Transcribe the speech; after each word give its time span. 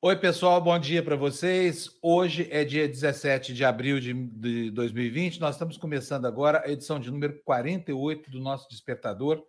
Oi, 0.00 0.14
pessoal, 0.14 0.60
bom 0.60 0.78
dia 0.78 1.02
para 1.02 1.16
vocês. 1.16 1.90
Hoje 2.00 2.46
é 2.52 2.64
dia 2.64 2.86
17 2.86 3.52
de 3.52 3.64
abril 3.64 3.98
de 3.98 4.70
2020. 4.70 5.40
Nós 5.40 5.56
estamos 5.56 5.76
começando 5.76 6.24
agora 6.24 6.62
a 6.64 6.70
edição 6.70 7.00
de 7.00 7.10
número 7.10 7.40
48 7.44 8.30
do 8.30 8.38
nosso 8.38 8.68
Despertador, 8.68 9.44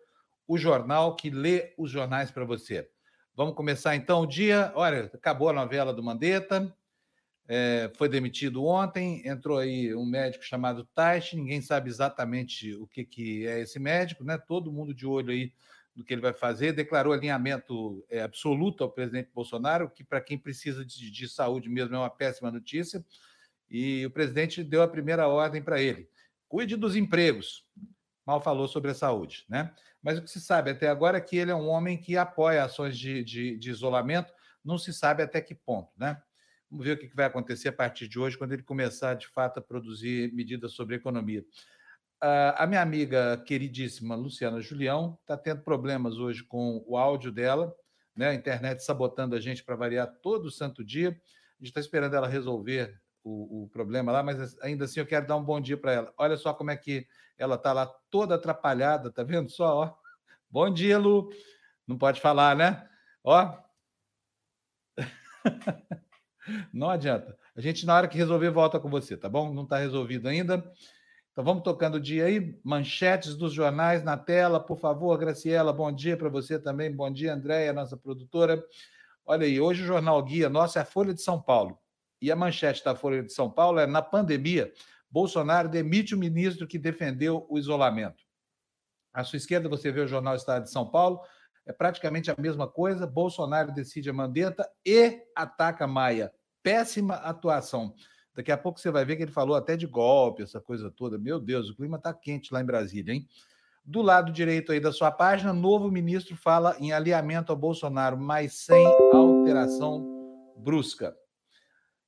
o 0.47 0.57
jornal 0.57 1.15
que 1.15 1.29
lê 1.29 1.75
os 1.77 1.91
jornais 1.91 2.31
para 2.31 2.45
você. 2.45 2.89
Vamos 3.35 3.53
começar 3.53 3.95
então 3.95 4.21
o 4.21 4.25
dia. 4.25 4.71
Olha, 4.73 5.11
acabou 5.13 5.49
a 5.49 5.53
novela 5.53 5.93
do 5.93 6.01
Mandetta, 6.01 6.75
é, 7.47 7.91
foi 7.95 8.09
demitido 8.09 8.65
ontem, 8.65 9.21
entrou 9.27 9.59
aí 9.59 9.93
um 9.93 10.03
médico 10.05 10.43
chamado 10.43 10.83
Taish, 10.95 11.33
ninguém 11.33 11.61
sabe 11.61 11.91
exatamente 11.91 12.73
o 12.73 12.87
que, 12.87 13.05
que 13.05 13.45
é 13.45 13.59
esse 13.59 13.77
médico, 13.77 14.23
né? 14.23 14.35
Todo 14.39 14.71
mundo 14.71 14.95
de 14.95 15.05
olho 15.05 15.29
aí 15.29 15.53
do 15.99 16.05
que 16.05 16.13
ele 16.13 16.21
vai 16.21 16.31
fazer, 16.31 16.71
declarou 16.71 17.11
alinhamento 17.11 18.05
é, 18.09 18.21
absoluto 18.21 18.85
ao 18.85 18.89
presidente 18.89 19.29
Bolsonaro, 19.35 19.89
que 19.89 20.01
para 20.01 20.21
quem 20.21 20.37
precisa 20.37 20.85
de, 20.85 21.11
de, 21.11 21.27
saúde 21.27 21.67
mesmo 21.67 21.93
é 21.93 21.99
uma 21.99 22.09
péssima 22.09 22.49
notícia, 22.49 23.05
e 23.69 24.05
o 24.05 24.09
presidente 24.09 24.63
deu 24.63 24.81
a 24.81 24.87
primeira 24.87 25.27
ordem 25.27 25.61
para 25.61 25.81
ele: 25.81 26.07
cuide 26.47 26.77
dos 26.77 26.95
empregos. 26.95 27.65
Mal 28.25 28.39
falou 28.39 28.65
sobre 28.65 28.91
a 28.91 28.93
saúde, 28.93 29.45
né? 29.49 29.73
Mas 30.01 30.17
o 30.17 30.21
que 30.21 30.29
se 30.29 30.39
sabe 30.39 30.71
até 30.71 30.87
agora 30.87 31.17
é 31.17 31.21
que 31.21 31.35
ele 31.35 31.51
é 31.51 31.55
um 31.55 31.67
homem 31.67 31.97
que 31.97 32.15
apoia 32.15 32.63
ações 32.63 32.97
de, 32.97 33.21
de, 33.21 33.57
de 33.57 33.69
isolamento, 33.69 34.31
não 34.63 34.77
se 34.77 34.93
sabe 34.93 35.21
até 35.21 35.41
que 35.41 35.53
ponto, 35.53 35.91
né? 35.97 36.21
Vamos 36.71 36.85
ver 36.85 36.93
o 36.93 36.97
que 36.97 37.13
vai 37.13 37.25
acontecer 37.25 37.67
a 37.67 37.73
partir 37.73 38.07
de 38.07 38.17
hoje, 38.17 38.37
quando 38.37 38.53
ele 38.53 38.63
começar 38.63 39.15
de 39.15 39.27
fato 39.27 39.57
a 39.57 39.61
produzir 39.61 40.31
medidas 40.33 40.71
sobre 40.71 40.95
economia. 40.95 41.43
A 42.21 42.67
minha 42.67 42.81
amiga 42.81 43.37
queridíssima 43.45 44.13
Luciana 44.13 44.59
Julião 44.59 45.17
está 45.21 45.37
tendo 45.37 45.61
problemas 45.61 46.17
hoje 46.17 46.43
com 46.43 46.83
o 46.85 46.97
áudio 46.97 47.31
dela, 47.31 47.73
né? 48.13 48.29
a 48.29 48.33
internet 48.33 48.83
sabotando 48.83 49.35
a 49.35 49.39
gente 49.39 49.63
para 49.63 49.77
variar 49.77 50.07
todo 50.21 50.51
santo 50.51 50.83
dia. 50.83 51.09
A 51.09 51.63
gente 51.63 51.69
está 51.69 51.79
esperando 51.79 52.15
ela 52.15 52.27
resolver 52.27 52.99
o, 53.23 53.63
o, 53.63 53.69
problema 53.69 54.11
lá, 54.11 54.21
mas 54.21 54.59
ainda 54.61 54.83
assim 54.83 54.99
eu 54.99 55.05
quero 55.05 55.27
dar 55.27 55.37
um 55.37 55.43
bom 55.43 55.61
dia 55.61 55.77
para 55.77 55.93
ela. 55.93 56.13
Olha 56.17 56.35
só 56.35 56.53
como 56.53 56.71
é 56.71 56.75
que 56.77 57.07
ela 57.37 57.55
está 57.55 57.71
lá 57.71 57.85
toda 58.09 58.35
atrapalhada, 58.35 59.09
tá 59.09 59.23
vendo 59.23 59.49
só? 59.49 59.77
Ó. 59.77 59.93
Bom 60.49 60.69
dia, 60.73 60.97
Lu. 60.97 61.29
Não 61.87 61.97
pode 61.97 62.19
falar, 62.19 62.53
né? 62.53 62.85
Ó. 63.23 63.57
Não 66.73 66.89
adianta. 66.89 67.37
A 67.55 67.61
gente, 67.61 67.85
na 67.85 67.95
hora 67.95 68.07
que 68.07 68.17
resolver, 68.17 68.49
volta 68.49 68.79
com 68.79 68.89
você, 68.89 69.15
tá 69.15 69.29
bom? 69.29 69.53
Não 69.53 69.63
está 69.63 69.77
resolvido 69.77 70.27
ainda. 70.27 70.63
Então 71.39 71.45
vamos 71.45 71.63
tocando 71.63 71.95
o 71.95 72.01
dia 72.01 72.25
aí. 72.25 72.59
Manchetes 72.65 73.33
dos 73.33 73.53
jornais 73.53 74.03
na 74.03 74.17
tela, 74.17 74.59
por 74.59 74.77
favor, 74.77 75.17
Graciela. 75.17 75.71
Bom 75.71 75.89
dia 75.89 76.17
para 76.17 76.27
você 76.27 76.59
também. 76.59 76.93
Bom 76.93 77.09
dia, 77.09 77.33
Andréia, 77.33 77.71
nossa 77.71 77.95
produtora. 77.95 78.61
Olha 79.25 79.45
aí, 79.45 79.57
hoje 79.57 79.81
o 79.81 79.85
Jornal 79.85 80.21
Guia 80.21 80.49
nosso 80.49 80.77
é 80.77 80.81
a 80.81 80.85
Folha 80.85 81.13
de 81.13 81.21
São 81.21 81.41
Paulo. 81.41 81.79
E 82.21 82.29
a 82.29 82.35
manchete 82.35 82.83
da 82.83 82.93
Folha 82.93 83.23
de 83.23 83.31
São 83.31 83.49
Paulo 83.49 83.79
é: 83.79 83.87
na 83.87 84.01
pandemia, 84.01 84.69
Bolsonaro 85.09 85.69
demite 85.69 86.13
o 86.13 86.17
ministro 86.17 86.67
que 86.67 86.77
defendeu 86.77 87.47
o 87.49 87.57
isolamento. 87.57 88.21
À 89.13 89.23
sua 89.23 89.37
esquerda, 89.37 89.69
você 89.69 89.93
vê 89.93 90.01
o 90.01 90.07
Jornal 90.09 90.35
Estado 90.35 90.63
de 90.63 90.71
São 90.71 90.91
Paulo. 90.91 91.21
É 91.65 91.71
praticamente 91.71 92.29
a 92.29 92.35
mesma 92.37 92.67
coisa. 92.67 93.07
Bolsonaro 93.07 93.71
decide 93.71 94.09
a 94.09 94.13
mandeta 94.13 94.69
e 94.85 95.23
ataca 95.33 95.87
Maia. 95.87 96.33
Péssima 96.61 97.13
atuação. 97.13 97.95
Daqui 98.39 98.53
a 98.53 98.57
pouco 98.57 98.79
você 98.79 98.89
vai 98.89 99.03
ver 99.03 99.17
que 99.17 99.23
ele 99.23 99.33
falou 99.33 99.53
até 99.53 99.75
de 99.75 99.85
golpe, 99.85 100.41
essa 100.41 100.61
coisa 100.61 100.89
toda. 100.89 101.17
Meu 101.17 101.41
Deus, 101.41 101.69
o 101.69 101.75
clima 101.75 101.97
está 101.97 102.13
quente 102.13 102.53
lá 102.53 102.61
em 102.61 102.65
Brasília, 102.65 103.13
hein? 103.13 103.27
Do 103.83 104.01
lado 104.01 104.31
direito 104.31 104.71
aí 104.71 104.79
da 104.79 104.93
sua 104.93 105.11
página, 105.11 105.51
novo 105.51 105.91
ministro 105.91 106.37
fala 106.37 106.73
em 106.79 106.93
alinhamento 106.93 107.51
ao 107.51 107.57
Bolsonaro, 107.57 108.17
mas 108.17 108.53
sem 108.53 108.85
alteração 109.11 110.55
brusca. 110.55 111.13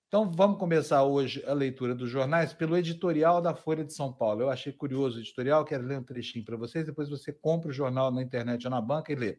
Então 0.08 0.32
vamos 0.32 0.58
começar 0.58 1.04
hoje 1.04 1.44
a 1.46 1.52
leitura 1.52 1.94
dos 1.94 2.09
jornais 2.09 2.54
pelo 2.54 2.78
editorial 2.78 3.42
da 3.42 3.54
Folha 3.54 3.84
de 3.84 3.94
São 3.94 4.14
Paulo. 4.14 4.40
Eu 4.44 4.50
achei 4.50 4.72
curioso 4.72 5.18
o 5.18 5.20
editorial, 5.20 5.66
quero 5.66 5.84
ler 5.84 6.00
um 6.00 6.04
trechinho 6.04 6.46
para 6.46 6.56
vocês, 6.56 6.86
depois 6.86 7.09
você 7.09 7.34
compra 7.34 7.72
o 7.72 7.74
jornal 7.74 8.09
na 8.09 8.22
internet 8.22 8.63
ou 8.63 8.72
na 8.72 8.80
banca 8.80 9.12
e 9.12 9.16
lê. 9.16 9.38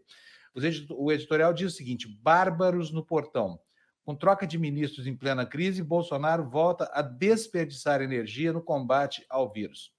O 0.91 1.11
editorial 1.11 1.55
diz 1.55 1.73
o 1.73 1.75
seguinte: 1.75 2.07
Bárbaros 2.07 2.93
no 2.93 3.03
portão. 3.03 3.59
Com 4.05 4.17
troca 4.17 4.47
de 4.47 4.59
ministros 4.59 5.07
em 5.07 5.15
plena 5.15 5.47
crise, 5.47 5.83
Bolsonaro 5.83 6.49
volta 6.49 6.91
a 6.93 7.03
desperdiçar 7.03 8.03
energia 8.03 8.53
no 8.53 8.61
combate 8.61 9.25
ao 9.31 9.53
vírus. 9.53 9.93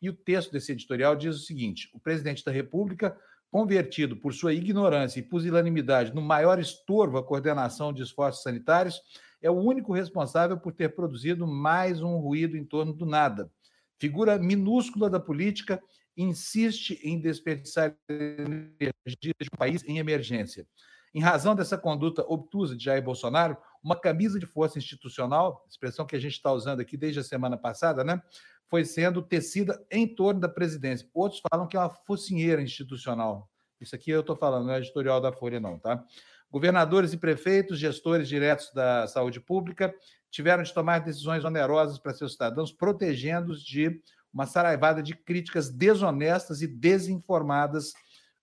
E 0.00 0.08
o 0.08 0.14
texto 0.14 0.52
desse 0.52 0.72
editorial 0.72 1.16
diz 1.16 1.34
o 1.36 1.40
seguinte: 1.40 1.90
o 1.92 1.98
presidente 1.98 2.44
da 2.44 2.52
República, 2.52 3.16
convertido 3.50 4.16
por 4.16 4.32
sua 4.32 4.54
ignorância 4.54 5.18
e 5.18 5.24
pusilanimidade 5.24 6.14
no 6.14 6.22
maior 6.22 6.60
estorvo 6.60 7.18
à 7.18 7.24
coordenação 7.24 7.92
de 7.92 8.02
esforços 8.02 8.42
sanitários, 8.42 9.02
é 9.42 9.50
o 9.50 9.58
único 9.58 9.92
responsável 9.92 10.58
por 10.58 10.72
ter 10.72 10.94
produzido 10.94 11.46
mais 11.46 12.00
um 12.00 12.18
ruído 12.18 12.56
em 12.56 12.64
torno 12.64 12.92
do 12.92 13.04
nada. 13.04 13.50
Figura 13.98 14.38
minúscula 14.38 15.10
da 15.10 15.18
política, 15.18 15.82
insiste 16.16 17.00
em 17.02 17.20
desperdiçar 17.20 17.96
energia 18.08 19.34
de 19.40 19.48
um 19.52 19.58
país 19.58 19.82
em 19.84 19.98
emergência. 19.98 20.66
Em 21.12 21.20
razão 21.20 21.54
dessa 21.54 21.76
conduta 21.76 22.24
obtusa 22.28 22.76
de 22.76 22.84
Jair 22.84 23.02
Bolsonaro, 23.02 23.56
uma 23.82 23.98
camisa 23.98 24.38
de 24.38 24.46
força 24.46 24.78
institucional, 24.78 25.64
expressão 25.68 26.06
que 26.06 26.14
a 26.14 26.20
gente 26.20 26.34
está 26.34 26.52
usando 26.52 26.80
aqui 26.80 26.96
desde 26.96 27.20
a 27.20 27.24
semana 27.24 27.56
passada, 27.56 28.04
né, 28.04 28.22
foi 28.68 28.84
sendo 28.84 29.20
tecida 29.20 29.84
em 29.90 30.06
torno 30.06 30.40
da 30.40 30.48
presidência. 30.48 31.08
Outros 31.12 31.42
falam 31.50 31.66
que 31.66 31.76
é 31.76 31.80
uma 31.80 31.90
focinheira 31.90 32.62
institucional. 32.62 33.50
Isso 33.80 33.94
aqui 33.96 34.10
eu 34.10 34.20
estou 34.20 34.36
falando, 34.36 34.66
não 34.66 34.74
é 34.74 34.78
editorial 34.78 35.20
da 35.20 35.32
Folha, 35.32 35.58
não, 35.58 35.78
tá? 35.78 36.04
Governadores 36.50 37.12
e 37.12 37.16
prefeitos, 37.16 37.78
gestores 37.78 38.28
diretos 38.28 38.72
da 38.72 39.06
saúde 39.08 39.40
pública, 39.40 39.92
tiveram 40.30 40.62
de 40.62 40.72
tomar 40.72 41.00
decisões 41.00 41.44
onerosas 41.44 41.98
para 41.98 42.14
seus 42.14 42.32
cidadãos, 42.32 42.72
protegendo-os 42.72 43.62
de 43.64 44.00
uma 44.32 44.46
saraivada 44.46 45.02
de 45.02 45.14
críticas 45.14 45.68
desonestas 45.70 46.62
e 46.62 46.68
desinformadas 46.68 47.92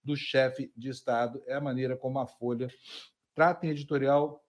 do 0.08 0.16
chefe 0.16 0.72
de 0.76 0.90
Estado. 0.90 1.44
É 1.46 1.56
a 1.56 1.62
maneira 1.62 1.98
como 1.98 2.18
a 2.18 2.26
Folha 2.26 2.70
trata 3.36 3.68
em 3.68 3.70
editorial 3.70 4.44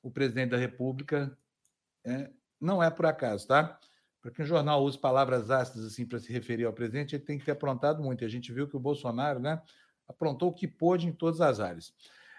o 0.00 0.10
presidente 0.10 0.50
da 0.50 0.56
República. 0.56 1.36
É, 2.04 2.30
não 2.60 2.80
é 2.80 2.88
por 2.88 3.04
acaso, 3.04 3.48
tá? 3.48 3.78
Para 4.22 4.30
que 4.30 4.40
um 4.40 4.46
jornal 4.46 4.84
use 4.84 4.96
palavras 4.96 5.50
ácidas 5.50 5.84
assim 5.84 6.06
para 6.06 6.20
se 6.20 6.32
referir 6.32 6.64
ao 6.64 6.72
presidente, 6.72 7.16
ele 7.16 7.24
tem 7.24 7.38
que 7.38 7.44
ter 7.44 7.50
aprontado 7.50 8.00
muito. 8.00 8.24
A 8.24 8.28
gente 8.28 8.52
viu 8.52 8.68
que 8.68 8.76
o 8.76 8.80
Bolsonaro, 8.80 9.40
né, 9.40 9.60
aprontou 10.08 10.50
o 10.50 10.54
que 10.54 10.68
pôde 10.68 11.08
em 11.08 11.12
todas 11.12 11.40
as 11.40 11.58
áreas. 11.58 11.92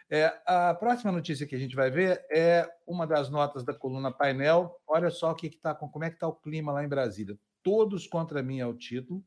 É, 0.10 0.34
a 0.46 0.74
próxima 0.74 1.12
notícia 1.12 1.46
que 1.46 1.56
a 1.56 1.60
gente 1.60 1.76
vai 1.76 1.92
ver 1.92 2.26
é 2.32 2.66
uma 2.88 3.06
das 3.06 3.30
notas 3.30 3.66
da 3.66 3.74
coluna 3.74 4.10
painel. 4.10 4.80
Olha 4.88 5.10
só 5.10 5.32
o 5.32 5.36
que 5.36 5.48
está, 5.48 5.76
como 5.76 6.06
é 6.06 6.10
que 6.10 6.16
está 6.16 6.28
o 6.28 6.36
clima 6.36 6.72
lá 6.72 6.82
em 6.82 6.88
Brasília. 6.88 7.38
Todos 7.62 8.08
contra 8.08 8.42
mim 8.42 8.62
é 8.62 8.66
o 8.66 8.74
título. 8.74 9.22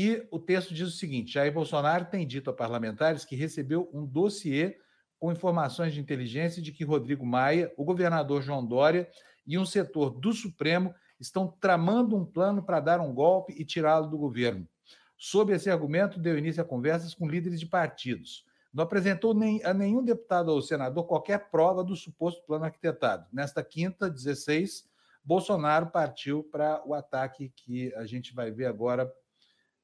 E 0.00 0.24
o 0.30 0.38
texto 0.38 0.72
diz 0.72 0.86
o 0.86 0.96
seguinte: 0.96 1.32
Jair 1.32 1.52
Bolsonaro 1.52 2.04
tem 2.04 2.24
dito 2.24 2.48
a 2.48 2.52
parlamentares 2.52 3.24
que 3.24 3.34
recebeu 3.34 3.90
um 3.92 4.06
dossiê 4.06 4.78
com 5.18 5.32
informações 5.32 5.92
de 5.92 5.98
inteligência 5.98 6.62
de 6.62 6.70
que 6.70 6.84
Rodrigo 6.84 7.26
Maia, 7.26 7.74
o 7.76 7.84
governador 7.84 8.40
João 8.40 8.64
Dória 8.64 9.10
e 9.44 9.58
um 9.58 9.66
setor 9.66 10.10
do 10.10 10.32
Supremo 10.32 10.94
estão 11.18 11.48
tramando 11.60 12.16
um 12.16 12.24
plano 12.24 12.62
para 12.62 12.78
dar 12.78 13.00
um 13.00 13.12
golpe 13.12 13.52
e 13.58 13.64
tirá-lo 13.64 14.08
do 14.08 14.16
governo. 14.16 14.68
Sob 15.16 15.52
esse 15.52 15.68
argumento, 15.68 16.20
deu 16.20 16.38
início 16.38 16.62
a 16.62 16.64
conversas 16.64 17.12
com 17.12 17.28
líderes 17.28 17.58
de 17.58 17.66
partidos. 17.66 18.46
Não 18.72 18.84
apresentou 18.84 19.34
nem, 19.34 19.60
a 19.64 19.74
nenhum 19.74 20.04
deputado 20.04 20.50
ou 20.50 20.62
senador 20.62 21.08
qualquer 21.08 21.50
prova 21.50 21.82
do 21.82 21.96
suposto 21.96 22.46
plano 22.46 22.66
arquitetado. 22.66 23.26
Nesta 23.32 23.64
quinta, 23.64 24.08
16, 24.08 24.88
Bolsonaro 25.24 25.88
partiu 25.90 26.44
para 26.44 26.80
o 26.86 26.94
ataque 26.94 27.52
que 27.56 27.92
a 27.96 28.06
gente 28.06 28.32
vai 28.32 28.52
ver 28.52 28.66
agora 28.66 29.12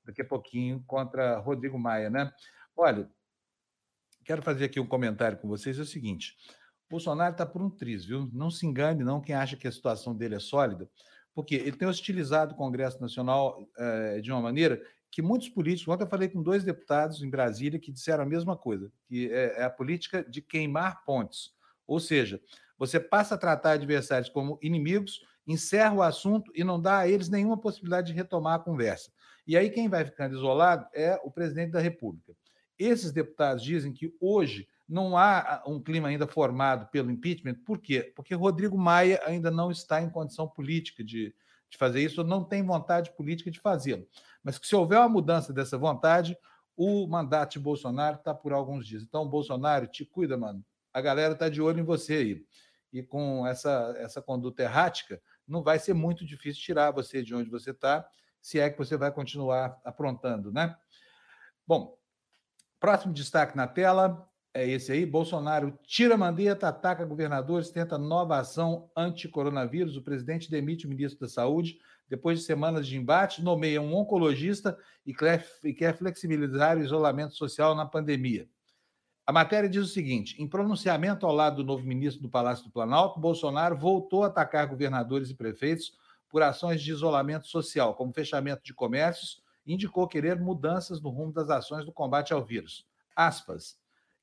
daqui 0.04 0.22
a 0.22 0.24
pouquinho 0.24 0.82
contra 0.86 1.38
Rodrigo 1.38 1.78
Maia, 1.78 2.10
né? 2.10 2.32
Olha, 2.76 3.10
quero 4.24 4.42
fazer 4.42 4.66
aqui 4.66 4.80
um 4.80 4.86
comentário 4.86 5.38
com 5.38 5.48
vocês, 5.48 5.78
é 5.78 5.82
o 5.82 5.86
seguinte, 5.86 6.36
Bolsonaro 6.90 7.32
está 7.32 7.46
por 7.46 7.62
um 7.62 7.70
triz, 7.70 8.04
viu? 8.04 8.28
Não 8.32 8.50
se 8.50 8.66
engane 8.66 9.02
não 9.02 9.20
quem 9.20 9.34
acha 9.34 9.56
que 9.56 9.66
a 9.66 9.72
situação 9.72 10.14
dele 10.14 10.36
é 10.36 10.40
sólida, 10.40 10.88
porque 11.34 11.56
ele 11.56 11.76
tem 11.76 11.88
hostilizado 11.88 12.54
o 12.54 12.56
Congresso 12.56 13.00
Nacional 13.00 13.68
eh, 13.76 14.20
de 14.20 14.30
uma 14.30 14.40
maneira 14.40 14.80
que 15.10 15.22
muitos 15.22 15.48
políticos, 15.48 15.92
ontem 15.92 16.04
eu 16.04 16.08
falei 16.08 16.28
com 16.28 16.42
dois 16.42 16.64
deputados 16.64 17.22
em 17.22 17.30
Brasília 17.30 17.78
que 17.78 17.92
disseram 17.92 18.24
a 18.24 18.26
mesma 18.26 18.56
coisa, 18.56 18.90
que 19.06 19.30
é, 19.32 19.60
é 19.60 19.64
a 19.64 19.70
política 19.70 20.24
de 20.28 20.42
queimar 20.42 21.04
pontes, 21.04 21.52
ou 21.86 22.00
seja, 22.00 22.40
você 22.78 22.98
passa 22.98 23.34
a 23.34 23.38
tratar 23.38 23.72
adversários 23.72 24.28
como 24.28 24.58
inimigos, 24.60 25.20
encerra 25.46 25.94
o 25.94 26.02
assunto 26.02 26.50
e 26.54 26.64
não 26.64 26.80
dá 26.80 26.98
a 26.98 27.08
eles 27.08 27.28
nenhuma 27.28 27.56
possibilidade 27.56 28.08
de 28.08 28.12
retomar 28.12 28.56
a 28.56 28.62
conversa. 28.62 29.12
E 29.46 29.56
aí 29.56 29.70
quem 29.70 29.88
vai 29.88 30.04
ficando 30.04 30.36
isolado 30.36 30.86
é 30.94 31.20
o 31.22 31.30
presidente 31.30 31.72
da 31.72 31.80
República. 31.80 32.34
Esses 32.78 33.12
deputados 33.12 33.62
dizem 33.62 33.92
que 33.92 34.14
hoje 34.20 34.68
não 34.88 35.16
há 35.16 35.62
um 35.66 35.80
clima 35.80 36.08
ainda 36.08 36.26
formado 36.26 36.86
pelo 36.90 37.10
impeachment. 37.10 37.54
Por 37.64 37.78
quê? 37.78 38.12
Porque 38.14 38.34
Rodrigo 38.34 38.76
Maia 38.76 39.20
ainda 39.24 39.50
não 39.50 39.70
está 39.70 40.02
em 40.02 40.10
condição 40.10 40.46
política 40.46 41.02
de, 41.02 41.34
de 41.70 41.78
fazer 41.78 42.02
isso, 42.02 42.22
não 42.22 42.44
tem 42.44 42.62
vontade 42.62 43.12
política 43.12 43.50
de 43.50 43.60
fazê-lo. 43.60 44.06
Mas 44.42 44.58
que 44.58 44.66
se 44.66 44.76
houver 44.76 44.98
uma 44.98 45.08
mudança 45.08 45.52
dessa 45.52 45.78
vontade, 45.78 46.36
o 46.76 47.06
mandato 47.06 47.52
de 47.52 47.60
Bolsonaro 47.60 48.16
está 48.16 48.34
por 48.34 48.52
alguns 48.52 48.86
dias. 48.86 49.02
Então, 49.02 49.26
Bolsonaro, 49.26 49.86
te 49.86 50.04
cuida, 50.04 50.36
mano. 50.36 50.64
a 50.92 51.00
galera 51.00 51.32
está 51.32 51.48
de 51.48 51.62
olho 51.62 51.80
em 51.80 51.84
você 51.84 52.14
aí. 52.14 52.46
E 52.92 53.02
com 53.02 53.46
essa, 53.46 53.94
essa 53.98 54.22
conduta 54.22 54.62
errática, 54.62 55.20
não 55.46 55.62
vai 55.62 55.78
ser 55.78 55.94
muito 55.94 56.24
difícil 56.24 56.62
tirar 56.62 56.90
você 56.90 57.22
de 57.22 57.34
onde 57.34 57.50
você 57.50 57.70
está, 57.70 58.06
se 58.44 58.60
é 58.60 58.68
que 58.68 58.76
você 58.76 58.94
vai 58.94 59.10
continuar 59.10 59.80
aprontando, 59.82 60.52
né? 60.52 60.76
Bom, 61.66 61.96
próximo 62.78 63.14
destaque 63.14 63.56
na 63.56 63.66
tela 63.66 64.28
é 64.52 64.68
esse 64.68 64.92
aí. 64.92 65.06
Bolsonaro 65.06 65.78
tira 65.82 66.14
mandeta, 66.14 66.68
ataca 66.68 67.06
governadores, 67.06 67.70
tenta 67.70 67.96
nova 67.96 68.36
ação 68.36 68.90
anti-coronavírus. 68.94 69.96
O 69.96 70.02
presidente 70.02 70.50
demite 70.50 70.84
o 70.84 70.90
ministro 70.90 71.20
da 71.20 71.26
Saúde. 71.26 71.78
Depois 72.06 72.38
de 72.38 72.44
semanas 72.44 72.86
de 72.86 72.98
embate, 72.98 73.42
nomeia 73.42 73.80
um 73.80 73.94
oncologista 73.94 74.76
e 75.06 75.14
quer 75.14 75.96
flexibilizar 75.96 76.76
o 76.76 76.82
isolamento 76.82 77.34
social 77.34 77.74
na 77.74 77.86
pandemia. 77.86 78.46
A 79.26 79.32
matéria 79.32 79.70
diz 79.70 79.84
o 79.84 79.88
seguinte: 79.88 80.36
em 80.38 80.46
pronunciamento 80.46 81.24
ao 81.24 81.34
lado 81.34 81.56
do 81.56 81.64
novo 81.64 81.86
ministro 81.86 82.20
do 82.20 82.28
Palácio 82.28 82.64
do 82.64 82.70
Planalto, 82.70 83.18
Bolsonaro 83.18 83.74
voltou 83.74 84.22
a 84.22 84.26
atacar 84.26 84.66
governadores 84.66 85.30
e 85.30 85.34
prefeitos 85.34 86.03
por 86.34 86.42
ações 86.42 86.82
de 86.82 86.90
isolamento 86.90 87.46
social, 87.46 87.94
como 87.94 88.12
fechamento 88.12 88.64
de 88.64 88.74
comércios, 88.74 89.40
indicou 89.64 90.08
querer 90.08 90.36
mudanças 90.36 91.00
no 91.00 91.08
rumo 91.08 91.32
das 91.32 91.48
ações 91.48 91.86
do 91.86 91.92
combate 91.92 92.32
ao 92.32 92.44
vírus. 92.44 92.84
Aspas. 93.14 93.76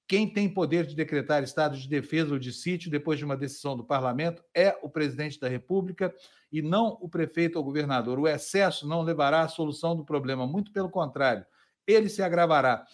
Quem 0.05 0.27
tem 0.27 0.53
poder 0.53 0.85
de 0.85 0.93
decretar 0.93 1.41
estado 1.41 1.77
de 1.77 1.87
defesa 1.87 2.33
ou 2.33 2.37
de 2.37 2.51
sítio 2.51 2.91
depois 2.91 3.17
de 3.17 3.23
uma 3.23 3.37
decisão 3.37 3.77
do 3.77 3.83
parlamento 3.85 4.43
é 4.53 4.77
o 4.83 4.89
presidente 4.89 5.39
da 5.39 5.47
República 5.47 6.13
e 6.51 6.61
não 6.61 6.97
o 6.99 7.07
prefeito 7.07 7.55
ou 7.55 7.63
governador. 7.63 8.19
O 8.19 8.27
excesso 8.27 8.85
não 8.85 9.03
levará 9.03 9.43
à 9.43 9.47
solução 9.47 9.95
do 9.95 10.03
problema, 10.03 10.45
muito 10.45 10.73
pelo 10.73 10.89
contrário, 10.89 11.45
ele 11.87 12.09
se 12.09 12.21
agravará. 12.21 12.85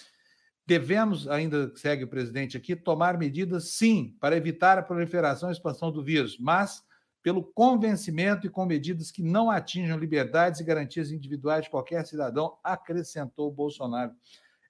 Devemos, 0.63 1.27
ainda 1.27 1.75
segue 1.75 2.03
o 2.03 2.07
presidente 2.07 2.55
aqui, 2.55 2.75
tomar 2.75 3.17
medidas, 3.17 3.71
sim, 3.71 4.15
para 4.19 4.37
evitar 4.37 4.77
a 4.77 4.83
proliferação 4.83 5.49
e 5.49 5.53
expansão 5.53 5.91
do 5.91 6.03
vírus, 6.03 6.37
mas 6.37 6.85
pelo 7.21 7.43
convencimento 7.43 8.47
e 8.47 8.49
com 8.49 8.65
medidas 8.65 9.11
que 9.11 9.21
não 9.21 9.49
atinjam 9.49 9.97
liberdades 9.97 10.59
e 10.59 10.63
garantias 10.63 11.11
individuais 11.11 11.65
de 11.65 11.69
qualquer 11.69 12.05
cidadão, 12.05 12.57
acrescentou 12.63 13.51
Bolsonaro. 13.51 14.13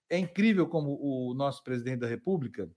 É 0.09 0.17
incrível 0.17 0.67
como 0.67 0.97
o 1.01 1.33
nosso 1.33 1.63
presidente 1.63 1.99
da 1.99 2.07
República 2.07 2.69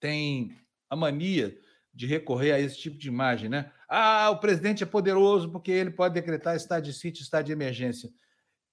tem 0.00 0.56
a 0.90 0.96
mania 0.96 1.56
de 1.92 2.06
recorrer 2.06 2.52
a 2.52 2.60
esse 2.60 2.76
tipo 2.76 2.98
de 2.98 3.08
imagem, 3.08 3.48
né? 3.48 3.72
Ah, 3.88 4.30
o 4.30 4.40
presidente 4.40 4.82
é 4.82 4.86
poderoso 4.86 5.50
porque 5.50 5.70
ele 5.70 5.90
pode 5.90 6.14
decretar 6.14 6.56
estado 6.56 6.84
de 6.84 6.92
sítio, 6.92 7.22
estado 7.22 7.46
de 7.46 7.52
emergência 7.52 8.12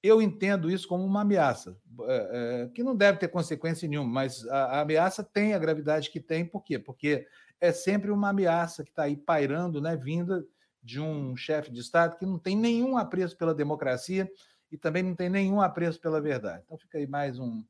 eu 0.04 0.22
entendo 0.22 0.70
isso 0.70 0.88
como 0.88 1.06
uma 1.06 1.22
ameaça, 1.22 1.78
é, 2.08 2.64
é, 2.64 2.70
que 2.74 2.84
não 2.84 2.96
deve 2.96 3.20
ter 3.20 3.28
consequência 3.28 3.88
nenhuma, 3.88 4.10
mas 4.10 4.46
a, 4.48 4.82
ameaça 4.82 5.24
tem 5.24 5.54
a 5.54 5.60
gravidade 5.60 6.10
que 6.10 6.20
tem, 6.20 6.44
por 6.44 6.64
quê? 6.64 6.80
Porque 6.80 7.28
é 7.62 7.72
sempre 7.72 8.12
uma 8.12 8.30
ameaça 8.30 8.84
que 8.84 8.90
está 8.90 9.04
aí 9.04 9.16
pairando, 9.16 9.80
né, 9.80 9.96
vinda 9.96 10.46
de 10.84 11.00
um 11.00 11.36
chefe 11.38 11.72
de 11.72 11.80
Estado 11.80 12.18
que 12.18 12.26
não 12.26 12.40
tem 12.40 12.58
nenhum 12.58 12.98
apreço 12.98 13.38
pela 13.38 13.54
democracia 13.54 14.30
e 14.72 14.78
também 14.78 15.04
não 15.04 15.16
tem 15.16 15.30
nenhum 15.30 15.62
apreço 15.62 16.00
pela 16.00 16.20
verdade. 16.20 16.64
Então 16.66 16.78
fica 16.78 16.98
aí 16.98 17.06
mais 17.06 17.38
um, 17.38 17.64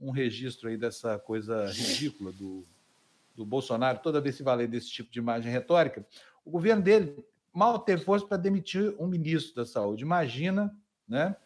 um 0.00 0.10
registro 0.10 0.68
aí 0.68 0.76
dessa 0.76 1.18
coisa 1.18 1.66
ridícula 1.66 2.32
do, 2.32 2.64
do 3.34 3.44
Bolsonaro, 3.44 3.98
toda 3.98 4.20
vez 4.20 4.36
se 4.36 4.42
valer 4.42 4.68
desse 4.68 4.88
tipo 4.88 5.10
de 5.10 5.18
imagem 5.18 5.50
retórica. 5.50 6.06
O 6.44 6.50
governo 6.50 6.82
dele 6.82 7.22
mal 7.52 7.80
teve 7.80 8.04
força 8.04 8.26
para 8.26 8.36
demitir 8.36 8.94
um 8.98 9.06
ministro 9.06 9.56
da 9.56 9.66
Saúde. 9.66 10.04
Imagina, 10.04 10.74
né? 11.06 11.36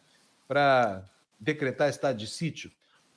para 0.47 1.03
decretar 1.39 1.89
estado 1.89 2.17
de 2.17 2.27
sítio. 2.27 2.71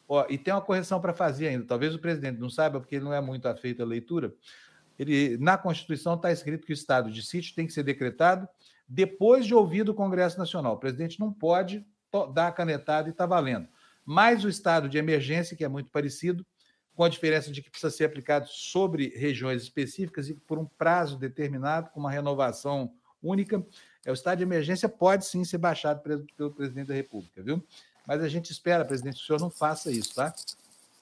Ó, 0.08 0.26
e 0.28 0.36
tem 0.36 0.52
uma 0.52 0.60
correção 0.60 1.00
para 1.00 1.14
fazer 1.14 1.48
ainda. 1.48 1.64
Talvez 1.64 1.94
o 1.94 1.98
presidente 1.98 2.40
não 2.40 2.50
saiba, 2.50 2.80
porque 2.80 2.96
ele 2.96 3.04
não 3.04 3.14
é 3.14 3.20
muito 3.20 3.46
afeito 3.46 3.82
à 3.82 3.86
leitura. 3.86 4.34
Ele, 5.00 5.38
na 5.38 5.56
Constituição 5.56 6.14
está 6.14 6.30
escrito 6.30 6.66
que 6.66 6.72
o 6.72 6.74
estado 6.74 7.10
de 7.10 7.22
sítio 7.22 7.54
tem 7.54 7.66
que 7.66 7.72
ser 7.72 7.82
decretado 7.82 8.46
depois 8.86 9.46
de 9.46 9.54
ouvido 9.54 9.92
o 9.92 9.94
Congresso 9.94 10.38
Nacional. 10.38 10.74
O 10.74 10.78
presidente 10.78 11.18
não 11.18 11.32
pode 11.32 11.82
dar 12.34 12.48
a 12.48 12.52
canetada 12.52 13.08
e 13.08 13.10
está 13.10 13.24
valendo. 13.24 13.66
Mas 14.04 14.44
o 14.44 14.48
estado 14.48 14.90
de 14.90 14.98
emergência, 14.98 15.56
que 15.56 15.64
é 15.64 15.68
muito 15.68 15.90
parecido, 15.90 16.44
com 16.94 17.02
a 17.02 17.08
diferença 17.08 17.50
de 17.50 17.62
que 17.62 17.70
precisa 17.70 17.90
ser 17.90 18.04
aplicado 18.04 18.46
sobre 18.46 19.08
regiões 19.16 19.62
específicas 19.62 20.28
e 20.28 20.34
por 20.34 20.58
um 20.58 20.66
prazo 20.66 21.16
determinado, 21.16 21.88
com 21.88 22.00
uma 22.00 22.10
renovação 22.10 22.92
única. 23.22 23.64
É, 24.04 24.10
o 24.10 24.14
estado 24.14 24.38
de 24.38 24.44
emergência 24.44 24.86
pode 24.86 25.24
sim 25.24 25.44
ser 25.44 25.56
baixado 25.56 26.02
pelo 26.36 26.50
presidente 26.50 26.88
da 26.88 26.94
República, 26.94 27.42
viu? 27.42 27.64
Mas 28.06 28.20
a 28.22 28.28
gente 28.28 28.52
espera, 28.52 28.84
presidente, 28.84 29.16
que 29.16 29.22
o 29.22 29.26
senhor 29.26 29.40
não 29.40 29.48
faça 29.48 29.90
isso, 29.90 30.14
tá? 30.14 30.34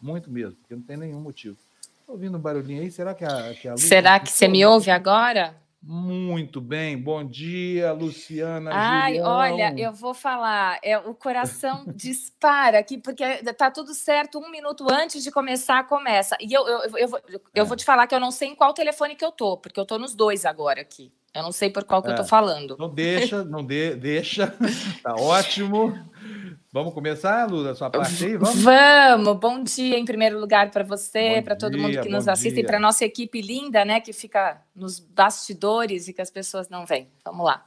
Muito 0.00 0.30
mesmo, 0.30 0.54
porque 0.60 0.76
não 0.76 0.82
tem 0.82 0.96
nenhum 0.96 1.20
motivo. 1.20 1.58
Estou 2.08 2.16
ouvindo 2.16 2.38
um 2.38 2.40
barulhinho 2.40 2.80
aí, 2.80 2.90
será 2.90 3.14
que 3.14 3.22
a, 3.22 3.52
que 3.52 3.68
a 3.68 3.72
Lu... 3.72 3.78
Será 3.78 4.18
que 4.18 4.32
você 4.32 4.48
me 4.48 4.64
ouve 4.64 4.90
agora? 4.90 5.54
Muito 5.82 6.58
bem, 6.58 6.96
bom 6.96 7.22
dia, 7.22 7.92
Luciana. 7.92 8.70
Ai, 8.72 9.20
olha, 9.20 9.74
eu 9.76 9.92
vou 9.92 10.14
falar, 10.14 10.78
é, 10.82 10.96
o 10.96 11.14
coração 11.14 11.84
dispara 11.94 12.78
aqui, 12.78 12.96
porque 12.96 13.22
tá 13.52 13.70
tudo 13.70 13.92
certo, 13.92 14.38
um 14.38 14.50
minuto 14.50 14.86
antes 14.90 15.22
de 15.22 15.30
começar, 15.30 15.86
começa. 15.86 16.34
E 16.40 16.50
eu, 16.50 16.66
eu, 16.66 16.78
eu, 16.78 16.96
eu, 16.96 17.08
vou, 17.08 17.20
eu 17.54 17.64
é. 17.64 17.66
vou 17.66 17.76
te 17.76 17.84
falar 17.84 18.06
que 18.06 18.14
eu 18.14 18.20
não 18.20 18.30
sei 18.30 18.48
em 18.48 18.54
qual 18.54 18.72
telefone 18.72 19.14
que 19.14 19.24
eu 19.24 19.30
tô, 19.30 19.58
porque 19.58 19.78
eu 19.78 19.84
tô 19.84 19.98
nos 19.98 20.14
dois 20.14 20.46
agora 20.46 20.80
aqui. 20.80 21.12
Eu 21.34 21.42
não 21.42 21.52
sei 21.52 21.70
por 21.70 21.84
qual 21.84 22.02
que 22.02 22.08
é, 22.08 22.12
eu 22.12 22.16
tô 22.16 22.24
falando. 22.24 22.76
Não 22.78 22.88
deixa, 22.88 23.44
não 23.44 23.64
de, 23.64 23.94
deixa. 23.94 24.54
Tá 25.02 25.14
ótimo. 25.14 25.94
Vamos 26.72 26.92
começar, 26.92 27.48
Lu, 27.50 27.66
a 27.68 27.74
sua 27.74 27.90
parte 27.90 28.24
aí? 28.24 28.36
Vamos? 28.36 28.62
Vamos. 28.62 29.36
Bom 29.38 29.62
dia 29.62 29.98
em 29.98 30.04
primeiro 30.04 30.38
lugar 30.38 30.70
para 30.70 30.84
você, 30.84 31.40
para 31.42 31.56
todo 31.56 31.78
mundo 31.78 32.00
que 32.00 32.08
nos 32.08 32.28
assiste 32.28 32.56
dia. 32.56 32.64
e 32.64 32.66
para 32.66 32.78
nossa 32.78 33.04
equipe 33.04 33.40
linda, 33.40 33.84
né, 33.84 34.00
que 34.00 34.12
fica 34.12 34.60
nos 34.74 34.98
bastidores 34.98 36.08
e 36.08 36.12
que 36.12 36.20
as 36.20 36.30
pessoas 36.30 36.68
não 36.68 36.84
veem. 36.84 37.08
Vamos 37.24 37.44
lá. 37.44 37.64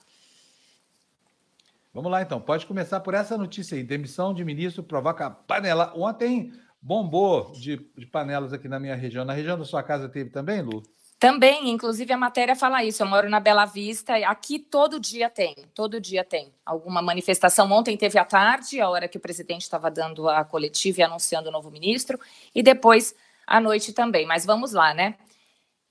Vamos 1.93 2.11
lá, 2.11 2.21
então. 2.21 2.39
Pode 2.39 2.65
começar 2.65 2.99
por 2.99 3.13
essa 3.13 3.37
notícia 3.37 3.75
aí. 3.75 3.83
Demissão 3.83 4.33
de 4.33 4.45
ministro 4.45 4.83
provoca 4.83 5.29
panela. 5.29 5.91
Ontem 5.95 6.53
bombou 6.81 7.51
de, 7.51 7.77
de 7.97 8.05
panelas 8.05 8.53
aqui 8.53 8.67
na 8.67 8.79
minha 8.79 8.95
região. 8.95 9.25
Na 9.25 9.33
região 9.33 9.57
da 9.57 9.65
sua 9.65 9.83
casa 9.83 10.07
teve 10.07 10.29
também, 10.29 10.61
Lu? 10.61 10.83
Também, 11.21 11.69
inclusive 11.69 12.11
a 12.11 12.17
matéria 12.17 12.55
fala 12.55 12.83
isso. 12.83 13.03
Eu 13.03 13.07
moro 13.07 13.29
na 13.29 13.39
Bela 13.39 13.63
Vista, 13.63 14.15
aqui 14.27 14.57
todo 14.57 14.99
dia 14.99 15.29
tem, 15.29 15.55
todo 15.75 16.01
dia 16.01 16.23
tem 16.23 16.51
alguma 16.65 16.99
manifestação. 16.99 17.71
Ontem 17.71 17.95
teve 17.95 18.17
à 18.17 18.25
tarde, 18.25 18.81
a 18.81 18.89
hora 18.89 19.07
que 19.07 19.17
o 19.17 19.21
presidente 19.21 19.61
estava 19.61 19.91
dando 19.91 20.27
a 20.27 20.43
coletiva 20.43 21.01
e 21.01 21.03
anunciando 21.03 21.49
o 21.49 21.51
novo 21.51 21.69
ministro, 21.69 22.19
e 22.55 22.63
depois 22.63 23.13
à 23.45 23.61
noite 23.61 23.93
também. 23.93 24.25
Mas 24.25 24.47
vamos 24.47 24.71
lá, 24.71 24.95
né? 24.95 25.13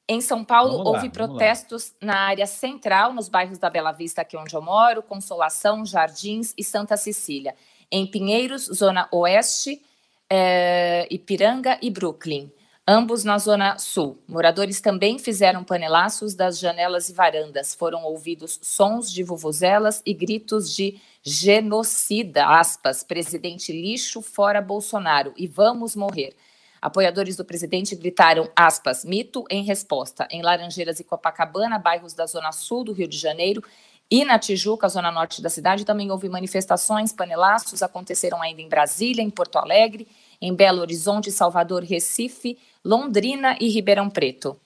Em 0.09 0.21
São 0.21 0.45
Paulo, 0.45 0.79
lá, 0.79 0.91
houve 0.91 1.09
protestos 1.09 1.95
lá. 2.03 2.09
na 2.09 2.19
área 2.23 2.47
central, 2.49 3.13
nos 3.13 3.29
bairros 3.29 3.57
da 3.57 3.71
Bela 3.71 3.93
Vista, 3.93 4.23
aqui 4.23 4.37
onde 4.37 4.57
eu 4.57 4.61
moro, 4.61 5.01
Consolação, 5.01 5.87
Jardins 5.87 6.53
e 6.59 6.65
Santa 6.65 6.97
Cecília. 6.97 7.55
Em 7.89 8.05
Pinheiros, 8.05 8.65
Zona 8.65 9.07
Oeste, 9.13 9.81
é, 10.29 11.07
Ipiranga 11.09 11.79
e 11.81 11.89
Brooklyn 11.89 12.51
ambos 12.91 13.23
na 13.23 13.39
Zona 13.39 13.79
Sul. 13.79 14.19
Moradores 14.27 14.81
também 14.81 15.17
fizeram 15.17 15.63
panelaços 15.63 16.35
das 16.35 16.59
janelas 16.59 17.09
e 17.09 17.13
varandas. 17.13 17.73
Foram 17.73 18.03
ouvidos 18.03 18.59
sons 18.61 19.13
de 19.13 19.23
vuvuzelas 19.23 20.03
e 20.05 20.13
gritos 20.13 20.75
de 20.75 21.01
genocida, 21.23 22.45
aspas, 22.49 23.05
presidente 23.05 23.71
lixo 23.71 24.21
fora 24.21 24.61
Bolsonaro 24.61 25.33
e 25.37 25.47
vamos 25.47 25.95
morrer. 25.95 26.35
Apoiadores 26.83 27.37
do 27.37 27.45
presidente 27.45 27.95
gritaram, 27.95 28.51
aspas, 28.57 29.05
mito 29.05 29.45
em 29.49 29.63
resposta. 29.63 30.27
Em 30.29 30.43
Laranjeiras 30.43 30.99
e 30.99 31.05
Copacabana, 31.05 31.79
bairros 31.79 32.13
da 32.13 32.27
Zona 32.27 32.51
Sul 32.51 32.83
do 32.83 32.93
Rio 32.93 33.07
de 33.07 33.17
Janeiro, 33.17 33.63
e 34.11 34.25
na 34.25 34.41
Tijuca, 34.41 34.89
zona 34.89 35.13
norte 35.13 35.41
da 35.41 35.49
cidade, 35.49 35.85
também 35.85 36.11
houve 36.11 36.29
manifestações, 36.29 37.13
panelaços 37.13 37.81
aconteceram 37.81 38.43
ainda 38.43 38.61
em 38.61 38.69
Brasília, 38.69 39.23
em 39.23 39.31
Porto 39.31 39.57
Alegre, 39.57 40.09
em 40.41 40.55
Belo 40.55 40.81
Horizonte, 40.81 41.31
Salvador, 41.31 41.83
Recife, 41.83 42.59
Londrina 42.85 43.57
e 43.61 43.69
Ribeirão 43.69 44.09
Preto. 44.09 44.59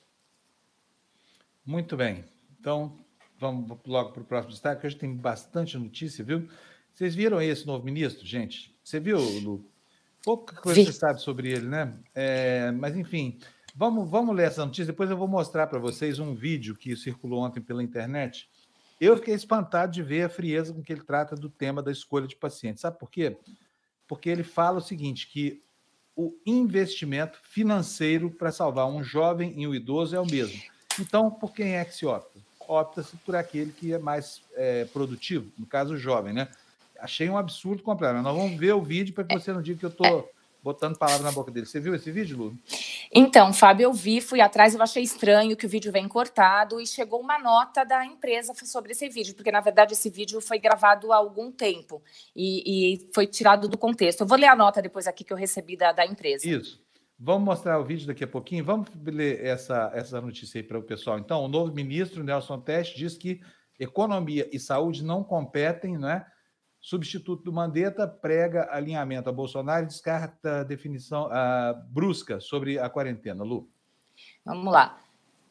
Muito 1.67 1.97
bem. 1.97 2.25
Então, 2.61 2.99
vamos 3.39 3.79
logo 3.87 4.13
para 4.13 4.23
o 4.23 4.27
próximo 4.27 4.53
destaque, 4.53 4.87
hoje 4.87 4.97
tem 4.97 5.15
bastante 5.15 5.77
notícia, 5.77 6.25
viu? 6.25 6.49
Vocês 6.95 7.15
viram 7.15 7.43
esse 7.43 7.67
novo 7.67 7.85
ministro, 7.85 8.25
gente? 8.25 8.73
Você 8.85 9.01
viu, 9.01 9.19
Lu? 9.19 9.69
Pouca 10.23 10.55
coisa 10.57 10.81
Vi. 10.81 10.87
você 10.87 10.93
sabe 10.93 11.21
sobre 11.21 11.51
ele, 11.51 11.67
né? 11.67 11.93
É, 12.15 12.71
mas, 12.71 12.97
enfim, 12.97 13.39
vamos, 13.75 14.09
vamos 14.09 14.35
ler 14.35 14.47
essa 14.47 14.65
notícia. 14.65 14.87
Depois 14.87 15.11
eu 15.11 15.17
vou 15.17 15.27
mostrar 15.27 15.67
para 15.67 15.79
vocês 15.79 16.19
um 16.19 16.35
vídeo 16.35 16.77
que 16.77 16.97
circulou 16.97 17.43
ontem 17.43 17.61
pela 17.61 17.83
internet. 17.83 18.49
Eu 19.01 19.17
fiquei 19.17 19.35
espantado 19.35 19.93
de 19.93 20.03
ver 20.03 20.23
a 20.23 20.29
frieza 20.29 20.73
com 20.73 20.83
que 20.83 20.93
ele 20.93 21.03
trata 21.03 21.35
do 21.35 21.51
tema 21.51 21.83
da 21.83 21.91
escolha 21.91 22.29
de 22.29 22.37
paciente. 22.37 22.81
Sabe 22.81 22.99
por 22.99 23.11
quê? 23.11 23.37
Porque 24.07 24.31
ele 24.31 24.45
fala 24.45 24.79
o 24.79 24.83
seguinte, 24.83 25.29
que 25.29 25.64
o 26.17 26.35
investimento 26.47 27.39
financeiro 27.43 28.31
para 28.31 28.53
salvar 28.53 28.87
um 28.87 29.03
jovem 29.03 29.55
e 29.57 29.67
um 29.67 29.75
idoso 29.75 30.15
é 30.15 30.21
o 30.21 30.27
mesmo. 30.27 30.61
Então, 31.01 31.31
por 31.31 31.53
quem 31.53 31.77
é 31.77 31.85
que 31.85 31.95
se 31.95 32.07
opta? 32.07 32.39
Opta-se 32.61 33.17
por 33.19 33.37
aquele 33.37 33.73
que 33.73 33.93
é 33.93 33.99
mais 33.99 34.43
é, 34.55 34.85
produtivo, 34.87 35.51
no 35.59 35.67
caso, 35.67 35.95
o 35.95 35.99
jovem, 35.99 36.33
né? 36.33 36.49
Achei 36.99 37.29
um 37.29 37.37
absurdo 37.37 37.83
comprar. 37.83 38.15
Nós 38.23 38.37
vamos 38.37 38.59
ver 38.59 38.73
o 38.73 38.83
vídeo 38.83 39.13
para 39.13 39.25
que 39.25 39.35
você 39.35 39.53
não 39.53 39.61
diga 39.61 39.81
que 39.81 39.85
eu 39.85 39.91
estou 39.91 40.31
botando 40.65 40.97
palavras 40.97 41.23
na 41.23 41.31
boca 41.31 41.51
dele. 41.53 41.67
Você 41.67 41.79
viu 41.79 41.95
esse 41.95 42.11
vídeo, 42.11 42.39
Lu? 42.39 42.59
Então, 43.13 43.53
Fábio, 43.53 43.85
eu 43.85 43.93
vi, 43.93 44.23
fui 44.23 44.41
atrás, 44.41 44.75
eu 44.75 44.81
achei 44.81 45.03
estranho 45.03 45.55
que 45.59 45.67
o 45.67 45.69
vídeo 45.69 45.93
vem 45.93 46.09
cortado 46.09 46.81
e 46.81 46.87
chegou 46.87 47.21
uma 47.21 47.39
nota 47.39 47.85
da 47.85 48.03
empresa 48.07 48.55
sobre 48.65 48.93
esse 48.93 49.07
vídeo, 49.11 49.35
porque 49.35 49.53
na 49.53 49.61
verdade 49.61 49.93
esse 49.93 50.09
vídeo 50.09 50.41
foi 50.41 50.59
gravado 50.59 51.13
há 51.13 51.17
algum 51.17 51.53
tempo 51.53 52.03
e, 52.35 52.95
e 52.95 53.11
foi 53.15 53.27
tirado 53.27 53.69
do 53.69 53.77
contexto. 53.77 54.23
Eu 54.23 54.27
vou 54.27 54.39
ler 54.39 54.47
a 54.47 54.57
nota 54.57 54.81
depois 54.81 55.07
aqui 55.07 55.23
que 55.23 55.35
eu 55.35 55.37
recebi 55.37 55.77
da, 55.77 55.93
da 55.93 56.07
empresa. 56.07 56.49
Isso. 56.49 56.83
Vamos 57.19 57.45
mostrar 57.45 57.79
o 57.79 57.85
vídeo 57.85 58.07
daqui 58.07 58.25
a 58.25 58.27
pouquinho. 58.27 58.65
Vamos 58.65 58.89
ler 59.05 59.45
essa, 59.45 59.93
essa 59.95 60.19
notícia 60.19 60.59
aí 60.59 60.63
para 60.67 60.79
o 60.79 60.83
pessoal. 60.83 61.19
Então, 61.19 61.45
o 61.45 61.49
novo 61.49 61.75
ministro 61.75 62.25
Nelson 62.25 62.59
Teste 62.61 62.97
diz 62.97 63.19
que 63.19 63.41
economia 63.79 64.49
e 64.51 64.59
saúde 64.59 65.05
não 65.05 65.23
competem, 65.23 65.99
não 65.99 66.09
é? 66.09 66.27
Substituto 66.85 67.43
do 67.43 67.51
Mandetta, 67.51 68.07
prega 68.07 68.69
alinhamento 68.71 69.31
a 69.31 69.33
Bolsonaro 69.33 69.85
e 69.85 69.89
descarta 69.89 70.61
a 70.61 70.65
definição 70.65 71.31
brusca 71.89 72.41
sobre 72.41 72.79
a 72.79 72.91
quarentena. 72.91 73.43
Lu. 73.43 73.67
Vamos 74.45 74.71
lá. 74.71 75.01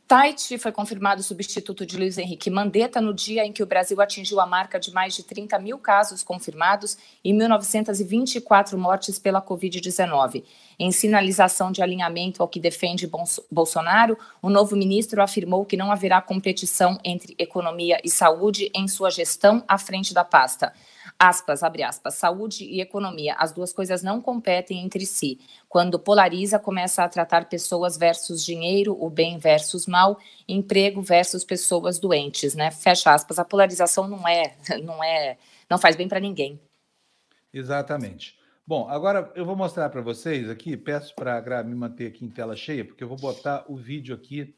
Tait 0.08 0.60
foi 0.60 0.72
confirmado 0.72 1.24
substituto 1.24 1.88
de 1.88 1.98
Luiz 1.98 2.20
Henrique 2.20 2.52
Mandetta 2.52 3.02
no 3.02 3.16
dia 3.16 3.44
em 3.44 3.52
que 3.52 3.64
o 3.64 3.66
Brasil 3.66 4.00
atingiu 4.00 4.40
a 4.40 4.46
marca 4.46 4.80
de 4.80 4.94
mais 4.94 5.16
de 5.16 5.24
30 5.24 5.58
mil 5.58 5.80
casos 5.80 6.22
confirmados 6.22 7.00
e 7.24 7.34
1.924 7.34 8.78
mortes 8.78 9.18
pela 9.18 9.42
Covid-19. 9.42 10.44
Em 10.78 10.92
sinalização 10.92 11.72
de 11.72 11.82
alinhamento 11.82 12.44
ao 12.44 12.48
que 12.48 12.60
defende 12.60 13.10
Bolsonaro, 13.52 14.16
o 14.40 14.52
novo 14.52 14.76
ministro 14.76 15.20
afirmou 15.20 15.66
que 15.66 15.78
não 15.78 15.92
haverá 15.92 16.22
competição 16.22 17.00
entre 17.04 17.34
economia 17.40 18.00
e 18.04 18.10
saúde 18.12 18.70
em 18.76 18.88
sua 18.88 19.10
gestão 19.10 19.64
à 19.68 19.80
frente 19.80 20.14
da 20.14 20.24
pasta 20.24 20.72
aspas, 21.30 21.64
abre 21.64 21.84
aspas, 21.84 22.16
saúde 22.16 22.66
e 22.66 22.82
economia, 22.82 23.36
as 23.36 23.54
duas 23.54 23.72
coisas 23.72 24.04
não 24.04 24.22
competem 24.22 24.84
entre 24.84 25.06
si. 25.06 25.40
Quando 25.70 25.98
polariza, 25.98 26.60
começa 26.60 27.04
a 27.04 27.10
tratar 27.10 27.48
pessoas 27.48 27.98
versus 27.98 28.44
dinheiro, 28.44 28.98
o 29.00 29.10
bem 29.10 29.38
versus 29.38 29.88
mal, 29.88 30.20
emprego 30.48 31.02
versus 31.02 31.44
pessoas 31.46 31.98
doentes, 31.98 32.56
né? 32.56 32.72
Fecha 32.72 33.14
aspas. 33.14 33.40
A 33.40 33.46
polarização 33.46 34.08
não 34.08 34.28
é, 34.28 34.56
não 34.84 35.04
é, 35.04 35.38
não 35.70 35.78
faz 35.78 35.96
bem 35.96 36.08
para 36.08 36.20
ninguém. 36.20 36.60
Exatamente. 37.54 38.38
Bom, 38.66 38.90
agora 38.90 39.32
eu 39.36 39.46
vou 39.46 39.56
mostrar 39.56 39.90
para 39.90 40.02
vocês 40.02 40.50
aqui, 40.50 40.76
peço 40.76 41.14
para 41.16 41.64
me 41.64 41.76
manter 41.76 42.08
aqui 42.08 42.26
em 42.26 42.30
tela 42.30 42.56
cheia, 42.56 42.84
porque 42.84 43.04
eu 43.04 43.08
vou 43.08 43.18
botar 43.18 43.66
o 43.68 43.76
vídeo 43.76 44.16
aqui, 44.16 44.56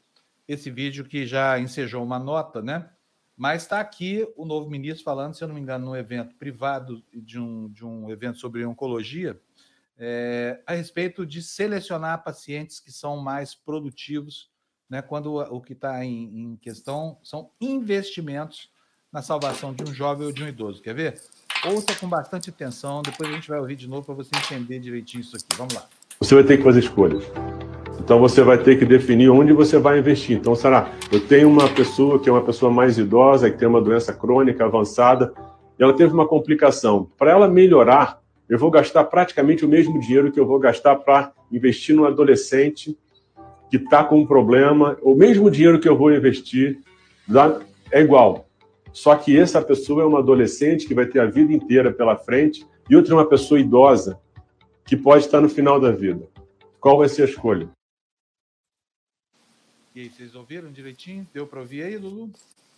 esse 0.48 0.70
vídeo 0.70 1.04
que 1.04 1.26
já 1.26 1.58
ensejou 1.58 2.02
uma 2.02 2.18
nota, 2.18 2.62
né? 2.62 2.88
Mas 3.36 3.62
está 3.62 3.80
aqui 3.80 4.26
o 4.34 4.46
novo 4.46 4.70
ministro 4.70 5.04
falando, 5.04 5.34
se 5.34 5.44
eu 5.44 5.48
não 5.48 5.54
me 5.54 5.60
engano, 5.60 5.84
num 5.84 5.96
evento 5.96 6.34
privado 6.36 7.02
de 7.12 7.38
um, 7.38 7.68
de 7.68 7.84
um 7.84 8.10
evento 8.10 8.38
sobre 8.38 8.64
oncologia, 8.64 9.38
é, 9.98 10.60
a 10.66 10.74
respeito 10.74 11.26
de 11.26 11.42
selecionar 11.42 12.22
pacientes 12.24 12.80
que 12.80 12.90
são 12.90 13.18
mais 13.18 13.54
produtivos, 13.54 14.50
né, 14.88 15.02
quando 15.02 15.34
o, 15.34 15.60
que 15.60 15.72
está 15.72 16.04
em, 16.04 16.24
em, 16.24 16.56
questão 16.56 17.18
são 17.22 17.50
investimentos 17.60 18.70
na 19.12 19.20
salvação 19.20 19.74
de 19.74 19.82
um 19.82 19.92
jovem 19.92 20.26
ou 20.26 20.32
de 20.32 20.42
um 20.42 20.48
idoso. 20.48 20.80
Quer 20.80 20.94
ver? 20.94 21.20
Ouça 21.64 21.94
com 21.98 22.08
bastante 22.08 22.50
atenção, 22.50 23.02
depois 23.02 23.28
a 23.28 23.32
gente 23.32 23.48
vai 23.48 23.58
ouvir 23.58 23.76
de 23.76 23.88
novo 23.88 24.04
para 24.04 24.14
você 24.14 24.30
entender 24.36 24.78
direitinho 24.78 25.22
isso 25.22 25.36
aqui. 25.36 25.56
Vamos 25.56 25.74
lá. 25.74 25.88
Você 26.20 26.34
vai 26.34 26.44
ter 26.44 26.58
que 26.58 26.62
fazer 26.62 26.80
escolhas. 26.80 27.24
Então 28.06 28.20
você 28.20 28.40
vai 28.40 28.56
ter 28.56 28.78
que 28.78 28.84
definir 28.84 29.30
onde 29.30 29.52
você 29.52 29.80
vai 29.80 29.98
investir. 29.98 30.36
Então, 30.36 30.54
será, 30.54 30.92
eu 31.10 31.18
tenho 31.18 31.48
uma 31.48 31.68
pessoa 31.68 32.20
que 32.20 32.28
é 32.28 32.32
uma 32.32 32.40
pessoa 32.40 32.70
mais 32.70 32.96
idosa, 32.96 33.50
que 33.50 33.58
tem 33.58 33.66
uma 33.66 33.80
doença 33.80 34.12
crônica 34.14 34.64
avançada, 34.64 35.34
e 35.76 35.82
ela 35.82 35.92
teve 35.92 36.14
uma 36.14 36.24
complicação. 36.24 37.10
Para 37.18 37.32
ela 37.32 37.48
melhorar, 37.48 38.20
eu 38.48 38.60
vou 38.60 38.70
gastar 38.70 39.02
praticamente 39.02 39.64
o 39.64 39.68
mesmo 39.68 39.98
dinheiro 39.98 40.30
que 40.30 40.38
eu 40.38 40.46
vou 40.46 40.60
gastar 40.60 40.94
para 40.94 41.32
investir 41.50 41.96
no 41.96 42.06
adolescente 42.06 42.96
que 43.68 43.76
está 43.76 44.04
com 44.04 44.20
um 44.20 44.26
problema, 44.26 44.96
o 45.02 45.16
mesmo 45.16 45.50
dinheiro 45.50 45.80
que 45.80 45.88
eu 45.88 45.98
vou 45.98 46.14
investir 46.14 46.78
é 47.90 48.00
igual. 48.00 48.46
Só 48.92 49.16
que 49.16 49.36
essa 49.36 49.60
pessoa 49.60 50.02
é 50.02 50.06
uma 50.06 50.20
adolescente 50.20 50.86
que 50.86 50.94
vai 50.94 51.06
ter 51.06 51.18
a 51.18 51.26
vida 51.26 51.52
inteira 51.52 51.92
pela 51.92 52.14
frente 52.14 52.64
e 52.88 52.94
outra 52.94 53.14
é 53.14 53.16
uma 53.16 53.28
pessoa 53.28 53.58
idosa 53.58 54.16
que 54.84 54.96
pode 54.96 55.24
estar 55.24 55.40
no 55.40 55.48
final 55.48 55.80
da 55.80 55.90
vida. 55.90 56.28
Qual 56.78 56.98
vai 56.98 57.08
ser 57.08 57.22
a 57.22 57.24
escolha? 57.24 57.68
E 59.96 60.00
aí, 60.02 60.10
vocês 60.10 60.34
ouviram 60.34 60.70
direitinho? 60.70 61.26
Deu 61.32 61.46
para 61.46 61.58
ouvir 61.58 61.82
aí, 61.82 61.96
Lulu? 61.96 62.28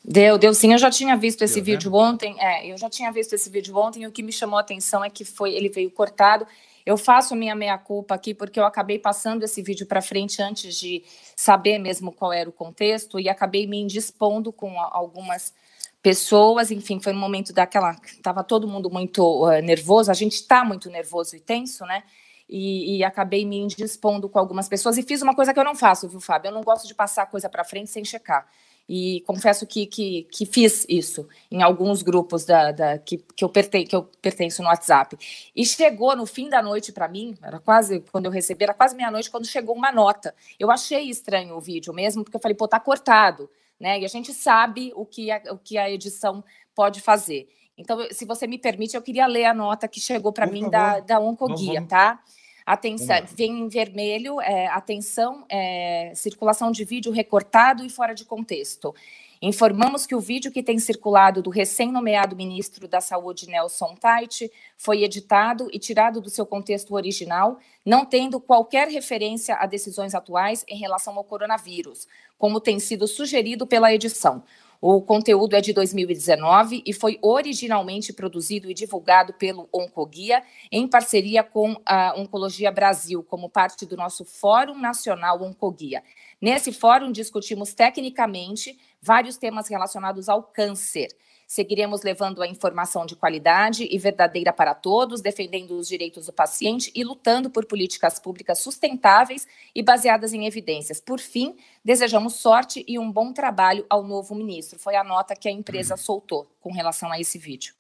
Deu, 0.05 0.39
deu 0.39 0.55
sim. 0.55 0.73
Eu 0.73 0.79
já 0.79 0.89
tinha 0.89 1.17
visto 1.17 1.43
esse 1.43 1.61
deu, 1.61 1.65
né? 1.65 1.73
vídeo 1.73 1.91
né? 1.91 1.97
ontem. 1.99 2.37
É, 2.39 2.73
eu 2.73 2.79
já 2.79 2.89
tinha 2.89 3.11
visto 3.11 3.33
esse 3.33 3.51
vídeo 3.51 3.77
ontem. 3.77 4.05
E 4.05 4.07
o 4.07 4.13
que 4.13 4.23
me 4.23 4.31
chamou 4.31 4.57
a 4.57 4.61
atenção 4.61 5.05
é 5.05 5.11
que 5.11 5.25
foi, 5.25 5.53
ele 5.53 5.69
veio 5.69 5.91
cortado. 5.91 6.47
Eu 6.87 6.97
faço 6.97 7.35
minha 7.35 7.57
meia-culpa 7.57 8.15
aqui 8.15 8.33
porque 8.33 8.61
eu 8.61 8.65
acabei 8.65 9.01
passando 9.01 9.43
esse 9.43 9.61
vídeo 9.63 9.85
para 9.85 10.01
frente 10.01 10.41
antes 10.41 10.77
de 10.77 11.03
saber 11.35 11.81
mesmo 11.81 12.13
qual 12.13 12.33
era 12.33 12.49
o 12.49 12.53
contexto 12.53 13.19
e 13.19 13.29
acabei 13.29 13.67
me 13.67 13.79
indispondo 13.79 14.53
com 14.53 14.79
algumas 14.79 15.53
pessoas. 16.01 16.71
Enfim, 16.71 17.01
foi 17.01 17.13
um 17.13 17.19
momento 17.19 17.53
daquela. 17.53 17.97
Tava 18.23 18.45
todo 18.45 18.69
mundo 18.69 18.89
muito 18.89 19.25
uh, 19.25 19.61
nervoso. 19.61 20.09
A 20.09 20.15
gente 20.15 20.35
está 20.35 20.65
muito 20.65 20.89
nervoso 20.89 21.35
e 21.35 21.41
tenso, 21.41 21.85
né? 21.85 22.05
E, 22.49 22.97
e, 22.97 23.05
acabei 23.05 23.45
me 23.45 23.59
indispondo 23.59 24.29
com 24.29 24.39
algumas 24.39 24.69
pessoas 24.69 24.97
e 24.97 25.03
fiz 25.03 25.21
uma 25.21 25.35
coisa 25.35 25.53
que 25.53 25.61
eu 25.61 25.65
não 25.65 25.75
faço, 25.75 26.09
viu, 26.09 26.21
Fábio? 26.21 26.49
Eu 26.49 26.55
não 26.55 26.63
gosto 26.63 26.87
de 26.87 26.95
passar 26.95 27.27
coisa 27.27 27.49
para 27.49 27.63
frente 27.63 27.91
sem 27.91 28.05
checar. 28.05 28.49
E 28.89 29.23
confesso 29.27 29.67
que, 29.67 29.85
que, 29.85 30.23
que, 30.33 30.47
fiz 30.47 30.87
isso 30.89 31.29
em 31.51 31.63
alguns 31.63 32.01
grupos 32.01 32.47
da, 32.47 32.73
da 32.73 32.99
que, 32.99 33.19
que, 33.19 33.45
eu 33.45 33.49
perten 33.51 33.87
que 33.87 33.95
eu 33.95 34.05
pertenço 34.23 34.63
no 34.63 34.69
WhatsApp. 34.69 35.19
E 35.55 35.67
chegou 35.67 36.17
no 36.17 36.25
fim 36.25 36.49
da 36.49 36.63
noite 36.63 36.91
para 36.91 37.07
mim, 37.07 37.37
era 37.43 37.61
quase 37.61 38.01
quando 38.11 38.25
eu 38.25 38.33
recebi, 38.33 38.65
era 38.65 38.73
quase 38.73 38.97
meia-noite, 38.97 39.31
quando 39.31 39.47
chegou 39.47 39.77
uma 39.77 39.93
nota. 39.93 40.35
Eu 40.59 40.71
achei 40.71 41.11
estranho 41.11 41.55
o 41.55 41.61
vídeo 41.61 41.93
mesmo, 41.93 42.25
porque 42.25 42.39
eu 42.39 42.41
falei, 42.41 42.55
pô, 42.55 42.67
tá 42.67 42.81
cortado, 42.81 43.51
né? 43.79 44.01
E 44.01 44.07
a 44.07 44.09
gente 44.09 44.33
sabe 44.33 44.91
o 44.97 45.05
que 45.05 45.31
a, 45.31 45.43
o 45.51 45.59
que 45.59 45.77
a 45.77 45.91
edição 45.91 46.43
pode 46.75 47.03
fazer. 47.03 47.47
Então, 47.77 48.09
se 48.11 48.25
você 48.25 48.47
me 48.47 48.59
permite, 48.59 48.97
eu 48.97 49.03
queria 49.03 49.27
ler 49.27 49.45
a 49.45 49.55
nota 49.55 49.87
que 49.87 50.01
chegou 50.01 50.33
para 50.33 50.47
mim 50.47 50.69
da, 50.71 50.99
da 50.99 51.21
Oncoguia, 51.21 51.75
vamos, 51.75 51.91
tá? 51.91 52.21
Atenção, 52.69 53.17
vem 53.35 53.61
em 53.61 53.69
vermelho, 53.69 54.43
é, 54.43 54.67
atenção, 54.67 55.43
é, 55.49 56.13
circulação 56.15 56.71
de 56.71 56.85
vídeo 56.85 57.11
recortado 57.11 57.83
e 57.83 57.89
fora 57.89 58.15
de 58.15 58.27
contexto. 58.27 58.95
Informamos 59.41 60.05
que 60.05 60.15
o 60.15 60.21
vídeo 60.21 60.53
que 60.53 60.63
tem 60.63 60.79
circulado 60.79 61.41
do 61.41 61.49
recém-nomeado 61.49 62.37
ministro 62.37 62.87
da 62.87 63.01
Saúde, 63.01 63.49
Nelson 63.49 63.95
Tait, 63.95 64.51
foi 64.77 65.03
editado 65.03 65.71
e 65.73 65.79
tirado 65.79 66.21
do 66.21 66.29
seu 66.29 66.45
contexto 66.45 66.95
original, 66.95 67.59
não 67.87 68.05
tendo 68.05 68.39
qualquer 68.39 68.89
referência 68.89 69.55
a 69.55 69.65
decisões 69.65 70.15
atuais 70.15 70.63
em 70.69 70.77
relação 70.77 71.17
ao 71.17 71.25
coronavírus, 71.25 72.07
como 72.37 72.61
tem 72.61 72.79
sido 72.79 73.09
sugerido 73.09 73.67
pela 73.67 73.95
edição. 73.95 74.43
O 74.81 75.03
conteúdo 75.03 75.57
é 75.57 75.61
de 75.61 75.73
2019 75.73 76.85
e 76.87 76.93
foi 76.93 77.19
originalmente 77.21 78.13
produzido 78.13 78.71
e 78.71 78.75
divulgado 78.75 79.33
pelo 79.33 79.69
Oncoguia 79.73 80.41
em 80.71 80.87
parceria 80.87 81.43
com 81.43 81.75
a 81.85 82.15
Oncologia 82.17 82.71
Brasil, 82.71 83.25
como 83.25 83.51
parte 83.51 83.85
do 83.85 83.97
nosso 83.97 84.25
Fórum 84.25 84.79
Nacional 84.79 85.43
Oncoguia. 85.43 86.05
Nesse 86.41 86.73
fórum 86.73 87.11
discutimos 87.11 87.75
tecnicamente 87.75 88.79
vários 89.03 89.37
temas 89.37 89.69
relacionados 89.69 90.29
ao 90.29 90.45
câncer. 90.45 91.09
Seguiremos 91.51 92.03
levando 92.03 92.43
a 92.43 92.47
informação 92.47 93.07
de 93.07 93.17
qualidade 93.17 93.89
e 93.91 93.99
verdadeira 93.99 94.53
para 94.53 94.75
todos, 94.75 95.23
defendendo 95.23 95.79
os 95.79 95.89
direitos 95.89 96.27
do 96.27 96.33
paciente 96.33 96.93
e 96.95 97.03
lutando 97.03 97.49
por 97.49 97.65
políticas 97.65 98.19
públicas 98.19 98.59
sustentáveis 98.59 99.49
e 99.75 99.83
baseadas 99.83 100.35
em 100.35 100.47
evidências. 100.47 101.01
Por 101.01 101.19
fim, 101.19 101.57
desejamos 101.83 102.35
sorte 102.35 102.85
e 102.87 102.99
um 102.99 103.11
bom 103.11 103.33
trabalho 103.33 103.87
ao 103.89 104.03
novo 104.03 104.35
ministro. 104.35 104.79
Foi 104.79 104.95
a 104.95 105.03
nota 105.03 105.35
que 105.35 105.49
a 105.49 105.51
empresa 105.51 105.95
uhum. 105.95 105.99
soltou 105.99 106.55
com 106.61 106.71
relação 106.71 107.11
a 107.11 107.19
esse 107.19 107.39
vídeo. 107.39 107.73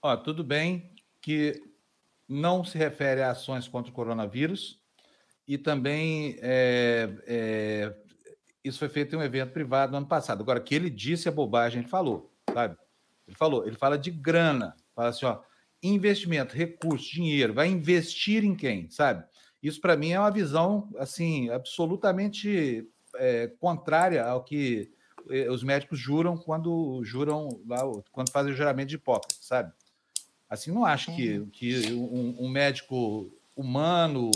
Ó, 0.00 0.16
tudo 0.16 0.44
bem 0.44 0.88
que 1.20 1.60
não 2.28 2.62
se 2.62 2.78
refere 2.78 3.22
a 3.22 3.32
ações 3.32 3.66
contra 3.66 3.90
o 3.90 3.94
coronavírus 3.94 4.78
e 5.48 5.58
também 5.58 6.36
é, 6.40 7.10
é, 7.26 7.94
isso 8.62 8.78
foi 8.78 8.88
feito 8.88 9.16
em 9.16 9.18
um 9.18 9.22
evento 9.22 9.52
privado 9.52 9.90
no 9.90 9.98
ano 9.98 10.06
passado. 10.06 10.42
Agora, 10.42 10.60
que 10.60 10.76
ele 10.76 10.88
disse 10.88 11.28
a 11.28 11.32
bobagem, 11.32 11.80
ele 11.80 11.88
falou, 11.88 12.32
sabe? 12.52 12.83
Ele 13.26 13.36
falou, 13.36 13.66
ele 13.66 13.76
fala 13.76 13.98
de 13.98 14.10
grana, 14.10 14.76
fala 14.94 15.08
assim, 15.08 15.26
ó, 15.26 15.40
investimento, 15.82 16.54
recurso, 16.54 17.10
dinheiro, 17.10 17.54
vai 17.54 17.68
investir 17.68 18.44
em 18.44 18.54
quem, 18.54 18.90
sabe? 18.90 19.24
Isso 19.62 19.80
para 19.80 19.96
mim 19.96 20.10
é 20.10 20.20
uma 20.20 20.30
visão 20.30 20.90
assim 20.98 21.48
absolutamente 21.50 22.86
é, 23.16 23.48
contrária 23.58 24.24
ao 24.24 24.44
que 24.44 24.90
é, 25.30 25.50
os 25.50 25.62
médicos 25.62 25.98
juram 25.98 26.36
quando 26.36 27.02
juram 27.04 27.48
lá, 27.66 27.80
quando 28.12 28.30
fazem 28.30 28.52
o 28.52 28.56
juramento 28.56 28.88
de 28.88 28.96
Hipócrates, 28.96 29.38
sabe? 29.40 29.72
Assim, 30.48 30.70
não 30.70 30.84
acho 30.84 31.14
que, 31.16 31.44
que 31.46 31.92
um, 31.92 32.44
um, 32.44 32.48
médico 32.48 33.32
humano, 33.56 34.30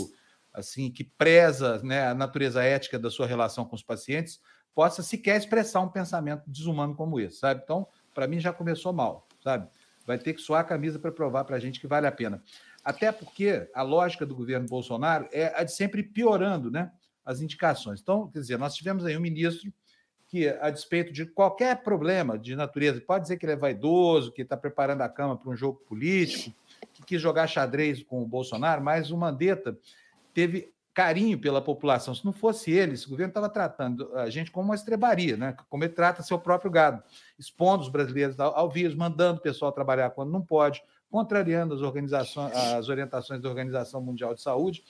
assim, 0.52 0.90
que 0.90 1.04
preza 1.04 1.80
né, 1.82 2.08
a 2.08 2.14
natureza 2.14 2.62
ética 2.62 2.98
da 2.98 3.10
sua 3.10 3.26
relação 3.26 3.64
com 3.64 3.76
os 3.76 3.82
pacientes, 3.82 4.40
possa 4.74 5.02
sequer 5.02 5.36
expressar 5.36 5.80
um 5.80 5.88
pensamento 5.88 6.42
desumano 6.46 6.94
como 6.94 7.20
esse, 7.20 7.38
sabe? 7.38 7.60
Então, 7.62 7.86
para 8.18 8.26
mim 8.26 8.40
já 8.40 8.52
começou 8.52 8.92
mal, 8.92 9.28
sabe? 9.44 9.68
Vai 10.04 10.18
ter 10.18 10.34
que 10.34 10.40
suar 10.40 10.62
a 10.62 10.64
camisa 10.64 10.98
para 10.98 11.12
provar 11.12 11.44
para 11.44 11.54
a 11.54 11.60
gente 11.60 11.78
que 11.78 11.86
vale 11.86 12.04
a 12.04 12.10
pena. 12.10 12.42
Até 12.84 13.12
porque 13.12 13.70
a 13.72 13.82
lógica 13.82 14.26
do 14.26 14.34
governo 14.34 14.66
Bolsonaro 14.66 15.28
é 15.30 15.52
a 15.54 15.62
de 15.62 15.72
sempre 15.72 16.02
piorando 16.02 16.68
né, 16.68 16.90
as 17.24 17.40
indicações. 17.40 18.00
Então, 18.00 18.28
quer 18.28 18.40
dizer, 18.40 18.58
nós 18.58 18.74
tivemos 18.74 19.04
aí 19.04 19.16
um 19.16 19.20
ministro 19.20 19.72
que, 20.26 20.48
a 20.48 20.68
despeito 20.68 21.12
de 21.12 21.26
qualquer 21.26 21.80
problema 21.84 22.36
de 22.36 22.56
natureza, 22.56 23.00
pode 23.00 23.22
dizer 23.22 23.36
que 23.36 23.46
ele 23.46 23.52
é 23.52 23.56
vaidoso, 23.56 24.32
que 24.32 24.42
está 24.42 24.56
preparando 24.56 25.02
a 25.02 25.08
cama 25.08 25.36
para 25.36 25.50
um 25.50 25.56
jogo 25.56 25.78
político, 25.86 26.52
que 26.92 27.04
quis 27.04 27.22
jogar 27.22 27.46
xadrez 27.46 28.02
com 28.02 28.20
o 28.20 28.26
Bolsonaro, 28.26 28.82
mas 28.82 29.12
o 29.12 29.16
Mandetta 29.16 29.78
teve 30.34 30.72
carinho 30.98 31.38
pela 31.38 31.62
população. 31.62 32.12
Se 32.12 32.24
não 32.24 32.32
fosse 32.32 32.72
ele, 32.72 32.94
esse 32.94 33.08
governo 33.08 33.30
estava 33.30 33.48
tratando 33.48 34.12
a 34.16 34.28
gente 34.28 34.50
como 34.50 34.70
uma 34.70 34.74
estrebaria, 34.74 35.36
né? 35.36 35.56
como 35.70 35.84
ele 35.84 35.92
trata 35.92 36.24
seu 36.24 36.40
próprio 36.40 36.72
gado, 36.72 37.00
expondo 37.38 37.84
os 37.84 37.88
brasileiros 37.88 38.40
ao, 38.40 38.52
ao 38.56 38.68
vírus, 38.68 38.96
mandando 38.96 39.38
o 39.38 39.40
pessoal 39.40 39.70
trabalhar 39.70 40.10
quando 40.10 40.32
não 40.32 40.42
pode, 40.42 40.82
contrariando 41.08 41.72
as, 41.72 41.82
organizações, 41.82 42.52
as 42.52 42.88
orientações 42.88 43.40
da 43.40 43.48
Organização 43.48 44.00
Mundial 44.00 44.34
de 44.34 44.42
Saúde. 44.42 44.82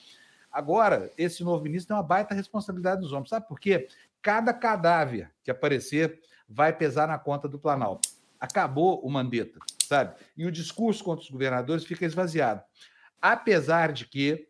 Agora, 0.51 1.13
esse 1.19 1.45
novo 1.45 1.63
ministro 1.63 1.89
tem 1.89 1.97
uma 1.99 2.03
baita 2.03 2.35
responsabilidade 2.35 3.03
dos 3.03 3.13
homens. 3.13 3.29
Sabe 3.29 3.47
por 3.47 3.61
quê? 3.61 3.87
Cada 4.23 4.55
cadáver 4.55 5.31
que 5.45 5.51
aparecer 5.51 6.23
vai 6.49 6.73
pesar 6.73 7.07
na 7.07 7.19
conta 7.19 7.47
do 7.47 7.59
Planalto. 7.59 8.09
Acabou 8.41 8.99
o 9.05 9.11
Mandetta, 9.11 9.59
sabe? 9.87 10.15
E 10.35 10.47
o 10.47 10.51
discurso 10.51 11.05
contra 11.05 11.23
os 11.23 11.31
governadores 11.31 11.85
fica 11.85 12.07
esvaziado. 12.07 12.63
Apesar 13.21 13.93
de 13.93 14.07
que 14.07 14.49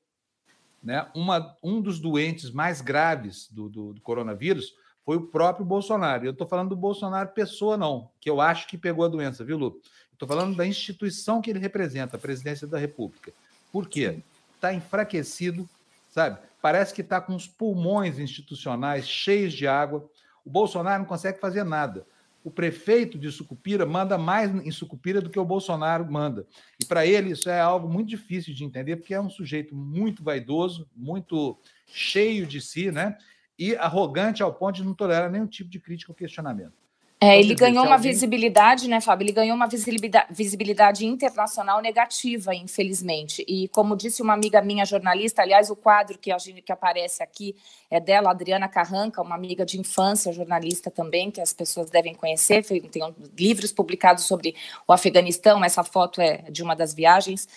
né, 0.82 1.06
uma, 1.14 1.56
um 1.62 1.80
dos 1.80 1.98
doentes 1.98 2.50
mais 2.50 2.80
graves 2.80 3.48
do, 3.50 3.68
do, 3.68 3.94
do 3.94 4.00
coronavírus 4.00 4.74
foi 5.04 5.16
o 5.16 5.26
próprio 5.26 5.64
Bolsonaro. 5.64 6.24
Eu 6.24 6.32
estou 6.32 6.46
falando 6.46 6.70
do 6.70 6.76
Bolsonaro 6.76 7.30
pessoa, 7.30 7.76
não, 7.76 8.10
que 8.20 8.28
eu 8.28 8.40
acho 8.40 8.66
que 8.66 8.76
pegou 8.76 9.04
a 9.04 9.08
doença, 9.08 9.44
viu, 9.44 9.56
Lu? 9.56 9.80
Estou 10.12 10.28
falando 10.28 10.56
da 10.56 10.66
instituição 10.66 11.40
que 11.40 11.50
ele 11.50 11.58
representa, 11.58 12.16
a 12.16 12.20
presidência 12.20 12.66
da 12.66 12.78
República. 12.78 13.32
Por 13.72 13.88
quê? 13.88 14.18
Está 14.54 14.74
enfraquecido, 14.74 15.68
sabe? 16.10 16.38
Parece 16.60 16.92
que 16.92 17.02
está 17.02 17.20
com 17.20 17.34
os 17.34 17.46
pulmões 17.46 18.18
institucionais 18.18 19.08
cheios 19.08 19.52
de 19.52 19.66
água. 19.66 20.04
O 20.44 20.50
Bolsonaro 20.50 20.98
não 20.98 21.08
consegue 21.08 21.38
fazer 21.38 21.64
nada 21.64 22.04
o 22.48 22.50
prefeito 22.50 23.18
de 23.18 23.30
Sucupira 23.30 23.84
manda 23.84 24.16
mais 24.16 24.50
em 24.50 24.70
Sucupira 24.70 25.20
do 25.20 25.28
que 25.28 25.38
o 25.38 25.44
Bolsonaro 25.44 26.10
manda. 26.10 26.46
E 26.80 26.86
para 26.86 27.04
ele 27.06 27.32
isso 27.32 27.50
é 27.50 27.60
algo 27.60 27.86
muito 27.86 28.08
difícil 28.08 28.54
de 28.54 28.64
entender, 28.64 28.96
porque 28.96 29.12
é 29.12 29.20
um 29.20 29.28
sujeito 29.28 29.76
muito 29.76 30.24
vaidoso, 30.24 30.88
muito 30.96 31.60
cheio 31.86 32.46
de 32.46 32.58
si, 32.62 32.90
né? 32.90 33.18
E 33.58 33.76
arrogante 33.76 34.42
ao 34.42 34.54
ponto 34.54 34.76
de 34.76 34.84
não 34.84 34.94
tolerar 34.94 35.30
nenhum 35.30 35.46
tipo 35.46 35.68
de 35.68 35.78
crítica 35.78 36.10
ou 36.10 36.16
questionamento. 36.16 36.87
É, 37.20 37.38
ele 37.38 37.54
ganhou 37.54 37.84
uma 37.84 37.96
alguém... 37.96 38.12
visibilidade, 38.12 38.86
né, 38.88 39.00
Fábio? 39.00 39.24
Ele 39.24 39.32
ganhou 39.32 39.56
uma 39.56 39.66
visibilidade, 39.66 40.26
visibilidade 40.30 41.04
internacional 41.04 41.82
negativa, 41.82 42.54
infelizmente. 42.54 43.44
E 43.48 43.66
como 43.68 43.96
disse 43.96 44.22
uma 44.22 44.34
amiga 44.34 44.62
minha 44.62 44.84
jornalista, 44.84 45.42
aliás, 45.42 45.68
o 45.68 45.74
quadro 45.74 46.16
que, 46.16 46.30
a 46.30 46.38
gente, 46.38 46.62
que 46.62 46.70
aparece 46.70 47.20
aqui 47.20 47.56
é 47.90 47.98
dela, 47.98 48.30
Adriana 48.30 48.68
Carranca, 48.68 49.20
uma 49.20 49.34
amiga 49.34 49.66
de 49.66 49.80
infância, 49.80 50.32
jornalista 50.32 50.92
também, 50.92 51.28
que 51.28 51.40
as 51.40 51.52
pessoas 51.52 51.90
devem 51.90 52.14
conhecer. 52.14 52.64
Tem 52.64 53.02
livros 53.36 53.72
publicados 53.72 54.24
sobre 54.24 54.54
o 54.86 54.92
Afeganistão. 54.92 55.64
Essa 55.64 55.82
foto 55.82 56.20
é 56.20 56.44
de 56.50 56.62
uma 56.62 56.76
das 56.76 56.94
viagens 56.94 57.48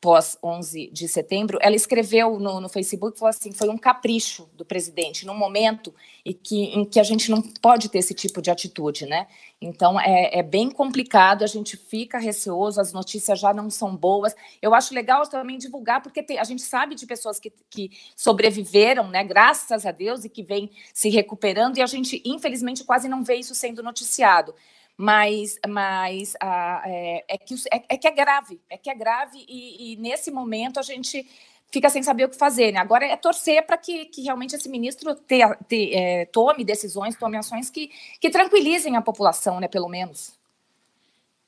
pós 0.00 0.38
11 0.42 0.90
de 0.92 1.06
setembro, 1.06 1.58
ela 1.60 1.76
escreveu 1.76 2.38
no, 2.38 2.60
no 2.60 2.68
Facebook, 2.70 3.18
falou 3.18 3.30
assim, 3.30 3.52
foi 3.52 3.68
um 3.68 3.76
capricho 3.76 4.48
do 4.54 4.64
presidente, 4.64 5.26
num 5.26 5.36
momento 5.36 5.94
em 6.24 6.32
que, 6.32 6.64
em 6.64 6.84
que 6.86 6.98
a 6.98 7.02
gente 7.02 7.30
não 7.30 7.42
pode 7.42 7.88
ter 7.90 7.98
esse 7.98 8.14
tipo 8.14 8.40
de 8.40 8.50
atitude, 8.50 9.04
né? 9.04 9.26
Então, 9.60 10.00
é, 10.00 10.38
é 10.38 10.42
bem 10.42 10.70
complicado, 10.70 11.44
a 11.44 11.46
gente 11.46 11.76
fica 11.76 12.18
receoso, 12.18 12.80
as 12.80 12.94
notícias 12.94 13.38
já 13.38 13.52
não 13.52 13.68
são 13.68 13.94
boas. 13.94 14.34
Eu 14.62 14.74
acho 14.74 14.94
legal 14.94 15.26
também 15.26 15.58
divulgar, 15.58 16.02
porque 16.02 16.22
tem, 16.22 16.38
a 16.38 16.44
gente 16.44 16.62
sabe 16.62 16.94
de 16.94 17.06
pessoas 17.06 17.38
que, 17.38 17.52
que 17.68 17.90
sobreviveram, 18.16 19.08
né, 19.08 19.22
graças 19.22 19.84
a 19.84 19.90
Deus, 19.90 20.24
e 20.24 20.30
que 20.30 20.42
vêm 20.42 20.70
se 20.94 21.10
recuperando, 21.10 21.76
e 21.76 21.82
a 21.82 21.86
gente, 21.86 22.22
infelizmente, 22.24 22.84
quase 22.84 23.06
não 23.06 23.22
vê 23.22 23.34
isso 23.34 23.54
sendo 23.54 23.82
noticiado 23.82 24.54
mas, 25.00 25.58
mas 25.66 26.36
ah, 26.42 26.82
é, 26.84 27.24
é, 27.26 27.38
que, 27.38 27.54
é, 27.72 27.82
é, 27.88 27.96
que 27.96 28.06
é 28.06 28.10
grave, 28.10 28.60
é 28.68 28.76
que 28.76 28.90
é 28.90 28.94
grave 28.94 29.38
e, 29.48 29.94
e, 29.94 29.96
nesse 29.96 30.30
momento 30.30 30.78
a 30.78 30.82
gente 30.82 31.26
fica 31.72 31.88
sem 31.88 32.02
saber 32.02 32.24
o 32.24 32.28
que 32.28 32.36
fazer. 32.36 32.70
Né? 32.70 32.80
Agora 32.80 33.06
é 33.06 33.16
torcer 33.16 33.64
para 33.64 33.78
que, 33.78 34.04
que 34.04 34.20
realmente 34.20 34.54
esse 34.54 34.68
ministro 34.68 35.14
te, 35.14 35.38
te, 35.66 35.94
é, 35.94 36.26
tome 36.26 36.66
decisões, 36.66 37.16
tome 37.16 37.38
ações 37.38 37.70
que, 37.70 37.90
que 38.20 38.28
tranquilizem 38.28 38.94
a 38.94 39.00
população, 39.00 39.58
né, 39.58 39.68
pelo 39.68 39.88
menos. 39.88 40.38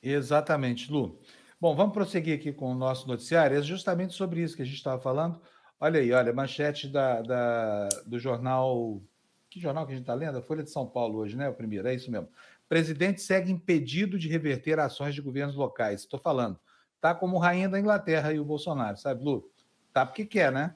Exatamente, 0.03 0.91
Lu. 0.91 1.19
Bom, 1.61 1.77
vamos 1.77 1.93
prosseguir 1.93 2.39
aqui 2.39 2.55
com 2.55 2.73
o 2.73 2.75
nosso 2.75 3.07
noticiário, 3.07 3.59
é 3.59 3.63
justamente 3.63 4.15
sobre 4.15 4.41
isso 4.41 4.57
que 4.57 4.63
a 4.63 4.65
gente 4.65 4.77
estava 4.77 4.99
falando. 4.99 5.39
Olha 5.79 6.01
aí, 6.01 6.11
olha, 6.11 6.33
manchete 6.33 6.89
da, 6.89 7.21
da, 7.21 7.89
do 8.07 8.19
jornal. 8.19 9.03
Que 9.51 9.61
jornal 9.61 9.85
que 9.85 9.93
a 9.93 9.95
gente 9.95 10.05
está 10.05 10.15
lendo? 10.15 10.39
A 10.39 10.43
Folha 10.43 10.63
de 10.63 10.71
São 10.71 10.87
Paulo 10.87 11.19
hoje, 11.19 11.37
né? 11.37 11.51
O 11.51 11.53
primeiro, 11.53 11.87
é 11.87 11.95
isso 11.95 12.11
mesmo. 12.11 12.29
Presidente 12.73 13.21
segue 13.21 13.53
impedido 13.53 14.19
de 14.19 14.31
reverter 14.31 14.81
ações 14.81 15.15
de 15.15 15.21
governos 15.21 15.55
locais. 15.55 16.01
Estou 16.01 16.19
falando. 16.19 16.59
Tá 17.03 17.15
como 17.15 17.37
rainha 17.37 17.69
da 17.69 17.79
Inglaterra 17.79 18.33
e 18.33 18.41
o 18.41 18.45
Bolsonaro, 18.47 18.97
sabe, 18.97 19.23
Lu? 19.23 19.47
Tá 19.93 20.07
porque 20.07 20.25
quer, 20.25 20.51
né? 20.51 20.75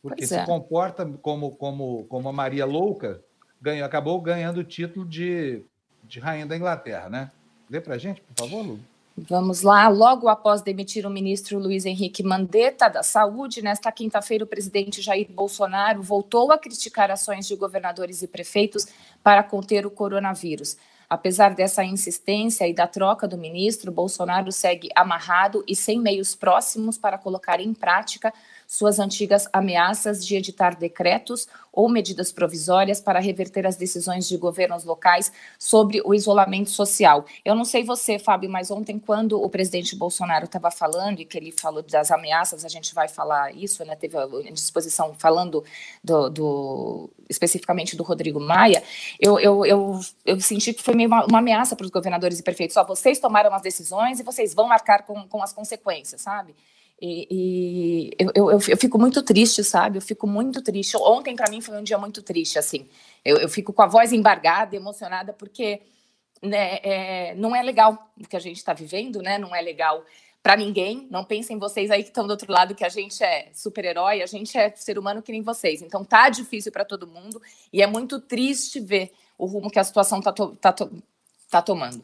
Porque 0.00 0.18
pois 0.18 0.28
se 0.28 0.36
é. 0.36 0.46
comporta 0.46 1.04
como, 1.20 1.56
como, 1.56 2.04
como 2.04 2.28
a 2.28 2.32
Maria 2.32 2.64
Louca, 2.64 3.24
ganhou, 3.60 3.84
acabou 3.84 4.20
ganhando 4.20 4.58
o 4.58 4.64
título 4.64 5.04
de, 5.04 5.64
de 6.04 6.20
rainha 6.20 6.46
da 6.46 6.56
Inglaterra, 6.56 7.10
né? 7.10 7.32
Lê 7.68 7.80
para 7.80 7.98
gente, 7.98 8.20
por 8.20 8.46
favor, 8.46 8.64
Lu. 8.64 8.78
Vamos 9.18 9.62
lá. 9.62 9.88
Logo 9.88 10.28
após 10.28 10.62
demitir 10.62 11.04
o 11.04 11.10
ministro 11.10 11.58
Luiz 11.58 11.84
Henrique 11.84 12.22
Mandetta 12.22 12.86
da 12.88 13.02
Saúde, 13.02 13.62
nesta 13.62 13.90
quinta-feira, 13.90 14.44
o 14.44 14.46
presidente 14.46 15.02
Jair 15.02 15.26
Bolsonaro 15.28 16.04
voltou 16.04 16.52
a 16.52 16.58
criticar 16.58 17.10
ações 17.10 17.48
de 17.48 17.56
governadores 17.56 18.22
e 18.22 18.28
prefeitos 18.28 18.86
para 19.24 19.42
conter 19.42 19.84
o 19.84 19.90
coronavírus. 19.90 20.76
Apesar 21.08 21.54
dessa 21.54 21.84
insistência 21.84 22.66
e 22.66 22.74
da 22.74 22.86
troca 22.86 23.28
do 23.28 23.38
ministro, 23.38 23.92
Bolsonaro 23.92 24.50
segue 24.50 24.88
amarrado 24.94 25.64
e 25.66 25.76
sem 25.76 26.00
meios 26.00 26.34
próximos 26.34 26.98
para 26.98 27.16
colocar 27.16 27.60
em 27.60 27.72
prática 27.72 28.34
suas 28.66 28.98
antigas 28.98 29.48
ameaças 29.52 30.24
de 30.24 30.36
editar 30.36 30.76
decretos 30.76 31.46
ou 31.72 31.90
medidas 31.90 32.32
provisórias 32.32 33.00
para 33.00 33.20
reverter 33.20 33.66
as 33.66 33.76
decisões 33.76 34.26
de 34.26 34.36
governos 34.38 34.84
locais 34.84 35.30
sobre 35.58 36.00
o 36.04 36.14
isolamento 36.14 36.70
social. 36.70 37.26
Eu 37.44 37.54
não 37.54 37.66
sei 37.66 37.84
você, 37.84 38.18
Fábio, 38.18 38.48
mas 38.48 38.70
ontem, 38.70 38.98
quando 38.98 39.40
o 39.40 39.48
presidente 39.50 39.94
Bolsonaro 39.94 40.46
estava 40.46 40.70
falando 40.70 41.20
e 41.20 41.26
que 41.26 41.36
ele 41.36 41.52
falou 41.52 41.82
das 41.82 42.10
ameaças, 42.10 42.64
a 42.64 42.68
gente 42.68 42.94
vai 42.94 43.08
falar 43.08 43.54
isso, 43.54 43.84
né? 43.84 43.94
Teve 43.94 44.16
a 44.16 44.26
disposição 44.50 45.14
falando 45.14 45.62
do, 46.02 46.30
do 46.30 47.10
especificamente 47.28 47.94
do 47.94 48.02
Rodrigo 48.02 48.40
Maia, 48.40 48.82
eu, 49.20 49.38
eu, 49.38 49.66
eu, 49.66 50.00
eu 50.24 50.40
senti 50.40 50.72
que 50.72 50.82
foi 50.82 50.94
meio 50.94 51.08
uma, 51.08 51.26
uma 51.26 51.38
ameaça 51.38 51.76
para 51.76 51.84
os 51.84 51.90
governadores 51.90 52.38
e 52.38 52.42
prefeitos. 52.42 52.74
Só 52.74 52.84
vocês 52.84 53.18
tomaram 53.18 53.52
as 53.52 53.62
decisões 53.62 54.18
e 54.18 54.22
vocês 54.22 54.54
vão 54.54 54.66
marcar 54.66 55.02
com, 55.02 55.26
com 55.28 55.42
as 55.42 55.52
consequências, 55.52 56.22
sabe? 56.22 56.54
E, 57.00 57.28
e 57.30 58.10
eu, 58.18 58.32
eu, 58.34 58.50
eu, 58.50 58.76
fico 58.76 58.98
muito 58.98 59.22
triste, 59.22 59.62
sabe? 59.62 59.98
Eu 59.98 60.02
fico 60.02 60.26
muito 60.26 60.62
triste. 60.62 60.96
Ontem, 60.96 61.36
para 61.36 61.50
mim, 61.50 61.60
foi 61.60 61.76
um 61.76 61.82
dia 61.82 61.98
muito 61.98 62.22
triste, 62.22 62.58
assim. 62.58 62.88
Eu, 63.24 63.36
eu 63.36 63.48
fico 63.48 63.72
com 63.72 63.82
a 63.82 63.86
voz 63.86 64.12
embargada, 64.12 64.74
emocionada, 64.74 65.32
porque 65.32 65.82
né, 66.42 66.78
é, 66.82 67.34
não 67.34 67.54
é 67.54 67.62
legal 67.62 68.10
o 68.18 68.26
que 68.26 68.36
a 68.36 68.40
gente 68.40 68.56
está 68.56 68.72
vivendo, 68.72 69.20
né? 69.20 69.36
Não 69.36 69.54
é 69.54 69.60
legal 69.60 70.04
para 70.42 70.56
ninguém. 70.56 71.06
Não 71.10 71.24
pensem 71.24 71.58
vocês 71.58 71.90
aí 71.90 72.02
que 72.02 72.08
estão 72.08 72.26
do 72.26 72.30
outro 72.30 72.50
lado 72.50 72.74
que 72.74 72.84
a 72.84 72.88
gente 72.88 73.22
é 73.22 73.50
super-herói, 73.52 74.22
a 74.22 74.26
gente 74.26 74.56
é 74.56 74.70
ser 74.74 74.98
humano 74.98 75.20
que 75.20 75.32
nem 75.32 75.42
vocês. 75.42 75.82
Então 75.82 76.04
tá 76.04 76.28
difícil 76.30 76.72
para 76.72 76.84
todo 76.84 77.06
mundo 77.06 77.42
e 77.72 77.82
é 77.82 77.86
muito 77.86 78.20
triste 78.20 78.80
ver 78.80 79.12
o 79.36 79.44
rumo 79.44 79.70
que 79.70 79.78
a 79.78 79.84
situação 79.84 80.20
tá, 80.20 80.32
to 80.32 80.56
tá, 80.56 80.72
to 80.72 80.90
tá 81.50 81.60
tomando. 81.60 82.02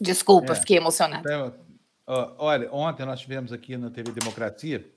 Desculpa, 0.00 0.52
é. 0.52 0.56
fiquei 0.56 0.76
emocionada. 0.76 1.58
Então, 2.08 2.34
Olha, 2.38 2.72
ontem 2.72 3.04
nós 3.04 3.20
tivemos 3.20 3.52
aqui 3.52 3.76
na 3.76 3.90
TV 3.90 4.12
Democracia 4.12 4.90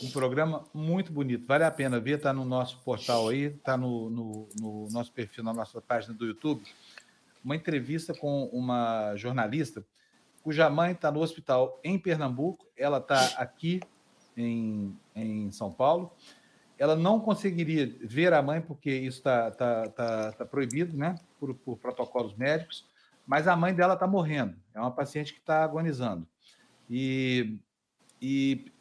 um 0.00 0.08
programa 0.10 0.64
muito 0.72 1.12
bonito. 1.12 1.44
Vale 1.46 1.64
a 1.64 1.70
pena 1.70 1.98
ver, 1.98 2.18
está 2.18 2.32
no 2.32 2.44
nosso 2.44 2.80
portal 2.82 3.28
aí, 3.28 3.46
está 3.46 3.76
no, 3.76 4.08
no, 4.08 4.48
no, 4.60 4.88
nosso 4.92 5.10
perfil, 5.12 5.42
na 5.42 5.52
nossa 5.52 5.80
página 5.80 6.14
do 6.14 6.24
YouTube. 6.24 6.62
Uma 7.44 7.56
entrevista 7.56 8.14
com 8.14 8.44
uma 8.52 9.16
jornalista 9.16 9.84
cuja 10.44 10.70
mãe 10.70 10.92
está 10.92 11.10
no 11.10 11.20
hospital 11.20 11.80
em 11.82 11.98
Pernambuco, 11.98 12.66
ela 12.76 12.98
está 12.98 13.18
aqui 13.36 13.80
em, 14.36 14.96
em 15.16 15.50
São 15.50 15.72
Paulo. 15.72 16.12
Ela 16.78 16.94
não 16.94 17.18
conseguiria 17.18 17.92
ver 18.00 18.32
a 18.32 18.40
mãe, 18.40 18.60
porque 18.60 18.92
isso 18.92 19.18
está 19.18 19.50
tá, 19.50 19.88
tá, 19.88 20.32
tá 20.32 20.44
proibido, 20.44 20.96
né, 20.96 21.16
por, 21.40 21.52
por 21.54 21.78
protocolos 21.78 22.36
médicos, 22.36 22.86
mas 23.26 23.48
a 23.48 23.56
mãe 23.56 23.74
dela 23.74 23.94
está 23.94 24.06
morrendo. 24.06 24.54
É 24.72 24.78
uma 24.78 24.90
paciente 24.90 25.32
que 25.32 25.40
está 25.40 25.64
agonizando. 25.64 26.28
E, 26.88 27.56
e 28.20 28.72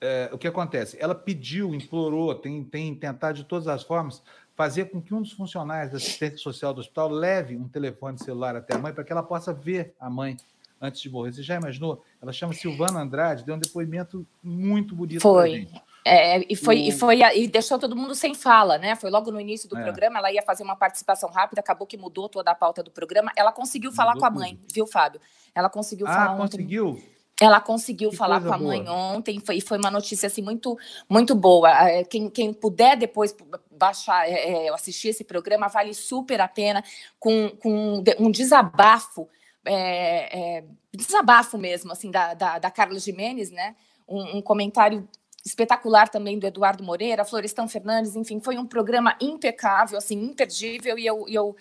é, 0.00 0.30
o 0.32 0.38
que 0.38 0.46
acontece? 0.46 0.96
Ela 1.00 1.14
pediu, 1.14 1.74
implorou, 1.74 2.34
tem, 2.34 2.62
tem 2.64 2.94
tentado 2.94 3.38
de 3.38 3.44
todas 3.44 3.66
as 3.68 3.82
formas 3.82 4.22
fazer 4.54 4.86
com 4.86 5.02
que 5.02 5.14
um 5.14 5.20
dos 5.20 5.32
funcionários 5.32 5.90
da 5.90 5.98
assistência 5.98 6.38
social 6.38 6.72
do 6.72 6.80
hospital 6.80 7.08
leve 7.08 7.56
um 7.56 7.68
telefone 7.68 8.18
celular 8.18 8.56
até 8.56 8.74
a 8.74 8.78
mãe 8.78 8.92
para 8.92 9.04
que 9.04 9.12
ela 9.12 9.22
possa 9.22 9.52
ver 9.52 9.94
a 10.00 10.08
mãe 10.08 10.36
antes 10.80 11.00
de 11.00 11.10
morrer. 11.10 11.32
Você 11.32 11.42
já 11.42 11.56
imaginou? 11.56 12.02
Ela 12.20 12.32
chama 12.32 12.54
Silvana 12.54 13.00
Andrade, 13.00 13.44
deu 13.44 13.54
um 13.54 13.58
depoimento 13.58 14.26
muito 14.42 14.94
bonito 14.94 15.20
Foi. 15.20 15.68
É, 16.04 16.40
e, 16.50 16.54
foi, 16.54 16.76
o... 16.76 16.78
e 16.78 16.92
foi 16.92 17.20
e 17.34 17.48
deixou 17.48 17.80
todo 17.80 17.96
mundo 17.96 18.14
sem 18.14 18.32
fala, 18.32 18.78
né? 18.78 18.94
Foi 18.94 19.10
logo 19.10 19.30
no 19.32 19.40
início 19.40 19.68
do 19.68 19.76
é. 19.76 19.82
programa, 19.82 20.18
ela 20.18 20.30
ia 20.30 20.42
fazer 20.42 20.62
uma 20.62 20.76
participação 20.76 21.28
rápida, 21.28 21.60
acabou 21.60 21.84
que 21.84 21.96
mudou 21.96 22.28
toda 22.28 22.50
a 22.52 22.54
pauta 22.54 22.80
do 22.82 22.92
programa. 22.92 23.32
Ela 23.36 23.50
conseguiu 23.50 23.90
mudou 23.90 24.04
falar 24.04 24.16
com 24.16 24.24
a 24.24 24.30
mãe, 24.30 24.54
tudo. 24.54 24.72
viu, 24.72 24.86
Fábio? 24.86 25.20
Ela 25.52 25.68
conseguiu 25.68 26.06
ah, 26.06 26.12
falar 26.12 26.36
conseguiu? 26.36 26.90
Ontem. 26.90 27.15
Ela 27.40 27.60
conseguiu 27.60 28.10
que 28.10 28.16
falar 28.16 28.40
com 28.40 28.52
a 28.52 28.56
mãe 28.56 28.82
boa. 28.82 28.96
ontem, 28.96 29.38
foi, 29.40 29.56
e 29.56 29.60
foi 29.60 29.76
uma 29.76 29.90
notícia 29.90 30.26
assim 30.26 30.40
muito, 30.40 30.78
muito 31.08 31.34
boa. 31.34 31.70
É, 31.88 32.02
quem, 32.02 32.30
quem 32.30 32.52
puder 32.52 32.96
depois 32.96 33.36
baixar, 33.70 34.26
é, 34.26 34.66
é, 34.66 34.74
assistir 34.74 35.08
esse 35.08 35.22
programa, 35.22 35.68
vale 35.68 35.92
super 35.92 36.40
a 36.40 36.48
pena, 36.48 36.82
com, 37.18 37.50
com 37.50 38.02
um 38.18 38.30
desabafo, 38.30 39.28
é, 39.66 40.56
é, 40.58 40.64
desabafo 40.94 41.58
mesmo, 41.58 41.92
assim, 41.92 42.10
da, 42.10 42.32
da, 42.32 42.58
da 42.58 42.70
Carla 42.70 42.98
Jimenez, 42.98 43.50
né? 43.50 43.76
Um, 44.08 44.38
um, 44.38 44.42
comentário 44.42 45.06
espetacular 45.46 46.08
também 46.08 46.38
do 46.40 46.46
Eduardo 46.46 46.82
Moreira, 46.82 47.24
Florestan 47.24 47.68
Fernandes, 47.68 48.16
enfim, 48.16 48.40
foi 48.40 48.58
um 48.58 48.66
programa 48.66 49.16
impecável, 49.20 49.96
assim, 49.96 50.20
imperdível, 50.20 50.98
e 50.98 51.06
eu, 51.06 51.24
eu 51.28 51.56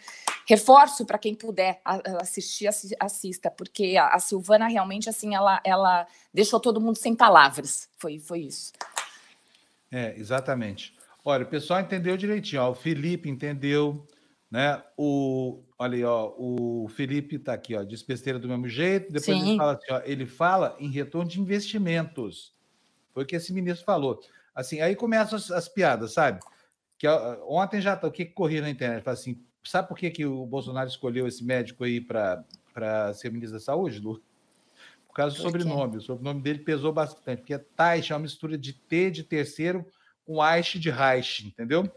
reforço 0.47 1.05
para 1.05 1.19
quem 1.19 1.35
puder 1.35 1.79
assistir, 2.19 2.67
assista, 2.99 3.51
porque 3.51 3.95
a, 3.95 4.17
Silvana 4.17 4.67
realmente, 4.67 5.07
assim, 5.07 5.35
ela, 5.35 5.61
ela 5.63 6.07
deixou 6.33 6.59
todo 6.59 6.81
mundo 6.81 6.97
sem 6.97 7.15
palavras, 7.15 7.87
foi, 7.97 8.17
foi 8.17 8.39
isso. 8.39 8.73
É, 9.91 10.15
exatamente. 10.17 10.95
Olha, 11.23 11.43
o 11.43 11.47
pessoal 11.47 11.79
entendeu 11.79 12.17
direitinho, 12.17 12.63
ó, 12.63 12.71
o 12.71 12.75
Felipe 12.75 13.29
entendeu, 13.29 14.07
né, 14.49 14.81
o, 14.97 15.63
olha 15.77 15.95
aí, 15.95 16.03
ó, 16.03 16.33
o 16.35 16.87
Felipe 16.89 17.35
está 17.35 17.53
aqui, 17.53 17.75
ó, 17.75 17.83
diz 17.83 18.01
besteira 18.01 18.39
do 18.39 18.47
mesmo 18.47 18.67
jeito, 18.67 19.11
depois 19.11 19.25
Sim. 19.37 19.49
ele 19.49 19.57
fala 19.57 19.73
assim, 19.73 19.93
ó, 19.93 20.01
ele 20.05 20.25
fala 20.25 20.75
em 20.79 20.89
retorno 20.89 21.29
de 21.29 21.39
investimentos, 21.39 22.54
foi 23.15 23.23
o 23.23 23.25
que 23.25 23.38
esse 23.38 23.54
ministro 23.54 23.86
falou. 23.86 24.19
Assim, 24.54 24.82
aí 24.82 24.93
começam 24.93 25.38
as, 25.38 25.49
as 25.49 25.69
piadas, 25.69 26.12
sabe? 26.12 26.41
Que 26.97 27.08
ontem 27.47 27.80
já 27.80 27.95
tá, 27.95 28.08
o 28.08 28.12
que, 28.12 28.25
corria 28.25 28.62
na 28.62 28.69
internet? 28.69 29.04
Fala 29.04 29.15
assim, 29.15 29.41
sabe 29.63 29.88
por 29.88 29.97
que, 29.97 30.12
que 30.12 30.25
o 30.25 30.45
Bolsonaro 30.45 30.89
escolheu 30.89 31.25
esse 31.25 31.43
médico 31.43 31.86
aí 31.86 32.01
para 32.01 33.13
ser 33.13 33.32
ministro 33.32 33.58
da 33.58 33.63
Saúde, 33.63 33.99
Lu? 33.99 34.21
Por 35.08 35.15
causa 35.15 35.34
do 35.34 35.41
sobrenome. 35.41 35.97
O 35.97 36.01
sobrenome 36.01 36.41
dele 36.41 36.60
pesou 36.60 36.91
bastante, 36.91 37.39
porque 37.39 37.54
é 37.54 37.58
Taish, 37.58 38.12
é 38.12 38.13
uma 38.13 38.19
mistura 38.19 38.58
de 38.58 38.73
T 38.73 39.10
de 39.10 39.23
terceiro 39.23 39.86
com 40.25 40.41
Aish 40.41 40.78
de 40.78 40.89
Reich, 40.89 41.47
entendeu? 41.47 41.89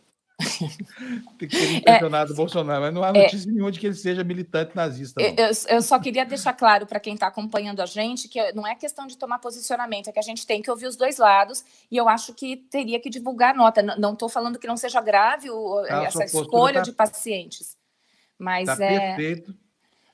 Tem 1.37 1.49
que 1.49 1.57
ter 1.57 1.73
impressionado 1.75 2.31
é, 2.31 2.33
o 2.33 2.37
Bolsonaro, 2.37 2.81
mas 2.83 2.95
não 2.95 3.03
há 3.03 3.09
é. 3.09 3.25
notícia 3.25 3.49
é, 3.49 3.53
nenhuma 3.53 3.73
de 3.73 3.81
que 3.81 3.87
ele 3.87 3.95
seja 3.97 4.23
militante 4.23 4.75
nazista. 4.75 5.21
Eu, 5.21 5.51
eu, 5.69 5.83
só 5.83 5.99
queria 5.99 6.25
deixar 6.25 6.53
claro 6.53 6.87
para 6.87 7.01
quem 7.01 7.15
está 7.15 7.27
acompanhando 7.27 7.81
a 7.81 7.87
gente 7.87 8.29
que 8.29 8.53
não 8.53 8.65
é 8.65 8.77
questão 8.77 9.07
de 9.07 9.19
tomar 9.19 9.41
posicionamento, 9.41 10.09
é 10.09 10.13
que 10.13 10.19
a 10.19 10.23
gente 10.23 10.47
tem 10.47 10.63
que 10.63 10.71
ouvir 10.71 10.87
os 10.87 10.95
dois 10.95 11.19
lados 11.19 11.65
e 11.91 11.97
eu 11.97 12.09
acho 12.09 12.33
que 12.35 12.57
teria 12.57 13.01
que 13.01 13.11
divulgar 13.11 13.53
nota. 13.55 13.83
Não 13.83 14.13
estou 14.13 14.29
falando 14.29 14.61
que 14.61 14.67
não 14.69 14.77
seja 14.77 15.01
grave 15.01 15.51
o, 15.51 15.79
ah, 15.89 16.05
essa 16.05 16.25
escolha 16.25 16.75
tá, 16.75 16.83
de 16.83 16.93
pacientes, 16.93 17.77
mas 18.39 18.67
tá 18.67 18.85
é. 18.85 19.17
Perfeito. 19.17 19.55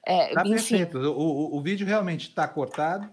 É, 0.06 0.34
tá 0.34 0.40
enfim. 0.42 0.78
perfeito. 0.78 0.98
O, 0.98 1.20
o, 1.20 1.56
o 1.58 1.60
vídeo 1.60 1.86
realmente 1.86 2.28
está 2.28 2.48
cortado 2.48 3.10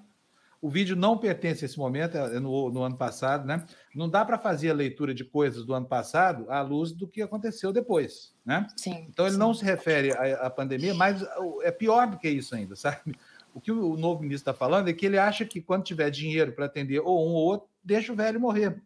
o 0.62 0.70
vídeo 0.70 0.96
não 0.96 1.18
pertence 1.18 1.66
a 1.66 1.68
esse 1.68 1.78
momento, 1.80 2.16
é 2.16 2.40
no, 2.40 2.70
no 2.70 2.84
ano 2.84 2.96
passado, 2.96 3.48
né? 3.48 3.66
Não 3.96 4.08
dá 4.08 4.24
para 4.24 4.38
fazer 4.38 4.70
a 4.70 4.74
leitura 4.74 5.12
de 5.12 5.26
coisas 5.26 5.66
do 5.66 5.74
ano 5.74 5.88
passado 5.88 6.46
à 6.50 6.62
luz 6.62 6.92
do 6.92 7.08
que 7.08 7.22
aconteceu 7.22 7.74
depois, 7.74 8.36
né? 8.46 8.68
Sim, 8.78 9.08
então 9.10 9.26
ele 9.26 9.34
sim. 9.34 9.40
não 9.40 9.56
se 9.56 9.66
refere 9.66 10.12
à, 10.12 10.46
à, 10.46 10.50
pandemia, 10.52 10.94
mas 10.94 11.26
é 11.64 11.72
pior 11.72 12.08
do 12.08 12.18
que 12.18 12.30
isso 12.30 12.54
ainda, 12.54 12.76
sabe? 12.78 13.16
O 13.56 13.60
que 13.60 13.72
o 13.72 13.98
novo 13.98 14.22
ministro 14.22 14.52
está 14.52 14.54
falando 14.54 14.88
é 14.88 14.94
que 14.94 15.06
ele 15.06 15.18
acha 15.18 15.44
que 15.44 15.60
quando 15.60 15.84
tiver 15.84 16.12
dinheiro 16.12 16.54
para 16.54 16.66
atender 16.66 17.00
ou 17.00 17.28
um 17.28 17.34
ou 17.34 17.44
outro, 17.44 17.68
deixa 17.84 18.14
o 18.14 18.16
velho 18.16 18.40
morrer. 18.40 18.80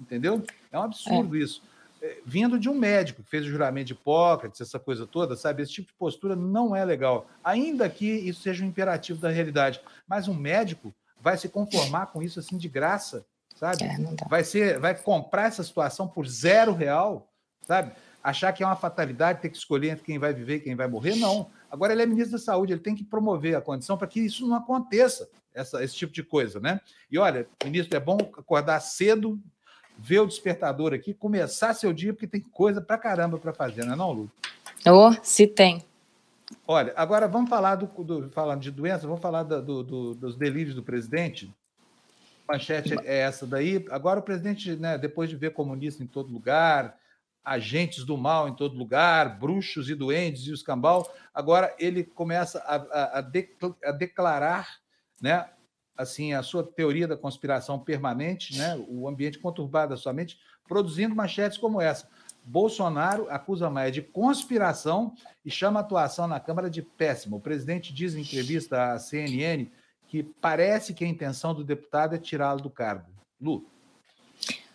Entendeu? 0.00 0.42
É 0.70 0.78
um 0.78 0.82
absurdo 0.82 1.36
é. 1.36 1.40
isso. 1.40 1.62
É, 2.00 2.18
vindo 2.24 2.58
de 2.58 2.66
um 2.66 2.74
médico 2.74 3.22
que 3.22 3.28
fez 3.28 3.44
o 3.44 3.50
juramento 3.50 3.88
de 3.88 3.92
Hipócrates, 3.92 4.60
essa 4.60 4.78
coisa 4.78 5.06
toda, 5.06 5.36
sabe? 5.36 5.62
Esse 5.62 5.72
tipo 5.72 5.88
de 5.88 5.98
postura 5.98 6.34
não 6.34 6.74
é 6.74 6.82
legal. 6.82 7.28
Ainda 7.44 7.90
que 7.90 8.06
isso 8.06 8.40
seja 8.40 8.64
um 8.64 8.68
imperativo 8.68 9.20
da 9.20 9.28
realidade. 9.28 9.82
Mas 10.08 10.26
um 10.26 10.32
médico 10.32 10.94
vai 11.20 11.36
se 11.36 11.48
conformar 11.48 12.06
com 12.06 12.22
isso 12.22 12.40
assim 12.40 12.56
de 12.56 12.68
graça, 12.68 13.24
sabe? 13.56 13.84
É, 13.84 13.96
vai 14.28 14.42
ser, 14.44 14.78
vai 14.78 14.94
comprar 14.94 15.46
essa 15.46 15.62
situação 15.62 16.08
por 16.08 16.26
zero 16.26 16.72
real, 16.72 17.28
sabe? 17.66 17.92
Achar 18.22 18.52
que 18.52 18.62
é 18.62 18.66
uma 18.66 18.76
fatalidade 18.76 19.40
ter 19.40 19.48
que 19.48 19.56
escolher 19.56 19.90
entre 19.90 20.04
quem 20.04 20.18
vai 20.18 20.32
viver 20.32 20.56
e 20.56 20.60
quem 20.60 20.74
vai 20.74 20.86
morrer, 20.86 21.16
não. 21.16 21.50
Agora 21.70 21.92
ele 21.92 22.02
é 22.02 22.06
ministro 22.06 22.32
da 22.32 22.44
Saúde, 22.44 22.72
ele 22.72 22.80
tem 22.80 22.94
que 22.94 23.04
promover 23.04 23.56
a 23.56 23.60
condição 23.60 23.96
para 23.96 24.06
que 24.06 24.20
isso 24.20 24.46
não 24.46 24.56
aconteça, 24.56 25.28
essa, 25.54 25.82
esse 25.82 25.94
tipo 25.94 26.12
de 26.12 26.22
coisa, 26.22 26.60
né? 26.60 26.80
E 27.10 27.18
olha, 27.18 27.48
ministro, 27.64 27.96
é 27.96 28.00
bom 28.00 28.18
acordar 28.36 28.80
cedo, 28.80 29.40
ver 29.98 30.20
o 30.20 30.26
despertador 30.26 30.92
aqui, 30.92 31.14
começar 31.14 31.74
seu 31.74 31.92
dia, 31.92 32.12
porque 32.12 32.26
tem 32.26 32.40
coisa 32.40 32.80
para 32.80 32.98
caramba 32.98 33.38
para 33.38 33.52
fazer, 33.52 33.84
não 33.84 33.94
é 33.94 33.96
não, 33.96 34.12
Lu? 34.12 34.30
Oh, 34.86 35.14
se 35.22 35.46
tem. 35.46 35.82
Olha, 36.66 36.92
agora 36.96 37.26
vamos 37.26 37.50
falar 37.50 37.76
do, 37.76 37.86
do 38.04 38.30
falando 38.30 38.60
de 38.60 38.70
doença, 38.70 39.06
vamos 39.06 39.20
falar 39.20 39.42
do, 39.42 39.82
do, 39.82 40.14
dos 40.14 40.36
delírios 40.36 40.74
do 40.74 40.82
presidente. 40.82 41.52
manchete 42.46 42.94
é 43.04 43.20
essa 43.20 43.46
daí. 43.46 43.84
Agora 43.90 44.20
o 44.20 44.22
presidente, 44.22 44.76
né, 44.76 44.96
depois 44.98 45.28
de 45.28 45.36
ver 45.36 45.52
comunista 45.52 46.02
em 46.02 46.06
todo 46.06 46.32
lugar, 46.32 46.96
agentes 47.44 48.04
do 48.04 48.16
mal 48.16 48.48
em 48.48 48.54
todo 48.54 48.76
lugar, 48.76 49.38
bruxos 49.38 49.88
e 49.88 49.94
duendes 49.94 50.46
e 50.46 50.52
os 50.52 50.62
cambal, 50.62 51.12
agora 51.34 51.74
ele 51.78 52.04
começa 52.04 52.58
a, 52.60 52.76
a, 52.76 53.18
a, 53.18 53.88
a 53.88 53.92
declarar, 53.92 54.68
né, 55.20 55.48
assim, 55.96 56.32
a 56.32 56.42
sua 56.42 56.62
teoria 56.62 57.08
da 57.08 57.16
conspiração 57.16 57.78
permanente, 57.78 58.56
né, 58.56 58.76
o 58.88 59.08
ambiente 59.08 59.38
conturbado 59.38 59.90
da 59.90 59.96
sua 59.96 60.12
mente, 60.12 60.38
produzindo 60.68 61.14
manchetes 61.14 61.58
como 61.58 61.80
essa. 61.80 62.08
Bolsonaro 62.44 63.26
acusa 63.30 63.70
Maia 63.70 63.90
de 63.90 64.02
conspiração 64.02 65.14
e 65.44 65.50
chama 65.50 65.80
a 65.80 65.82
atuação 65.82 66.26
na 66.26 66.40
Câmara 66.40 66.68
de 66.68 66.82
péssima. 66.82 67.36
O 67.36 67.40
presidente 67.40 67.92
diz 67.92 68.14
em 68.14 68.20
entrevista 68.20 68.92
à 68.92 68.98
CNN 68.98 69.70
que 70.08 70.22
parece 70.22 70.92
que 70.92 71.04
a 71.04 71.08
intenção 71.08 71.54
do 71.54 71.62
deputado 71.62 72.14
é 72.14 72.18
tirá-lo 72.18 72.60
do 72.60 72.70
cargo. 72.70 73.06
Lu. 73.40 73.64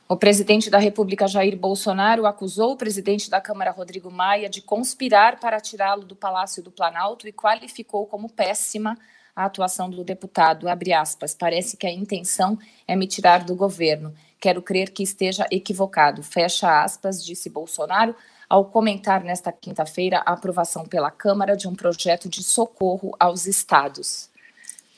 O 0.08 0.16
presidente 0.16 0.70
da 0.70 0.78
República, 0.78 1.28
Jair 1.28 1.58
Bolsonaro, 1.58 2.28
acusou 2.28 2.74
o 2.74 2.78
presidente 2.78 3.28
da 3.30 3.42
Câmara, 3.42 3.72
Rodrigo 3.72 4.12
Maia, 4.12 4.48
de 4.48 4.62
conspirar 4.62 5.40
para 5.40 5.60
tirá-lo 5.60 6.06
do 6.06 6.16
Palácio 6.16 6.62
do 6.62 6.72
Planalto 6.72 7.28
e 7.28 7.34
qualificou 7.34 8.06
como 8.06 8.32
péssima 8.32 8.96
a 9.36 9.46
atuação 9.46 9.90
do 9.90 10.04
deputado. 10.04 10.70
Abre 10.70 10.94
aspas, 10.94 11.34
parece 11.34 11.76
que 11.76 11.86
a 11.86 11.92
intenção 11.92 12.58
é 12.88 12.96
me 12.96 13.08
tirar 13.08 13.44
do 13.44 13.56
governo. 13.56 14.14
Quero 14.46 14.62
crer 14.62 14.92
que 14.92 15.02
esteja 15.02 15.48
equivocado. 15.50 16.22
Fecha 16.22 16.84
aspas, 16.84 17.26
disse 17.26 17.50
Bolsonaro 17.50 18.16
ao 18.48 18.66
comentar 18.66 19.24
nesta 19.24 19.52
quinta-feira 19.52 20.20
a 20.20 20.34
aprovação 20.34 20.86
pela 20.86 21.10
Câmara 21.10 21.58
de 21.58 21.68
um 21.68 21.74
projeto 21.74 22.30
de 22.30 22.44
socorro 22.44 23.16
aos 23.20 23.48
estados. 23.48 24.30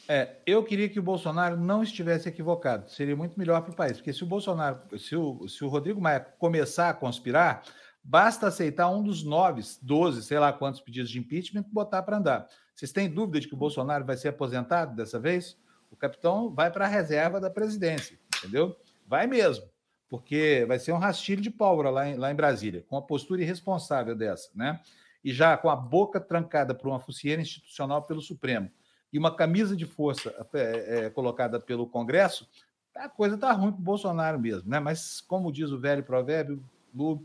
É, 0.06 0.36
eu 0.46 0.66
queria 0.66 0.90
que 0.90 1.00
o 1.00 1.02
Bolsonaro 1.02 1.56
não 1.56 1.82
estivesse 1.82 2.28
equivocado. 2.28 2.92
Seria 2.92 3.16
muito 3.16 3.40
melhor 3.40 3.62
para 3.62 3.72
o 3.72 3.74
país, 3.74 3.94
porque 3.94 4.12
se 4.12 4.22
o 4.22 4.28
Bolsonaro, 4.28 4.82
se 5.00 5.16
o, 5.16 5.48
se 5.48 5.64
o 5.64 5.70
Rodrigo 5.70 6.02
Maia 6.02 6.20
começar 6.20 6.90
a 6.90 6.94
conspirar, 6.94 7.64
basta 8.04 8.48
aceitar 8.48 8.90
um 8.90 9.02
dos 9.02 9.24
nove, 9.24 9.62
doze, 9.82 10.24
sei 10.24 10.40
lá 10.40 10.52
quantos 10.52 10.82
pedidos 10.82 11.10
de 11.10 11.20
impeachment 11.20 11.64
e 11.70 11.74
botar 11.74 12.04
para 12.04 12.18
andar. 12.18 12.48
Vocês 12.76 12.92
têm 12.92 13.10
dúvida 13.10 13.40
de 13.40 13.48
que 13.48 13.54
o 13.54 13.58
Bolsonaro 13.58 14.04
vai 14.04 14.18
ser 14.18 14.28
aposentado 14.28 14.94
dessa 14.94 15.18
vez? 15.18 15.58
O 15.90 15.96
capitão 15.96 16.54
vai 16.54 16.70
para 16.70 16.84
a 16.84 16.90
reserva 16.90 17.40
da 17.40 17.50
presidência, 17.50 18.20
entendeu? 18.36 18.76
Vai 19.08 19.26
mesmo, 19.26 19.65
porque 20.10 20.65
vai 20.67 20.78
ser 20.78 20.91
um 20.91 20.98
rastilho 20.98 21.41
de 21.41 21.50
pólvora 21.50 21.89
lá 21.89 22.10
em, 22.10 22.15
lá 22.15 22.32
em 22.32 22.36
Brasília, 22.36 22.84
com 22.89 22.98
a 22.98 23.02
postura 23.02 23.41
irresponsável 23.41 24.15
dessa, 24.15 24.50
né? 24.54 24.80
E 25.24 25.34
já 25.34 25.58
com 25.58 25.70
a 25.70 25.76
boca 25.76 26.20
trancada 26.20 26.76
por 26.76 26.88
uma 26.88 27.00
focinheira 27.00 27.41
institucional 27.41 28.04
pelo 28.04 28.22
Supremo 28.22 28.70
e 29.12 29.17
uma 29.17 29.34
camisa 29.34 29.76
de 29.76 29.86
força 29.86 30.34
é, 30.54 31.06
é, 31.06 31.10
colocada 31.10 31.60
pelo 31.60 31.88
Congresso, 31.88 32.48
a 32.96 33.08
coisa 33.08 33.36
está 33.36 33.52
ruim 33.52 33.72
para 33.72 33.80
o 33.80 33.84
Bolsonaro 33.84 34.39
mesmo, 34.39 34.70
né? 34.70 34.80
Mas, 34.80 35.22
como 35.22 35.52
diz 35.52 35.72
o 35.72 35.80
velho 35.80 36.04
provérbio, 36.04 36.62
Lu, 36.93 37.24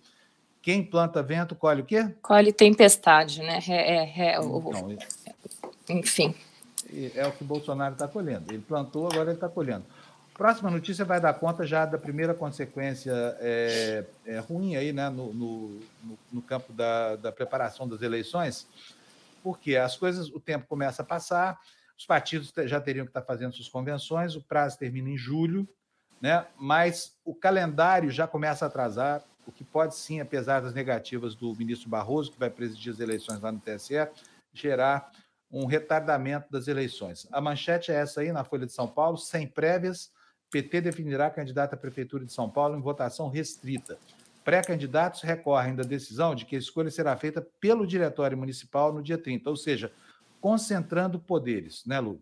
quem 0.61 0.85
planta 0.85 1.23
vento 1.23 1.57
colhe 1.57 1.83
o 1.83 1.85
quê? 1.85 2.14
Colhe 2.23 2.53
tempestade, 2.53 3.42
né? 3.42 3.59
É, 3.68 3.97
é, 3.97 4.35
é 4.35 4.37
então, 4.38 4.97
enfim. 5.88 6.35
É 7.14 7.27
o 7.27 7.33
que 7.33 7.42
o 7.42 7.47
Bolsonaro 7.47 7.95
está 7.95 8.07
colhendo. 8.07 8.53
Ele 8.53 8.62
plantou, 8.62 9.07
agora 9.07 9.31
ele 9.31 9.33
está 9.33 9.49
colhendo. 9.49 9.85
Próxima 10.43 10.73
notícia 10.73 11.05
vai 11.05 11.21
dar 11.21 11.35
conta 11.35 11.65
já 11.65 11.87
da 11.87 11.97
primeira 11.97 12.35
consequência 12.35 13.13
é, 13.39 14.05
é, 14.27 14.41
ruim 14.41 14.75
aí, 14.75 14.93
né, 14.93 15.09
no, 15.09 15.33
no, 15.33 15.81
no 16.33 16.43
campo 16.43 16.73
da, 16.73 17.15
da, 17.15 17.31
preparação 17.31 17.89
das 17.89 18.03
eleições, 18.03 18.67
porque 19.41 19.77
as 19.77 19.97
coisas, 19.97 20.29
o 20.31 20.41
tempo 20.41 20.67
começa 20.67 21.03
a 21.03 21.05
passar, 21.05 21.61
os 21.97 22.05
partidos 22.05 22.53
já 22.65 22.81
teriam 22.81 23.07
que 23.07 23.11
estar 23.11 23.23
fazendo 23.23 23.55
suas 23.55 23.69
convenções, 23.69 24.35
o 24.35 24.43
prazo 24.43 24.77
termina 24.77 25.11
em 25.11 25.17
julho, 25.17 25.65
né, 26.21 26.45
mas 26.59 27.17
o 27.25 27.37
calendário 27.37 28.11
já 28.11 28.27
começa 28.27 28.65
a 28.65 28.69
atrasar, 28.69 29.23
o 29.47 29.53
que 29.53 29.63
pode 29.63 29.95
sim, 29.95 30.21
apesar 30.21 30.59
das 30.59 30.75
negativas 30.75 31.37
do 31.37 31.55
ministro 31.55 31.89
Barroso, 31.89 32.33
que 32.33 32.41
vai 32.41 32.51
presidir 32.51 32.93
as 32.93 32.99
eleições 32.99 33.41
lá 33.41 33.53
no 33.53 33.61
TSE, 33.61 33.95
gerar 34.53 35.13
um 35.53 35.67
retardamento 35.67 36.51
das 36.51 36.67
eleições. 36.67 37.29
A 37.31 37.41
manchete 37.41 37.93
é 37.93 37.95
essa 37.95 38.23
aí 38.23 38.33
na 38.33 38.43
Folha 38.43 38.67
de 38.67 38.73
São 38.73 38.89
Paulo, 38.89 39.17
sem 39.17 39.47
prévias, 39.47 40.11
PT 40.53 40.83
definirá 40.83 41.31
candidato 41.31 41.73
à 41.73 41.77
Prefeitura 41.79 42.27
de 42.27 42.33
São 42.33 42.49
Paulo 42.49 42.77
em 42.77 42.81
votação 42.83 43.31
restrita. 43.31 43.99
Pré-candidatos 44.45 45.23
recorrem 45.23 45.75
da 45.75 45.83
decisão 45.83 46.35
de 46.35 46.45
que 46.45 46.55
a 46.55 46.59
escolha 46.59 46.91
será 46.91 47.17
feita 47.17 47.45
pelo 47.59 47.87
Diretório 47.87 48.37
Municipal 48.37 48.93
no 48.93 49.03
dia 49.03 49.17
30, 49.17 49.49
ou 49.49 49.57
seja, 49.57 49.91
concentrando 50.43 51.19
poderes, 51.19 51.83
né, 51.87 51.99
Lu? 52.01 52.21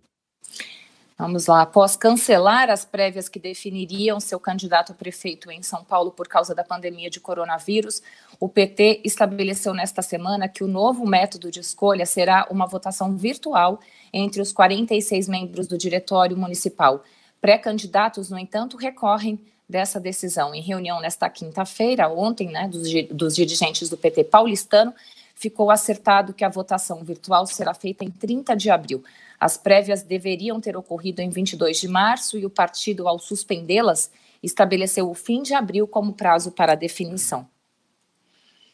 Vamos 1.18 1.48
lá. 1.48 1.62
Após 1.62 1.96
cancelar 1.96 2.70
as 2.70 2.84
prévias 2.84 3.28
que 3.28 3.38
definiriam 3.38 4.20
seu 4.20 4.38
candidato 4.38 4.92
a 4.92 4.94
prefeito 4.94 5.50
em 5.50 5.62
São 5.62 5.84
Paulo 5.84 6.12
por 6.12 6.28
causa 6.28 6.54
da 6.54 6.62
pandemia 6.62 7.10
de 7.10 7.20
coronavírus, 7.20 8.00
o 8.38 8.48
PT 8.48 9.02
estabeleceu 9.04 9.74
nesta 9.74 10.02
semana 10.02 10.48
que 10.48 10.62
o 10.62 10.68
novo 10.68 11.04
método 11.04 11.50
de 11.50 11.60
escolha 11.60 12.06
será 12.06 12.46
uma 12.50 12.66
votação 12.66 13.16
virtual 13.16 13.80
entre 14.12 14.40
os 14.40 14.52
46 14.52 15.28
membros 15.28 15.66
do 15.66 15.76
Diretório 15.76 16.38
Municipal. 16.38 17.02
Pré-candidatos, 17.40 18.30
no 18.30 18.38
entanto, 18.38 18.76
recorrem 18.76 19.38
dessa 19.68 20.00
decisão. 20.00 20.54
Em 20.54 20.60
reunião 20.60 21.00
nesta 21.00 21.28
quinta-feira, 21.30 22.08
ontem, 22.08 22.48
né, 22.48 22.68
dos, 22.68 22.88
dos 23.10 23.36
dirigentes 23.36 23.88
do 23.88 23.96
PT 23.96 24.24
paulistano, 24.24 24.92
ficou 25.34 25.70
acertado 25.70 26.34
que 26.34 26.44
a 26.44 26.48
votação 26.50 27.02
virtual 27.02 27.46
será 27.46 27.72
feita 27.72 28.04
em 28.04 28.10
30 28.10 28.54
de 28.54 28.68
abril. 28.68 29.02
As 29.38 29.56
prévias 29.56 30.02
deveriam 30.02 30.60
ter 30.60 30.76
ocorrido 30.76 31.22
em 31.22 31.30
22 31.30 31.80
de 31.80 31.88
março 31.88 32.36
e 32.36 32.44
o 32.44 32.50
partido, 32.50 33.08
ao 33.08 33.18
suspendê-las, 33.18 34.10
estabeleceu 34.42 35.08
o 35.08 35.14
fim 35.14 35.42
de 35.42 35.54
abril 35.54 35.86
como 35.86 36.12
prazo 36.12 36.52
para 36.52 36.74
definição. 36.74 37.48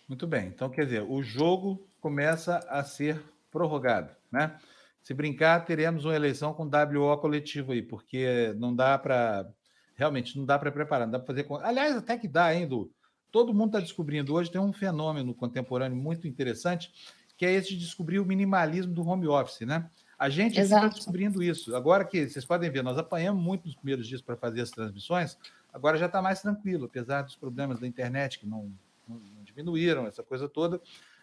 Muito 0.08 0.26
bem. 0.26 0.46
Então, 0.46 0.68
quer 0.68 0.86
dizer, 0.86 1.02
o 1.02 1.22
jogo 1.22 1.86
começa 2.00 2.58
a 2.68 2.82
ser 2.82 3.22
prorrogado, 3.50 4.10
né? 4.30 4.58
Se 5.06 5.14
brincar, 5.14 5.64
teremos 5.64 6.04
uma 6.04 6.16
eleição 6.16 6.52
com 6.52 6.64
WO 6.64 7.16
coletivo 7.18 7.70
aí, 7.70 7.80
porque 7.80 8.52
não 8.58 8.74
dá 8.74 8.98
para. 8.98 9.48
Realmente, 9.94 10.36
não 10.36 10.44
dá 10.44 10.58
para 10.58 10.72
preparar, 10.72 11.06
não 11.06 11.12
dá 11.12 11.20
para 11.20 11.28
fazer. 11.28 11.46
Aliás, 11.62 11.94
até 11.94 12.18
que 12.18 12.26
dá, 12.26 12.52
hein, 12.52 12.66
Du? 12.66 12.90
Todo 13.30 13.54
mundo 13.54 13.68
está 13.68 13.78
descobrindo 13.78 14.34
hoje, 14.34 14.50
tem 14.50 14.60
um 14.60 14.72
fenômeno 14.72 15.32
contemporâneo 15.32 15.96
muito 15.96 16.26
interessante, 16.26 16.90
que 17.36 17.46
é 17.46 17.52
esse 17.52 17.68
de 17.68 17.78
descobrir 17.78 18.18
o 18.18 18.26
minimalismo 18.26 18.92
do 18.92 19.06
home 19.06 19.28
office, 19.28 19.60
né? 19.60 19.88
A 20.18 20.28
gente 20.28 20.58
está 20.58 20.88
descobrindo 20.88 21.40
isso. 21.40 21.76
Agora 21.76 22.04
que 22.04 22.28
vocês 22.28 22.44
podem 22.44 22.68
ver, 22.68 22.82
nós 22.82 22.98
apanhamos 22.98 23.40
muito 23.40 23.66
nos 23.66 23.76
primeiros 23.76 24.08
dias 24.08 24.20
para 24.20 24.36
fazer 24.36 24.62
as 24.62 24.72
transmissões, 24.72 25.38
agora 25.72 25.96
já 25.96 26.06
está 26.06 26.20
mais 26.20 26.42
tranquilo, 26.42 26.86
apesar 26.86 27.22
dos 27.22 27.36
problemas 27.36 27.78
da 27.78 27.86
internet 27.86 28.40
que 28.40 28.46
não, 28.46 28.72
não, 29.06 29.20
não 29.20 29.44
diminuíram, 29.44 30.04
essa 30.04 30.24
coisa 30.24 30.48
toda. 30.48 30.80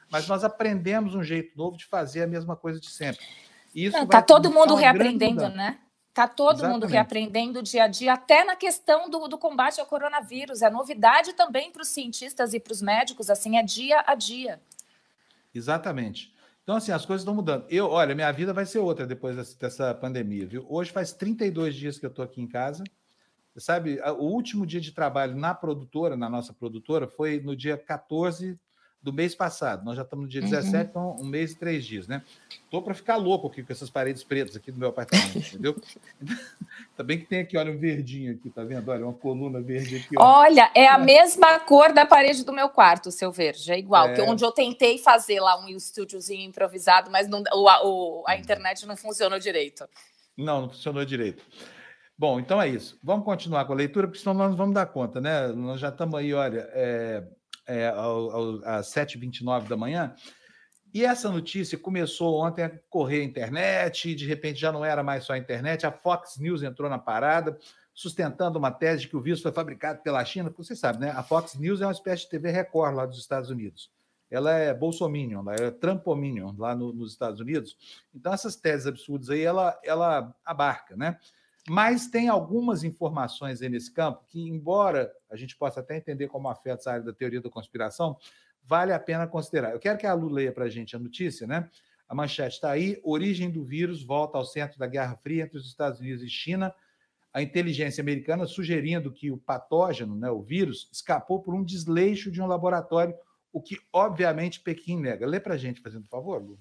Mas 0.09 0.25
nós 0.25 0.45
aprendemos 0.45 1.15
um 1.15 1.23
jeito 1.23 1.57
novo 1.57 1.75
de 1.75 1.83
fazer 1.83 2.23
a 2.23 2.27
mesma 2.27 2.55
coisa 2.55 2.79
de 2.79 2.89
sempre. 2.89 3.25
Está 3.73 4.21
todo 4.21 4.51
mundo 4.51 4.75
reaprendendo, 4.75 5.49
né? 5.49 5.79
Está 6.09 6.27
todo 6.27 6.57
Exatamente. 6.57 6.73
mundo 6.73 6.85
reaprendendo 6.85 7.63
dia 7.63 7.85
a 7.85 7.87
dia, 7.87 8.13
até 8.13 8.43
na 8.43 8.55
questão 8.55 9.09
do, 9.09 9.27
do 9.27 9.35
combate 9.35 9.79
ao 9.79 9.87
coronavírus. 9.87 10.61
É 10.61 10.69
novidade 10.69 11.33
também 11.33 11.71
para 11.71 11.81
os 11.81 11.87
cientistas 11.87 12.53
e 12.53 12.59
para 12.59 12.71
os 12.71 12.83
médicos, 12.83 13.31
assim, 13.31 13.57
é 13.57 13.63
dia 13.63 14.03
a 14.05 14.13
dia. 14.13 14.61
Exatamente. 15.55 16.31
Então, 16.61 16.75
assim, 16.75 16.91
as 16.91 17.03
coisas 17.03 17.23
estão 17.23 17.33
mudando. 17.33 17.65
Eu, 17.67 17.89
olha, 17.89 18.13
minha 18.13 18.31
vida 18.31 18.53
vai 18.53 18.65
ser 18.65 18.77
outra 18.77 19.07
depois 19.07 19.55
dessa, 19.55 19.93
pandemia, 19.95 20.45
viu? 20.45 20.65
Hoje 20.69 20.91
faz 20.91 21.11
32 21.11 21.75
dias 21.75 21.97
que 21.97 22.05
eu 22.05 22.09
estou 22.11 22.23
aqui 22.23 22.39
em 22.39 22.47
casa. 22.47 22.83
Sabe, 23.57 23.99
o 24.01 24.23
último 24.23 24.67
dia 24.67 24.79
de 24.79 24.91
trabalho 24.91 25.35
na 25.35 25.53
produtora, 25.53 26.15
na 26.15 26.29
nossa 26.29 26.53
produtora, 26.53 27.07
foi 27.07 27.39
no 27.39 27.55
dia 27.55 27.77
14 27.77 28.59
do 29.03 29.11
mês 29.11 29.35
passado. 29.35 29.83
Nós 29.83 29.97
já 29.97 30.03
estamos 30.03 30.23
no 30.23 30.29
dia 30.29 30.41
17, 30.41 30.73
uhum. 30.73 30.81
então 30.81 31.15
um 31.19 31.25
mês 31.25 31.51
e 31.51 31.55
três 31.55 31.85
dias, 31.85 32.07
né? 32.07 32.23
Estou 32.49 32.81
para 32.81 32.93
ficar 32.93 33.17
louco 33.17 33.47
aqui 33.47 33.61
com 33.61 33.73
essas 33.73 33.89
paredes 33.89 34.23
pretas 34.23 34.55
aqui 34.55 34.71
do 34.71 34.79
meu 34.79 34.89
apartamento, 34.89 35.37
entendeu? 35.45 35.75
Também 36.95 37.19
que 37.19 37.25
tem 37.25 37.41
aqui, 37.41 37.57
olha, 37.57 37.71
um 37.71 37.77
verdinho 37.77 38.33
aqui, 38.33 38.49
tá 38.49 38.63
vendo? 38.63 38.89
Olha, 38.89 39.03
uma 39.03 39.13
coluna 39.13 39.59
verde 39.59 39.97
aqui. 39.97 40.15
Ó. 40.17 40.39
Olha, 40.39 40.71
é 40.73 40.87
a 40.87 40.97
mesma 40.97 41.59
cor 41.59 41.91
da 41.91 42.05
parede 42.05 42.45
do 42.45 42.53
meu 42.53 42.69
quarto, 42.69 43.11
seu 43.11 43.31
verde, 43.31 43.71
é 43.71 43.77
igual. 43.77 44.07
É... 44.07 44.21
onde 44.21 44.45
eu 44.45 44.51
tentei 44.51 44.97
fazer 44.97 45.41
lá 45.41 45.59
um 45.59 45.67
estúdiozinho 45.67 46.47
improvisado, 46.47 47.11
mas 47.11 47.27
não, 47.27 47.43
o, 47.51 47.67
o, 48.21 48.23
a 48.25 48.37
internet 48.37 48.85
não 48.85 48.95
funcionou 48.95 49.37
direito. 49.37 49.85
Não, 50.37 50.61
não 50.61 50.69
funcionou 50.69 51.03
direito. 51.03 51.43
Bom, 52.17 52.39
então 52.39 52.61
é 52.61 52.69
isso. 52.69 52.97
Vamos 53.03 53.25
continuar 53.25 53.65
com 53.65 53.73
a 53.73 53.75
leitura, 53.75 54.07
porque 54.07 54.21
senão 54.21 54.33
nós 54.33 54.49
não 54.51 54.57
vamos 54.57 54.73
dar 54.73 54.85
conta, 54.85 55.19
né? 55.19 55.47
Nós 55.49 55.79
já 55.79 55.89
estamos 55.89 56.15
aí, 56.15 56.33
olha, 56.33 56.69
é, 56.71 57.23
é, 57.67 57.87
ao, 57.89 58.31
ao, 58.31 58.65
às 58.65 58.87
7h29 58.87 59.67
da 59.67 59.77
manhã. 59.77 60.15
E 60.93 61.03
essa 61.03 61.29
notícia 61.31 61.77
começou 61.77 62.39
ontem 62.39 62.63
a 62.63 62.69
correr 62.89 63.21
a 63.21 63.23
internet, 63.23 64.09
e 64.09 64.15
de 64.15 64.27
repente 64.27 64.59
já 64.61 64.71
não 64.71 64.85
era 64.85 65.01
mais 65.01 65.23
só 65.23 65.33
a 65.33 65.37
internet, 65.37 65.87
a 65.87 65.91
Fox 65.91 66.37
News 66.37 66.61
entrou 66.61 66.87
na 66.87 66.99
parada, 66.99 67.57
sustentando 67.93 68.59
uma 68.59 68.71
tese 68.71 69.01
de 69.01 69.07
que 69.07 69.17
o 69.17 69.21
vírus 69.21 69.41
foi 69.41 69.51
fabricado 69.51 70.01
pela 70.03 70.23
China, 70.23 70.53
você 70.55 70.75
sabe, 70.75 70.99
né? 70.99 71.11
A 71.11 71.23
Fox 71.23 71.55
News 71.55 71.81
é 71.81 71.85
uma 71.85 71.91
espécie 71.91 72.23
de 72.23 72.29
TV 72.29 72.51
Record 72.51 72.95
lá 72.95 73.05
dos 73.07 73.17
Estados 73.17 73.49
Unidos. 73.49 73.91
Ela 74.29 74.51
é 74.51 74.73
bolsominion, 74.73 75.41
ela 75.41 75.67
é 75.67 75.71
trampominion 75.71 76.53
lá 76.57 76.75
no, 76.75 76.93
nos 76.93 77.11
Estados 77.11 77.39
Unidos. 77.39 77.75
Então, 78.13 78.33
essas 78.33 78.55
teses 78.55 78.85
absurdas 78.85 79.29
aí, 79.29 79.41
ela, 79.41 79.79
ela 79.83 80.35
abarca, 80.45 80.95
né? 80.95 81.19
Mas 81.69 82.07
tem 82.07 82.27
algumas 82.27 82.83
informações 82.83 83.61
aí 83.61 83.69
nesse 83.69 83.91
campo 83.91 84.25
que, 84.27 84.41
embora 84.49 85.11
a 85.29 85.35
gente 85.35 85.55
possa 85.55 85.79
até 85.79 85.95
entender 85.97 86.27
como 86.27 86.49
afeta 86.49 86.81
essa 86.81 86.91
área 86.91 87.03
da 87.03 87.13
teoria 87.13 87.41
da 87.41 87.49
conspiração, 87.49 88.17
vale 88.63 88.91
a 88.91 88.99
pena 88.99 89.27
considerar. 89.27 89.71
Eu 89.71 89.79
quero 89.79 89.97
que 89.97 90.05
a 90.05 90.13
Lu 90.13 90.27
leia 90.27 90.51
para 90.51 90.65
a 90.65 90.69
gente 90.69 90.95
a 90.95 90.99
notícia, 90.99 91.47
né? 91.47 91.69
A 92.07 92.13
manchete 92.13 92.55
está 92.55 92.71
aí: 92.71 92.99
origem 93.03 93.49
do 93.49 93.63
vírus 93.63 94.03
volta 94.03 94.37
ao 94.37 94.45
centro 94.45 94.77
da 94.77 94.87
Guerra 94.87 95.15
Fria 95.15 95.43
entre 95.43 95.57
os 95.57 95.65
Estados 95.65 95.99
Unidos 95.99 96.21
e 96.21 96.29
China. 96.29 96.73
A 97.33 97.41
inteligência 97.41 98.01
americana 98.01 98.45
sugerindo 98.45 99.11
que 99.11 99.31
o 99.31 99.37
patógeno, 99.37 100.15
né, 100.15 100.29
o 100.29 100.43
vírus, 100.43 100.87
escapou 100.91 101.41
por 101.41 101.55
um 101.55 101.63
desleixo 101.63 102.29
de 102.29 102.39
um 102.39 102.45
laboratório, 102.45 103.15
o 103.51 103.59
que, 103.59 103.79
obviamente, 103.91 104.59
Pequim 104.59 104.99
nega. 104.99 105.25
Lê 105.25 105.39
para 105.39 105.55
a 105.55 105.57
gente, 105.57 105.81
fazendo 105.81 106.07
favor, 106.07 106.39
Lu. 106.39 106.59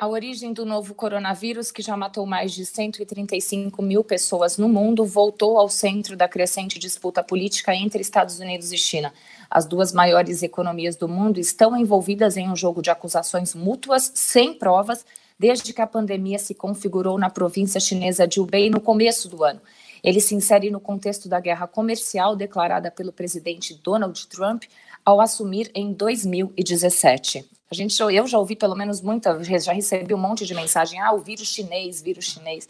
A 0.00 0.06
origem 0.06 0.52
do 0.52 0.64
novo 0.64 0.94
coronavírus, 0.94 1.72
que 1.72 1.82
já 1.82 1.96
matou 1.96 2.24
mais 2.24 2.52
de 2.52 2.64
135 2.64 3.82
mil 3.82 4.04
pessoas 4.04 4.56
no 4.56 4.68
mundo, 4.68 5.04
voltou 5.04 5.58
ao 5.58 5.68
centro 5.68 6.16
da 6.16 6.28
crescente 6.28 6.78
disputa 6.78 7.20
política 7.20 7.74
entre 7.74 8.00
Estados 8.00 8.38
Unidos 8.38 8.72
e 8.72 8.78
China. 8.78 9.12
As 9.50 9.66
duas 9.66 9.92
maiores 9.92 10.44
economias 10.44 10.94
do 10.94 11.08
mundo 11.08 11.40
estão 11.40 11.76
envolvidas 11.76 12.36
em 12.36 12.48
um 12.48 12.54
jogo 12.54 12.80
de 12.80 12.90
acusações 12.90 13.56
mútuas 13.56 14.12
sem 14.14 14.54
provas 14.54 15.04
desde 15.36 15.72
que 15.72 15.82
a 15.82 15.86
pandemia 15.86 16.38
se 16.38 16.54
configurou 16.54 17.18
na 17.18 17.28
província 17.28 17.80
chinesa 17.80 18.24
de 18.24 18.40
Hubei 18.40 18.70
no 18.70 18.80
começo 18.80 19.28
do 19.28 19.42
ano. 19.42 19.60
Ele 20.04 20.20
se 20.20 20.32
insere 20.32 20.70
no 20.70 20.78
contexto 20.78 21.28
da 21.28 21.40
guerra 21.40 21.66
comercial 21.66 22.36
declarada 22.36 22.88
pelo 22.88 23.12
presidente 23.12 23.74
Donald 23.74 24.28
Trump 24.28 24.62
ao 25.04 25.20
assumir 25.20 25.72
em 25.74 25.92
2017. 25.92 27.57
A 27.70 27.74
gente, 27.74 28.00
eu 28.00 28.26
já 28.26 28.38
ouvi 28.38 28.56
pelo 28.56 28.74
menos 28.74 29.02
vezes, 29.46 29.64
já 29.66 29.72
recebi 29.72 30.14
um 30.14 30.18
monte 30.18 30.46
de 30.46 30.54
mensagem, 30.54 31.00
ah, 31.00 31.12
o 31.12 31.18
vírus 31.18 31.48
chinês, 31.48 32.00
vírus 32.00 32.24
chinês. 32.24 32.66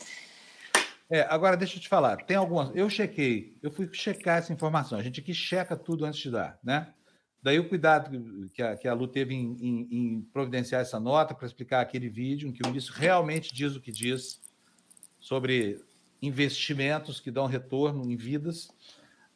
É, 1.11 1.23
agora 1.31 1.57
deixa 1.57 1.77
eu 1.77 1.81
te 1.81 1.89
falar, 1.89 2.17
tem 2.25 2.37
algumas. 2.37 2.75
Eu 2.75 2.91
chequei, 2.91 3.57
eu 3.63 3.71
fui 3.71 3.89
checar 3.93 4.39
essa 4.39 4.53
informação. 4.53 4.99
A 4.99 5.03
gente 5.03 5.21
aqui 5.21 5.33
checa 5.33 5.77
tudo 5.77 6.05
antes 6.05 6.21
de 6.21 6.31
dar, 6.31 6.59
né? 6.63 6.93
Daí 7.43 7.59
o 7.59 7.69
cuidado 7.69 8.51
que 8.53 8.63
a, 8.63 8.77
que 8.77 8.89
a 8.89 8.93
Lu 8.93 9.07
teve 9.07 9.35
em, 9.35 9.57
em, 9.61 9.89
em 9.91 10.21
providenciar 10.33 10.83
essa 10.83 10.99
nota 10.99 11.35
para 11.35 11.47
explicar 11.47 11.81
aquele 11.81 12.09
vídeo, 12.09 12.49
em 12.49 12.53
que 12.53 12.63
o 12.63 12.67
ministro 12.67 12.95
realmente 12.95 13.55
diz 13.55 13.77
o 13.77 13.81
que 13.81 13.93
diz 13.93 14.41
sobre 15.21 15.81
investimentos 16.21 17.21
que 17.21 17.31
dão 17.31 17.47
retorno 17.47 18.11
em 18.11 18.17
vidas. 18.17 18.69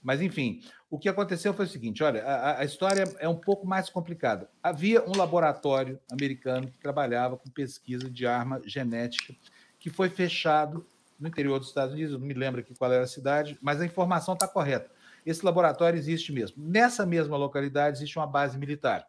Mas, 0.03 0.21
enfim, 0.21 0.61
o 0.93 0.99
que 0.99 1.09
aconteceu 1.09 1.55
foi 1.55 1.65
o 1.65 1.69
seguinte: 1.69 2.05
olha, 2.05 2.23
a, 2.23 2.61
a, 2.61 2.65
história 2.67 3.05
é 3.19 3.27
um 3.27 3.35
pouco 3.35 3.67
mais 3.67 3.89
complicada. 3.89 4.51
Havia 4.63 5.03
um 5.09 5.17
laboratório 5.17 5.99
americano 6.11 6.71
que 6.71 6.79
trabalhava 6.79 7.39
com 7.39 7.49
pesquisa 7.49 8.11
de 8.11 8.27
arma 8.27 8.61
genética 8.67 9.35
que 9.79 9.89
foi 9.89 10.11
fechado 10.11 10.87
no 11.19 11.29
interior 11.29 11.59
dos 11.59 11.69
Estados 11.69 11.95
Unidos, 11.95 12.13
não 12.13 12.27
me 12.27 12.35
lembro 12.35 12.61
aqui 12.61 12.75
qual 12.75 12.93
era 12.93 13.05
a 13.05 13.07
cidade, 13.07 13.59
mas 13.63 13.81
a 13.81 13.87
informação 13.87 14.35
está 14.35 14.47
correta. 14.47 14.91
Esse 15.25 15.43
laboratório 15.43 15.99
existe 15.99 16.31
mesmo. 16.31 16.63
Nessa 16.63 17.07
mesma 17.07 17.39
localidade 17.39 17.97
existe 17.97 18.19
uma 18.19 18.27
base 18.27 18.59
militar. 18.59 19.07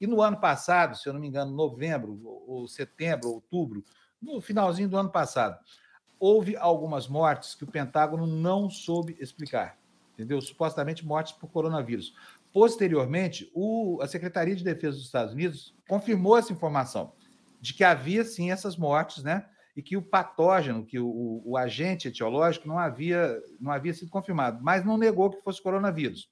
E 0.00 0.06
no 0.06 0.22
ano 0.22 0.40
passado, 0.40 0.96
se 0.96 1.06
eu 1.06 1.12
não 1.12 1.20
me 1.20 1.28
engano, 1.28 1.52
novembro, 1.52 2.18
ou 2.46 2.66
setembro, 2.66 3.28
outubro, 3.28 3.84
no 4.22 4.40
finalzinho 4.40 4.88
do 4.88 4.96
ano 4.96 5.10
passado, 5.10 5.58
houve 6.18 6.56
algumas 6.56 7.06
mortes 7.06 7.54
que 7.54 7.64
o 7.64 7.70
Pentágono 7.70 8.26
não 8.26 8.70
soube 8.70 9.16
explicar 9.20 9.76
entendeu? 10.16 10.40
Supostamente 10.40 11.04
mortes 11.04 11.34
por 11.34 11.50
coronavírus. 11.50 12.14
Posteriormente, 12.52 13.50
o, 13.54 13.98
a 14.00 14.08
Secretaria 14.08 14.56
de 14.56 14.64
Defesa 14.64 14.96
dos 14.96 15.04
Estados 15.04 15.34
Unidos 15.34 15.74
confirmou 15.86 16.38
essa 16.38 16.52
informação 16.52 17.12
de 17.60 17.74
que 17.74 17.84
havia 17.84 18.24
sim 18.24 18.50
essas 18.50 18.76
mortes, 18.76 19.22
né? 19.22 19.44
E 19.76 19.82
que 19.82 19.94
o 19.94 20.02
patógeno, 20.02 20.86
que 20.86 20.98
o, 20.98 21.42
o 21.44 21.54
agente 21.54 22.08
etiológico 22.08 22.66
não 22.66 22.78
havia, 22.78 23.38
não 23.60 23.70
havia 23.70 23.92
sido 23.92 24.10
confirmado, 24.10 24.58
mas 24.62 24.84
não 24.86 24.96
negou 24.96 25.28
que 25.28 25.42
fosse 25.42 25.62
coronavírus. 25.62 26.30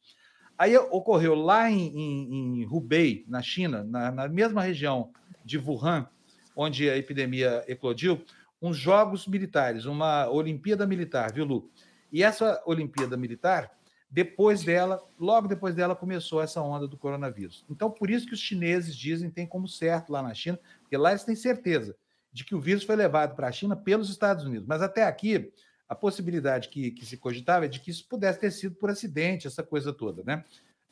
Aí 0.57 0.75
ocorreu 0.79 1.35
lá 1.35 1.71
em, 1.71 1.89
em, 1.89 2.63
em 2.63 2.67
Hubei, 2.67 3.25
na 3.29 3.43
China, 3.43 3.85
na, 3.85 4.11
na 4.11 4.29
mesma 4.29 4.63
região 4.63 5.11
de 5.45 5.59
Wuhan, 5.59 6.09
onde 6.57 6.89
a 6.89 6.97
epidemia 6.97 7.63
eclodiu, 7.69 8.25
uns 8.63 8.79
jogos 8.79 9.27
militares, 9.27 9.85
uma 9.85 10.27
Olimpíada 10.31 10.87
Militar, 10.87 11.31
viu, 11.33 11.45
Lu? 11.45 11.71
E 12.15 12.23
essa 12.23 12.63
Olimpíada 12.65 13.17
Militar, 13.17 13.77
depois 14.09 14.63
dela, 14.63 15.03
logo 15.19 15.49
depois 15.49 15.75
dela, 15.75 15.97
começou 15.97 16.41
essa 16.41 16.63
onda 16.63 16.87
do 16.87 16.97
coronavírus. 16.97 17.65
Então, 17.69 17.91
por 17.91 18.09
isso 18.09 18.25
que 18.25 18.35
os 18.35 18.39
chineses 18.39 18.95
dizem 18.95 19.29
tem 19.29 19.45
como 19.45 19.67
certo 19.67 20.13
lá 20.13 20.23
na 20.23 20.33
China, 20.33 20.57
porque 20.81 20.97
lá 20.97 21.11
eles 21.11 21.25
têm 21.25 21.35
certeza 21.35 21.97
de 22.33 22.45
que 22.45 22.55
o 22.55 22.61
vírus 22.61 22.85
foi 22.85 22.95
levado 22.95 23.35
para 23.35 23.49
a 23.49 23.53
China 23.53 23.75
pelos 23.75 24.09
Estados 24.09 24.45
Unidos. 24.45 24.65
Mas 24.65 24.81
até 24.81 25.03
aqui, 25.03 25.53
a 25.89 25.95
possibilidade 25.97 26.69
que, 26.69 26.93
que 26.93 27.05
se 27.05 27.17
cogitava 27.17 27.65
é 27.65 27.69
de 27.69 27.81
que 27.81 27.91
isso 27.91 28.07
pudesse 28.09 28.39
ter 28.39 28.53
sido 28.53 28.77
por 28.77 28.91
acidente, 28.91 29.49
essa 29.49 29.65
coisa 29.65 29.93
toda, 29.93 30.23
né? 30.23 30.45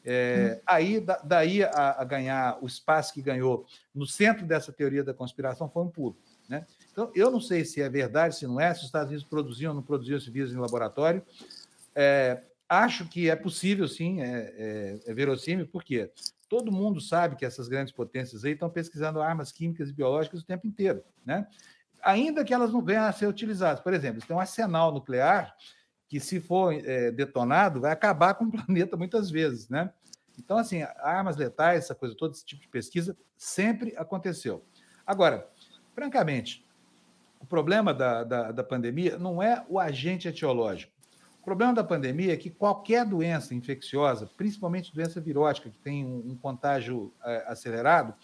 É, 0.04 0.56
hum. 0.58 0.62
Aí, 0.66 1.00
da, 1.00 1.18
daí 1.18 1.62
a, 1.62 2.00
a, 2.00 2.04
ganhar 2.04 2.58
o 2.61 2.66
espaço 2.66 3.14
que 3.14 3.22
ganhou 3.22 3.64
no 3.94 4.08
centro 4.08 4.44
dessa 4.44 4.72
teoria 4.72 5.04
da 5.04 5.14
conspiração 5.14 5.70
foi 5.70 5.85
um 5.85 5.88
pulo. 5.88 6.18
Né? 6.48 6.66
Então, 6.92 7.11
eu 7.14 7.31
não 7.31 7.40
sei 7.40 7.64
se 7.64 7.81
é 7.81 7.88
verdade, 7.88 8.37
se 8.37 8.46
não 8.46 8.61
é, 8.61 8.72
se 8.74 8.81
os 8.81 8.87
Estados 8.87 9.09
Unidos 9.09 9.24
produziam 9.24 9.70
ou 9.70 9.76
não 9.76 9.83
produziam 9.83 10.18
esse 10.18 10.31
vírus 10.31 10.52
em 10.52 10.59
laboratório. 10.59 11.22
É, 11.94 12.42
acho 12.68 13.09
que 13.09 13.31
é 13.31 13.35
possível, 13.35 13.88
sim, 13.88 14.20
é, 14.20 14.55
é, 14.57 15.00
é 15.07 15.14
verossímil, 15.14 15.66
porque 15.66 16.11
todo 16.48 16.70
mundo 16.70 17.00
sabe 17.00 17.35
que 17.35 17.46
essas 17.46 17.66
grandes 17.66 17.94
potências 17.94 18.44
aí 18.44 18.52
estão 18.52 18.68
pesquisando 18.68 19.22
armas 19.22 19.50
químicas 19.50 19.88
e 19.88 19.92
biológicas 19.92 20.42
o 20.42 20.46
tempo 20.46 20.66
inteiro. 20.66 21.02
Né? 21.24 21.46
Ainda 22.02 22.44
que 22.44 22.52
elas 22.52 22.70
não 22.70 22.83
venham 22.83 23.05
a 23.05 23.12
ser 23.12 23.26
utilizadas. 23.26 23.81
Por 23.81 23.94
exemplo, 23.94 24.20
têm 24.26 24.37
um 24.37 24.40
arsenal 24.40 24.92
nuclear 24.92 25.55
que, 26.07 26.20
se 26.20 26.40
for 26.40 26.74
é, 26.74 27.11
detonado, 27.11 27.81
vai 27.81 27.90
acabar 27.90 28.35
com 28.35 28.44
o 28.44 28.50
planeta 28.52 28.98
muitas 28.98 29.31
vezes, 29.31 29.70
né? 29.70 29.90
Então, 30.38 30.59
assim, 30.59 30.83
armas 30.98 31.37
letais, 31.37 31.85
essa 31.85 31.94
coisa 31.94 32.14
toda, 32.14 32.35
esse 32.35 32.44
tipo 32.44 32.61
de 32.61 32.68
pesquisa, 32.68 33.16
sempre 33.37 33.94
aconteceu. 33.96 34.64
Agora, 35.07 35.48
francamente, 35.94 36.66
o 37.42 37.46
problema 37.46 37.92
da, 37.92 38.22
da, 38.22 38.52
da 38.52 38.64
pandemia 38.64 39.18
não 39.18 39.42
é 39.42 39.64
o 39.68 39.81
agente 39.81 40.28
etiológico. 40.28 40.92
O 41.40 41.44
problema 41.44 41.74
da 41.74 41.83
pandemia 41.83 42.33
é 42.33 42.37
que 42.37 42.48
qualquer 42.48 43.05
doença 43.05 43.52
infecciosa, 43.52 44.31
principalmente 44.37 44.94
doença 44.94 45.20
virótica, 45.20 45.68
que 45.68 45.78
tem 45.78 46.07
um, 46.07 46.31
um 46.31 46.37
contágio 46.37 47.12
é, 47.24 47.44
acelerado, 47.48 48.14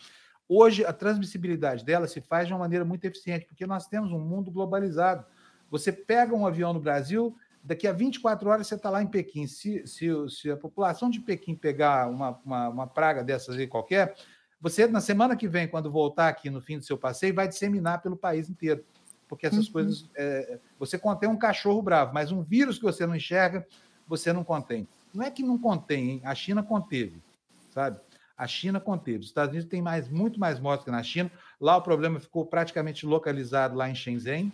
hoje 0.48 0.84
a 0.84 0.92
transmissibilidade 0.92 1.84
dela 1.84 2.06
se 2.06 2.20
faz 2.20 2.46
de 2.46 2.52
uma 2.52 2.60
maneira 2.60 2.84
muito 2.84 3.04
eficiente, 3.04 3.44
porque 3.44 3.66
nós 3.66 3.88
temos 3.88 4.12
um 4.12 4.20
mundo 4.20 4.52
globalizado. 4.52 5.26
Você 5.68 5.90
pega 5.90 6.32
um 6.32 6.46
avião 6.46 6.72
no 6.72 6.78
Brasil, 6.78 7.36
daqui 7.60 7.88
a 7.88 7.92
24 7.92 8.48
horas 8.48 8.68
você 8.68 8.76
está 8.76 8.88
lá 8.88 9.02
em 9.02 9.08
Pequim. 9.08 9.48
Se, 9.48 9.84
se, 9.84 10.08
se, 10.28 10.48
a 10.48 10.56
população 10.56 11.10
de 11.10 11.20
Pequim 11.20 11.56
pegar 11.56 12.08
uma, 12.08 12.40
uma, 12.44 12.68
uma, 12.68 12.86
praga 12.86 13.24
dessas 13.24 13.56
aí 13.56 13.66
qualquer, 13.66 14.14
você, 14.60 14.86
na 14.86 15.00
semana 15.00 15.34
que 15.34 15.48
vem, 15.48 15.66
quando 15.66 15.90
voltar 15.90 16.28
aqui 16.28 16.48
no 16.50 16.60
fim 16.60 16.78
do 16.78 16.84
seu 16.84 16.96
passeio, 16.96 17.34
vai 17.34 17.48
disseminar 17.48 18.00
pelo 18.00 18.16
país 18.16 18.48
inteiro. 18.48 18.84
Porque 19.28 19.46
essas 19.46 19.66
uhum. 19.66 19.72
coisas. 19.72 20.08
É, 20.16 20.58
você 20.78 20.98
contém 20.98 21.28
um 21.28 21.36
cachorro 21.36 21.82
bravo, 21.82 22.14
mas 22.14 22.32
um 22.32 22.42
vírus 22.42 22.78
que 22.78 22.84
você 22.84 23.06
não 23.06 23.14
enxerga, 23.14 23.66
você 24.06 24.32
não 24.32 24.42
contém. 24.42 24.88
Não 25.12 25.24
é 25.24 25.30
que 25.30 25.42
não 25.42 25.58
contém, 25.58 26.10
hein? 26.10 26.20
a 26.24 26.34
China 26.34 26.62
conteve, 26.62 27.22
sabe? 27.70 27.98
A 28.36 28.46
China 28.46 28.78
conteve. 28.78 29.18
Os 29.18 29.26
Estados 29.26 29.50
Unidos 29.50 29.68
têm 29.68 29.82
mais, 29.82 30.08
muito 30.08 30.38
mais 30.38 30.60
mortes 30.60 30.84
que 30.84 30.90
na 30.90 31.02
China. 31.02 31.30
Lá 31.60 31.76
o 31.76 31.82
problema 31.82 32.20
ficou 32.20 32.46
praticamente 32.46 33.04
localizado 33.04 33.74
lá 33.74 33.90
em 33.90 33.94
Shenzhen. 33.94 34.52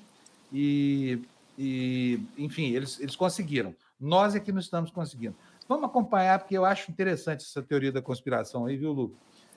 E 0.53 1.23
e, 1.59 2.21
enfim, 2.37 2.71
eles, 2.73 2.99
eles 3.01 3.17
conseguiram. 3.17 3.75
Nós 3.99 4.35
é 4.35 4.41
que 4.41 4.53
não 4.53 4.61
estamos 4.61 4.91
conseguindo. 4.91 5.37
Vamos 5.69 5.87
acompanhar, 5.87 6.39
porque 6.39 6.57
eu 6.57 6.65
acho 6.65 6.91
interessante 6.91 7.45
essa 7.45 7.63
teoria 7.63 7.93
da 7.93 8.03
conspiração 8.03 8.67
aí, 8.67 8.77
viu, 8.77 8.93
Lu? 8.93 9.15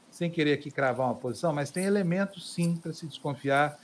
Sem 0.10 0.32
querer 0.32 0.54
aqui 0.54 0.72
cravar 0.72 1.08
uma 1.08 1.16
posição, 1.16 1.52
mas 1.52 1.70
tem 1.70 1.84
elementos, 1.84 2.54
sim, 2.54 2.78
para 2.78 2.94
se 2.94 3.06
desconfiar, 3.06 3.78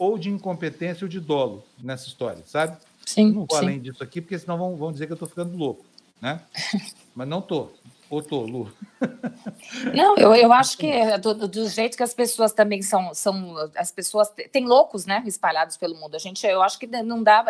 ou 0.00 0.16
de 0.16 0.30
incompetência 0.30 1.04
ou 1.04 1.08
de 1.10 1.20
dolo 1.20 1.62
nessa 1.78 2.06
história, 2.06 2.42
sabe? 2.46 2.74
Sim. 3.04 3.26
Não 3.26 3.44
vou 3.44 3.46
sim. 3.50 3.56
além 3.66 3.80
disso 3.80 4.02
aqui, 4.02 4.22
porque 4.22 4.38
senão 4.38 4.56
vão, 4.56 4.74
vão 4.74 4.90
dizer 4.90 5.04
que 5.04 5.12
eu 5.12 5.14
estou 5.14 5.28
ficando 5.28 5.54
louco, 5.54 5.84
né? 6.22 6.40
mas 7.14 7.28
não 7.28 7.40
estou. 7.40 7.74
Ou 8.08 8.22
tô, 8.22 8.40
Lu? 8.40 8.72
Não, 9.94 10.16
eu, 10.16 10.34
eu 10.34 10.52
acho 10.52 10.76
que 10.76 10.88
é 10.88 11.16
do, 11.16 11.32
do, 11.46 11.68
jeito 11.68 11.96
que 11.96 12.02
as 12.02 12.12
pessoas 12.12 12.52
também 12.52 12.82
são, 12.82 13.14
são. 13.14 13.54
As 13.76 13.92
pessoas. 13.92 14.28
Tem 14.50 14.66
loucos, 14.66 15.06
né? 15.06 15.22
Espalhados 15.24 15.76
pelo 15.76 15.94
mundo. 15.94 16.16
A 16.16 16.18
gente, 16.18 16.44
eu 16.44 16.60
acho 16.60 16.76
que 16.76 16.88
não 16.88 17.22
dá. 17.22 17.44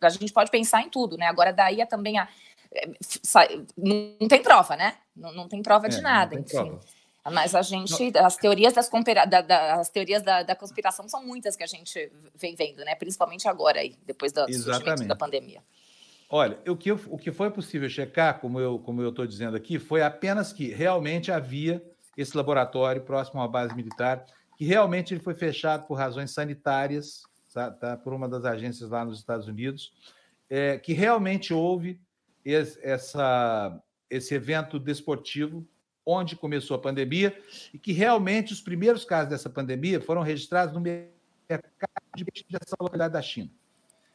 A 0.00 0.08
gente 0.10 0.32
pode 0.32 0.52
pensar 0.52 0.82
em 0.82 0.88
tudo, 0.88 1.16
né? 1.16 1.26
Agora, 1.26 1.52
daí 1.52 1.80
é 1.80 1.86
também 1.86 2.16
a. 2.16 2.28
É, 2.72 2.88
não 3.76 4.28
tem 4.28 4.40
prova, 4.40 4.76
né? 4.76 4.94
Não, 5.16 5.34
não 5.34 5.48
tem 5.48 5.60
prova 5.60 5.88
de 5.88 5.98
é, 5.98 6.00
nada, 6.00 6.36
enfim. 6.36 6.46
Prova. 6.48 6.80
Mas 7.32 7.54
a 7.54 7.62
gente, 7.62 8.12
as 8.18 8.36
teorias, 8.36 8.74
das, 8.74 8.90
da, 9.28 9.40
da, 9.40 9.74
as 9.76 9.88
teorias 9.88 10.22
da, 10.22 10.42
da, 10.42 10.54
conspiração 10.54 11.08
são 11.08 11.24
muitas 11.26 11.56
que 11.56 11.62
a 11.62 11.66
gente 11.66 12.12
vem 12.34 12.54
vendo, 12.54 12.84
né? 12.84 12.94
Principalmente 12.94 13.48
agora, 13.48 13.80
aí, 13.80 13.96
depois 14.04 14.30
do 14.30 14.46
surgimento 14.52 15.06
da 15.06 15.16
pandemia. 15.16 15.62
Olha, 16.28 16.58
o 16.68 16.76
que, 16.76 16.92
o 16.92 17.16
que 17.16 17.32
foi 17.32 17.50
possível 17.50 17.88
checar, 17.88 18.40
como 18.40 18.60
eu 18.60 18.78
como 18.78 19.00
eu 19.00 19.08
estou 19.08 19.26
dizendo 19.26 19.56
aqui, 19.56 19.78
foi 19.78 20.02
apenas 20.02 20.52
que 20.52 20.68
realmente 20.68 21.32
havia 21.32 21.82
esse 22.16 22.36
laboratório 22.36 23.00
próximo 23.02 23.40
à 23.40 23.48
base 23.48 23.74
militar, 23.74 24.26
que 24.56 24.64
realmente 24.64 25.14
ele 25.14 25.20
foi 25.20 25.34
fechado 25.34 25.86
por 25.86 25.94
razões 25.94 26.30
sanitárias, 26.30 27.22
tá, 27.52 27.70
tá 27.70 27.96
por 27.96 28.12
uma 28.12 28.28
das 28.28 28.44
agências 28.44 28.90
lá 28.90 29.04
nos 29.04 29.18
Estados 29.18 29.48
Unidos, 29.48 29.92
é, 30.50 30.76
que 30.78 30.92
realmente 30.92 31.54
houve 31.54 31.98
esse, 32.44 32.78
essa, 32.82 33.80
esse 34.10 34.34
evento 34.34 34.78
desportivo 34.78 35.66
onde 36.06 36.36
começou 36.36 36.76
a 36.76 36.80
pandemia 36.80 37.36
e 37.72 37.78
que 37.78 37.92
realmente 37.92 38.52
os 38.52 38.60
primeiros 38.60 39.04
casos 39.04 39.30
dessa 39.30 39.48
pandemia 39.48 40.00
foram 40.00 40.22
registrados 40.22 40.74
no 40.74 40.80
mercado 40.80 41.12
de 42.16 42.24
dessa 42.24 42.76
localidade 42.78 43.12
da 43.12 43.22
China. 43.22 43.50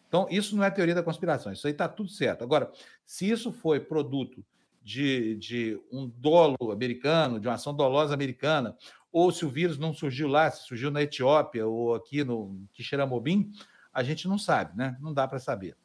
Então, 0.08 0.28
isso 0.30 0.56
não 0.56 0.63
é 0.63 0.71
teoria 0.71 0.95
da 0.95 1.04
conspiração, 1.04 1.52
isso 1.52 1.67
aí 1.67 1.73
está 1.73 1.88
tudo 1.88 2.10
certo. 2.10 2.43
Agora, 2.43 2.71
se 3.06 3.30
isso 3.30 3.52
foi 3.52 3.80
produto 3.80 4.43
de, 4.84 5.36
de 5.36 5.80
um 5.91 6.08
dolo 6.08 6.71
americano, 6.71 7.39
de 7.39 7.47
uma 7.47 7.54
ação 7.54 7.75
dolosa 7.75 8.13
americana, 8.13 8.75
ou 9.12 9.32
se 9.32 9.45
o 9.45 9.49
vírus 9.49 9.78
não 9.78 9.93
surgiu 9.93 10.28
lá, 10.28 10.49
se 10.49 10.65
surgiu 10.65 10.89
na 10.89 11.02
Etiópia 11.02 11.67
ou 11.67 11.93
aqui 11.93 12.23
no 12.23 12.67
Quixeramobim, 12.73 13.52
a 13.93 14.04
gente 14.04 14.28
não 14.28 14.38
sabe, 14.38 14.75
né? 14.78 14.97
Não 14.99 15.13
dá 15.13 15.28
para 15.28 15.39
saber. 15.39 15.75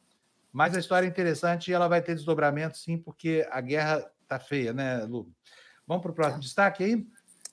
Mas 0.51 0.75
a 0.75 0.79
história 0.79 1.05
é 1.05 1.09
interessante 1.09 1.69
e 1.69 1.73
ela 1.73 1.87
vai 1.87 2.01
ter 2.01 2.15
desdobramento, 2.15 2.77
sim, 2.77 2.97
porque 2.97 3.45
a 3.51 3.59
guerra 3.61 4.09
está 4.23 4.39
feia, 4.39 4.73
né, 4.73 5.03
Lu? 5.03 5.31
Vamos 5.87 6.01
para 6.01 6.11
o 6.11 6.15
próximo 6.15 6.41
destaque 6.41 6.83
aí? 6.83 7.05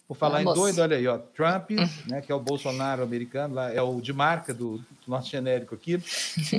Por 0.09 0.17
falar 0.17 0.43
Vamos. 0.43 0.53
em 0.53 0.61
doido, 0.61 0.83
olha 0.83 0.97
aí, 0.97 1.07
ó, 1.07 1.17
Trump, 1.17 1.71
né, 2.07 2.21
que 2.21 2.31
é 2.31 2.35
o 2.35 2.41
Bolsonaro 2.41 3.03
americano, 3.03 3.55
lá, 3.55 3.73
é 3.73 3.81
o 3.81 4.01
de 4.01 4.13
marca 4.13 4.53
do, 4.53 4.79
do 4.79 4.85
nosso 5.07 5.31
genérico 5.31 5.75
aqui. 5.75 5.99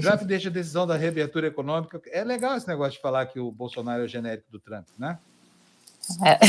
Trump 0.02 0.22
deixa 0.26 0.50
a 0.50 0.52
decisão 0.52 0.88
da 0.88 0.96
reabertura 0.96 1.48
econômica. 1.48 2.02
É 2.08 2.24
legal 2.24 2.58
esse 2.58 2.68
negócio 2.68 2.94
de 2.94 3.02
falar 3.02 3.26
que 3.28 3.40
o 3.40 3.52
Bolsonaro 3.52 4.02
é 4.02 4.06
o 4.06 4.08
genérico 4.08 4.52
do 4.52 4.60
Trump, 4.60 4.88
né? 4.98 5.20
É, 6.26 6.40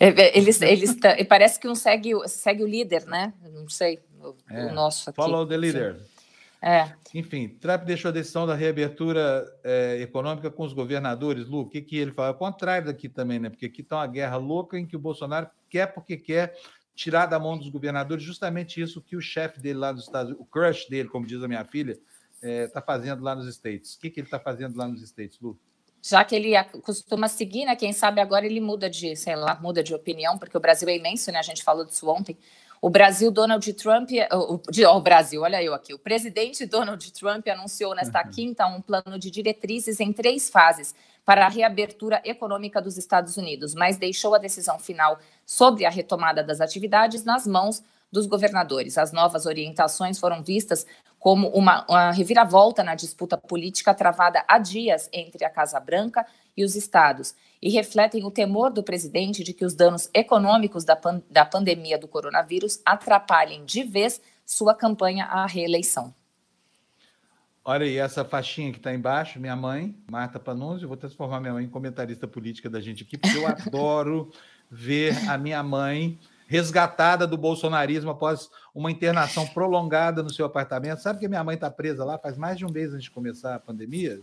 é 0.08 0.38
eles, 0.38 0.60
eles 0.62 0.96
parece 1.28 1.58
que 1.60 1.68
um 1.68 1.74
segue, 1.74 2.12
segue 2.28 2.62
o 2.62 2.66
líder, 2.66 3.04
né? 3.04 3.32
Não 3.52 3.68
sei, 3.68 4.00
o, 4.20 4.34
é, 4.48 4.66
o 4.66 4.72
nosso 4.72 5.10
aqui. 5.10 5.16
Follow 5.16 5.46
the 5.46 5.56
leader. 5.56 5.96
Sim. 5.96 6.17
É. 6.60 6.92
Enfim, 7.14 7.48
Trump 7.48 7.84
deixou 7.84 8.08
a 8.08 8.12
decisão 8.12 8.46
da 8.46 8.54
reabertura 8.54 9.44
é, 9.62 9.98
econômica 10.00 10.50
com 10.50 10.64
os 10.64 10.72
governadores. 10.72 11.46
Lu, 11.46 11.60
o 11.60 11.68
que, 11.68 11.80
que 11.80 11.96
ele 11.96 12.10
fala? 12.10 12.28
É 12.28 12.32
o 12.32 12.34
contrário 12.34 12.86
daqui 12.86 13.08
também, 13.08 13.38
né? 13.38 13.48
Porque 13.48 13.66
aqui 13.66 13.80
está 13.80 13.96
uma 13.96 14.06
guerra 14.06 14.36
louca 14.36 14.78
em 14.78 14.84
que 14.86 14.96
o 14.96 15.00
Bolsonaro 15.00 15.48
quer 15.70 15.86
porque 15.86 16.16
quer 16.16 16.54
tirar 16.94 17.26
da 17.26 17.38
mão 17.38 17.56
dos 17.56 17.68
governadores 17.68 18.24
justamente 18.24 18.80
isso 18.80 19.00
que 19.00 19.14
o 19.14 19.20
chefe 19.20 19.60
dele 19.60 19.78
lá 19.78 19.92
nos 19.92 20.02
Estados 20.02 20.30
Unidos, 20.30 20.44
o 20.44 20.50
crush 20.50 20.88
dele, 20.88 21.08
como 21.08 21.24
diz 21.24 21.40
a 21.40 21.46
minha 21.46 21.64
filha, 21.64 21.92
está 21.92 22.48
é, 22.48 22.66
tá 22.66 22.82
fazendo 22.82 23.22
lá 23.22 23.36
nos 23.36 23.46
States. 23.46 23.94
O 23.94 24.00
que, 24.00 24.10
que 24.10 24.18
ele 24.18 24.26
está 24.26 24.40
fazendo 24.40 24.76
lá 24.76 24.88
nos 24.88 25.00
States, 25.02 25.38
Lu? 25.40 25.56
Já 26.02 26.24
que 26.24 26.34
ele 26.34 26.52
costuma 26.82 27.28
seguir, 27.28 27.66
né? 27.66 27.76
Quem 27.76 27.92
sabe 27.92 28.20
agora 28.20 28.46
ele 28.46 28.60
muda 28.60 28.90
de, 28.90 29.14
sei 29.14 29.36
lá, 29.36 29.58
muda 29.60 29.82
de 29.82 29.94
opinião, 29.94 30.38
porque 30.38 30.56
o 30.56 30.60
Brasil 30.60 30.88
é 30.88 30.96
imenso, 30.96 31.30
né? 31.30 31.38
A 31.38 31.42
gente 31.42 31.62
falou 31.62 31.84
disso 31.84 32.08
ontem. 32.08 32.36
O 32.80 32.88
Brasil, 32.88 33.30
Donald 33.30 33.72
Trump, 33.72 34.10
o, 34.32 34.60
o, 34.96 35.00
Brasil, 35.00 35.42
olha 35.42 35.62
eu 35.62 35.74
aqui, 35.74 35.92
o 35.92 35.98
presidente 35.98 36.64
Donald 36.64 37.12
Trump 37.12 37.46
anunciou 37.48 37.94
nesta 37.94 38.22
uhum. 38.24 38.30
quinta 38.30 38.66
um 38.66 38.80
plano 38.80 39.18
de 39.18 39.30
diretrizes 39.30 39.98
em 39.98 40.12
três 40.12 40.48
fases 40.48 40.94
para 41.24 41.44
a 41.44 41.48
reabertura 41.48 42.22
econômica 42.24 42.80
dos 42.80 42.96
Estados 42.96 43.36
Unidos, 43.36 43.74
mas 43.74 43.96
deixou 43.96 44.34
a 44.34 44.38
decisão 44.38 44.78
final 44.78 45.18
sobre 45.44 45.84
a 45.84 45.90
retomada 45.90 46.42
das 46.42 46.60
atividades 46.60 47.24
nas 47.24 47.46
mãos 47.46 47.82
dos 48.10 48.26
governadores. 48.26 48.96
As 48.96 49.12
novas 49.12 49.44
orientações 49.44 50.18
foram 50.18 50.42
vistas 50.42 50.86
como 51.18 51.48
uma, 51.48 51.84
uma, 51.88 52.12
reviravolta 52.12 52.82
na 52.82 52.94
disputa 52.94 53.36
política 53.36 53.92
travada 53.92 54.44
há 54.46 54.58
dias 54.58 55.08
entre 55.12 55.44
a 55.44 55.50
Casa 55.50 55.78
Branca 55.80 56.24
e 56.56 56.64
os 56.64 56.76
estados 56.76 57.34
e 57.60 57.70
refletem 57.70 58.24
o 58.24 58.30
temor 58.30 58.70
do 58.70 58.82
presidente 58.82 59.42
de 59.42 59.52
que 59.52 59.64
os 59.64 59.74
danos 59.74 60.08
econômicos 60.14 60.84
da, 60.84 60.96
pan 60.96 61.22
da 61.30 61.44
pandemia 61.44 61.98
do 61.98 62.08
coronavírus 62.08 62.80
atrapalhem 62.84 63.64
de 63.64 63.82
vez 63.82 64.20
sua 64.46 64.74
campanha 64.74 65.24
à 65.24 65.46
reeleição. 65.46 66.14
Olha 67.64 67.84
aí, 67.84 67.98
essa 67.98 68.24
faixinha 68.24 68.72
que 68.72 68.78
está 68.78 68.94
embaixo, 68.94 69.38
minha 69.38 69.54
mãe, 69.54 69.94
Marta 70.10 70.40
Panunzio, 70.40 70.88
vou 70.88 70.96
transformar 70.96 71.38
minha 71.38 71.52
mãe 71.52 71.64
em 71.64 71.68
comentarista 71.68 72.26
política 72.26 72.70
da 72.70 72.80
gente 72.80 73.02
aqui, 73.02 73.18
porque 73.18 73.36
eu 73.36 73.44
adoro 73.46 74.32
ver 74.70 75.14
a 75.28 75.36
minha 75.36 75.62
mãe 75.62 76.18
resgatada 76.46 77.26
do 77.26 77.36
bolsonarismo 77.36 78.10
após 78.10 78.48
uma 78.74 78.90
internação 78.90 79.46
prolongada 79.46 80.22
no 80.22 80.32
seu 80.32 80.46
apartamento. 80.46 81.02
Sabe 81.02 81.20
que 81.20 81.28
minha 81.28 81.44
mãe 81.44 81.56
está 81.56 81.70
presa 81.70 82.06
lá 82.06 82.16
faz 82.16 82.38
mais 82.38 82.56
de 82.56 82.64
um 82.64 82.70
mês 82.70 82.94
antes 82.94 83.04
de 83.04 83.10
começar 83.10 83.54
a 83.54 83.60
pandemia? 83.60 84.18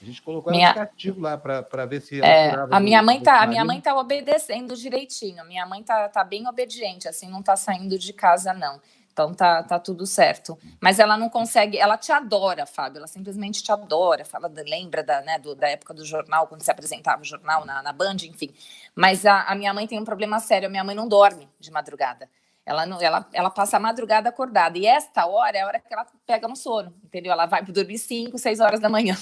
A 0.00 0.04
gente 0.04 0.20
colocou 0.22 0.52
minha... 0.52 0.68
ela 0.68 0.86
castigo 0.86 1.20
lá 1.20 1.36
para 1.38 1.86
ver 1.86 2.00
se 2.00 2.20
é, 2.20 2.52
a 2.70 2.78
minha 2.80 3.02
mãe 3.02 3.20
tá 3.20 3.42
a 3.42 3.46
minha 3.46 3.64
mãe 3.64 3.80
tá 3.80 3.98
obedecendo 3.98 4.76
direitinho. 4.76 5.44
Minha 5.46 5.66
mãe 5.66 5.82
tá, 5.82 6.08
tá 6.08 6.22
bem 6.22 6.46
obediente, 6.46 7.08
assim, 7.08 7.28
não 7.28 7.42
tá 7.42 7.56
saindo 7.56 7.98
de 7.98 8.12
casa 8.12 8.52
não. 8.52 8.80
Então 9.16 9.32
tá, 9.32 9.62
tá 9.62 9.78
tudo 9.78 10.06
certo. 10.06 10.58
Mas 10.78 10.98
ela 10.98 11.16
não 11.16 11.30
consegue, 11.30 11.78
ela 11.78 11.96
te 11.96 12.12
adora, 12.12 12.66
Fábio, 12.66 12.98
ela 12.98 13.06
simplesmente 13.06 13.62
te 13.62 13.72
adora. 13.72 14.26
Fala, 14.26 14.52
lembra 14.66 15.02
da, 15.02 15.22
né, 15.22 15.38
do, 15.38 15.54
da 15.54 15.70
época 15.70 15.94
do 15.94 16.04
jornal, 16.04 16.46
quando 16.46 16.60
se 16.60 16.70
apresentava 16.70 17.22
o 17.22 17.24
jornal 17.24 17.64
na, 17.64 17.82
na 17.82 17.94
Band, 17.94 18.16
enfim. 18.24 18.52
Mas 18.94 19.24
a, 19.24 19.44
a 19.44 19.54
minha 19.54 19.72
mãe 19.72 19.86
tem 19.86 19.98
um 19.98 20.04
problema 20.04 20.38
sério, 20.38 20.66
a 20.66 20.70
minha 20.70 20.84
mãe 20.84 20.94
não 20.94 21.08
dorme 21.08 21.48
de 21.58 21.70
madrugada. 21.70 22.28
Ela, 22.66 22.84
não, 22.84 23.00
ela, 23.00 23.26
ela 23.32 23.48
passa 23.48 23.78
a 23.78 23.80
madrugada 23.80 24.28
acordada. 24.28 24.76
E 24.76 24.84
esta 24.84 25.24
hora 25.24 25.56
é 25.56 25.62
a 25.62 25.66
hora 25.66 25.80
que 25.80 25.94
ela 25.94 26.04
pega 26.26 26.46
no 26.46 26.56
sono, 26.56 26.92
entendeu? 27.02 27.32
Ela 27.32 27.46
vai 27.46 27.62
dormir 27.64 27.96
5, 27.96 28.36
6 28.36 28.60
horas 28.60 28.80
da 28.80 28.90
manhã. 28.90 29.16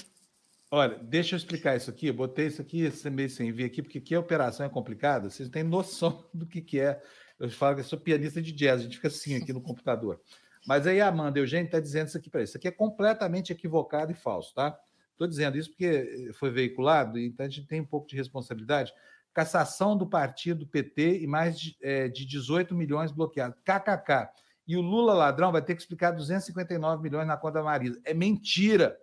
Olha, 0.75 0.99
deixa 0.99 1.37
eu 1.37 1.37
explicar 1.37 1.77
isso 1.77 1.89
aqui. 1.89 2.09
Eu 2.09 2.15
botei 2.15 2.49
isso 2.49 2.61
aqui 2.61 2.91
meio 3.09 3.31
sem 3.31 3.53
ver 3.53 3.67
aqui, 3.67 3.81
porque 3.81 4.13
a 4.13 4.19
operação 4.19 4.67
é 4.67 4.69
complicada. 4.69 5.31
Vocês 5.31 5.49
têm 5.49 5.63
noção 5.63 6.29
do 6.35 6.45
que, 6.45 6.61
que 6.61 6.81
é 6.81 7.01
eu 7.39 7.49
falo 7.49 7.77
que 7.77 7.83
eu 7.83 7.85
sou 7.85 7.99
pianista 7.99 8.43
de 8.43 8.51
jazz, 8.51 8.81
a 8.81 8.83
gente 8.83 8.97
fica 8.97 9.07
assim 9.07 9.37
aqui 9.37 9.53
no 9.53 9.61
computador. 9.61 10.21
Mas 10.67 10.85
aí 10.85 11.01
a 11.01 11.07
Amanda 11.07 11.39
Eugênio 11.39 11.67
está 11.67 11.79
dizendo 11.79 12.09
isso 12.09 12.19
aqui 12.19 12.29
para 12.29 12.43
isso. 12.43 12.51
Isso 12.51 12.59
aqui 12.59 12.67
é 12.67 12.73
completamente 12.73 13.53
equivocado 13.53 14.11
e 14.11 14.17
falso, 14.17 14.53
tá? 14.53 14.77
Estou 15.13 15.29
dizendo 15.29 15.57
isso 15.57 15.71
porque 15.71 16.33
foi 16.35 16.51
veiculado, 16.51 17.21
então 17.21 17.47
a 17.47 17.49
gente 17.49 17.69
tem 17.69 17.81
um 17.81 17.87
pouco 17.87 18.09
de 18.09 18.17
responsabilidade. 18.17 18.93
Cassação 19.33 19.97
do 19.97 20.09
partido 20.09 20.67
PT 20.67 21.21
e 21.21 21.27
mais 21.29 21.57
de, 21.57 21.77
é, 21.83 22.09
de 22.09 22.27
18 22.27 22.75
milhões 22.75 23.13
bloqueados. 23.13 23.57
KKK. 23.65 24.29
E 24.67 24.77
o 24.77 24.81
Lula 24.81 25.15
ladrão 25.15 25.53
vai 25.53 25.63
ter 25.63 25.77
que 25.77 25.83
explicar 25.83 26.11
259 26.11 27.01
milhões 27.01 27.29
na 27.29 27.37
conta 27.37 27.61
da 27.61 27.63
Marisa. 27.63 28.01
É 28.05 28.13
mentira. 28.13 28.99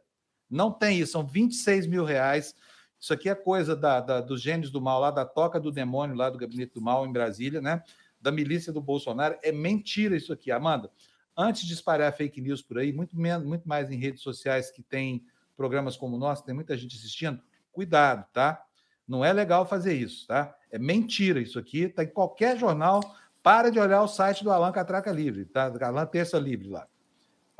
Não 0.52 0.72
tem 0.72 1.00
isso. 1.00 1.14
São 1.14 1.26
26 1.26 1.88
mil 1.88 2.04
reais. 2.04 2.54
Isso 3.00 3.14
aqui 3.14 3.30
é 3.30 3.36
coisa 3.36 3.76
da, 3.76 4.00
da, 4.00 4.22
dos 4.22 4.42
gênios 4.42 4.70
do 4.70 4.82
mal, 4.82 5.00
lá 5.00 5.10
da 5.10 5.26
toca 5.26 5.60
do 5.60 5.72
demônio, 5.72 6.16
lá 6.16 6.30
do 6.30 6.38
gabinete 6.38 6.74
do 6.74 6.82
mal 6.82 7.06
em 7.06 7.12
Brasília, 7.12 7.62
né? 7.62 7.82
da 8.22 8.32
milícia 8.32 8.72
do 8.72 8.80
Bolsonaro. 8.80 9.38
É 9.42 9.52
mentira 9.52 10.16
isso 10.16 10.32
aqui, 10.32 10.52
Amanda. 10.52 10.92
Antes 11.36 11.66
de 11.66 11.74
espalhar 11.74 12.14
fake 12.14 12.40
news 12.40 12.62
por 12.62 12.78
aí, 12.78 12.94
muito, 12.94 13.18
menos, 13.20 13.46
muito 13.46 13.68
mais 13.68 13.90
em 13.90 13.98
redes 13.98 14.22
sociais 14.22 14.70
que 14.70 14.84
tem 14.84 15.26
programas 15.58 15.98
como 15.98 16.16
o 16.16 16.20
nosso, 16.20 16.46
tem 16.46 16.54
muita 16.54 16.78
gente 16.78 16.96
assistindo, 16.96 17.42
cuidado, 17.72 18.26
tá? 18.32 18.64
Não 19.08 19.26
é 19.26 19.34
legal 19.34 19.66
fazer 19.66 19.94
isso, 19.94 20.28
tá? 20.28 20.56
É 20.70 20.78
mentira 20.78 21.40
isso 21.40 21.58
aqui, 21.58 21.90
tá 21.90 22.04
em 22.04 22.08
qualquer 22.08 22.58
jornal. 22.58 23.02
Para 23.42 23.72
de 23.72 23.80
olhar 23.80 24.04
o 24.04 24.08
site 24.08 24.44
do 24.44 24.52
Alan 24.52 24.72
Catraca 24.72 25.12
Livre, 25.12 25.46
tá? 25.46 25.72
Alan 25.82 26.06
Terça 26.06 26.38
Livre 26.38 26.70
lá. 26.70 26.88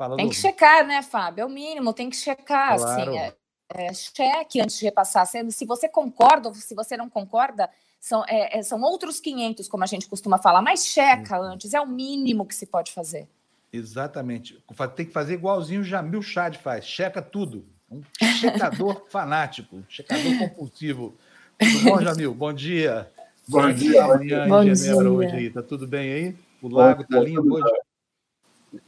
Fala 0.02 0.16
tem 0.16 0.28
que 0.28 0.34
checar, 0.34 0.84
né, 0.84 1.00
Fábio? 1.00 1.42
É 1.42 1.46
o 1.46 1.48
mínimo, 1.48 1.92
tem 1.92 2.10
que 2.10 2.16
checar, 2.16 2.72
assim, 2.72 2.84
claro. 2.84 3.10
assim. 3.10 3.18
É, 3.18 3.34
é, 3.68 3.94
cheque 3.94 4.60
antes 4.60 4.76
de 4.76 4.84
repassar. 4.84 5.24
Se 5.26 5.64
você 5.64 5.88
concorda 5.88 6.48
ou 6.48 6.54
se 6.56 6.74
você 6.74 6.96
não 6.96 7.08
concorda, 7.08 7.70
são, 8.00 8.24
é, 8.26 8.58
é, 8.58 8.62
são 8.64 8.82
outros 8.82 9.20
500, 9.20 9.68
como 9.68 9.84
a 9.84 9.86
gente 9.86 10.08
costuma 10.08 10.38
falar, 10.38 10.60
mas 10.60 10.86
checa 10.86 11.38
uhum. 11.38 11.52
antes, 11.52 11.72
é 11.72 11.80
o 11.80 11.86
mínimo 11.86 12.44
que 12.44 12.52
se 12.52 12.66
pode 12.66 12.90
fazer. 12.90 13.28
Exatamente. 13.72 14.60
Tem 14.96 15.06
que 15.06 15.12
fazer 15.12 15.34
igualzinho 15.34 15.82
o 15.82 15.84
Jamil 15.84 16.20
Chad 16.20 16.56
faz, 16.56 16.84
checa 16.84 17.22
tudo. 17.22 17.64
Um 17.88 18.02
checador 18.40 19.06
fanático, 19.08 19.76
um 19.76 19.84
checador 19.88 20.36
compulsivo. 20.36 21.16
Tudo 21.56 21.84
bom, 21.84 22.02
Jamil? 22.02 22.34
Bom 22.34 22.52
dia. 22.52 23.08
Bom 23.46 23.72
dia. 23.72 24.02
Amanhã 24.02 24.48
bom 24.48 24.64
em 24.64 24.74
Genebra 24.74 25.04
dia. 25.04 25.12
hoje 25.12 25.36
aí. 25.36 25.50
Tá 25.50 25.62
tudo 25.62 25.86
bem 25.86 26.12
aí? 26.12 26.36
O 26.60 26.68
lago 26.68 27.04
tá 27.06 27.20
lindo 27.20 27.54
hoje. 27.54 27.72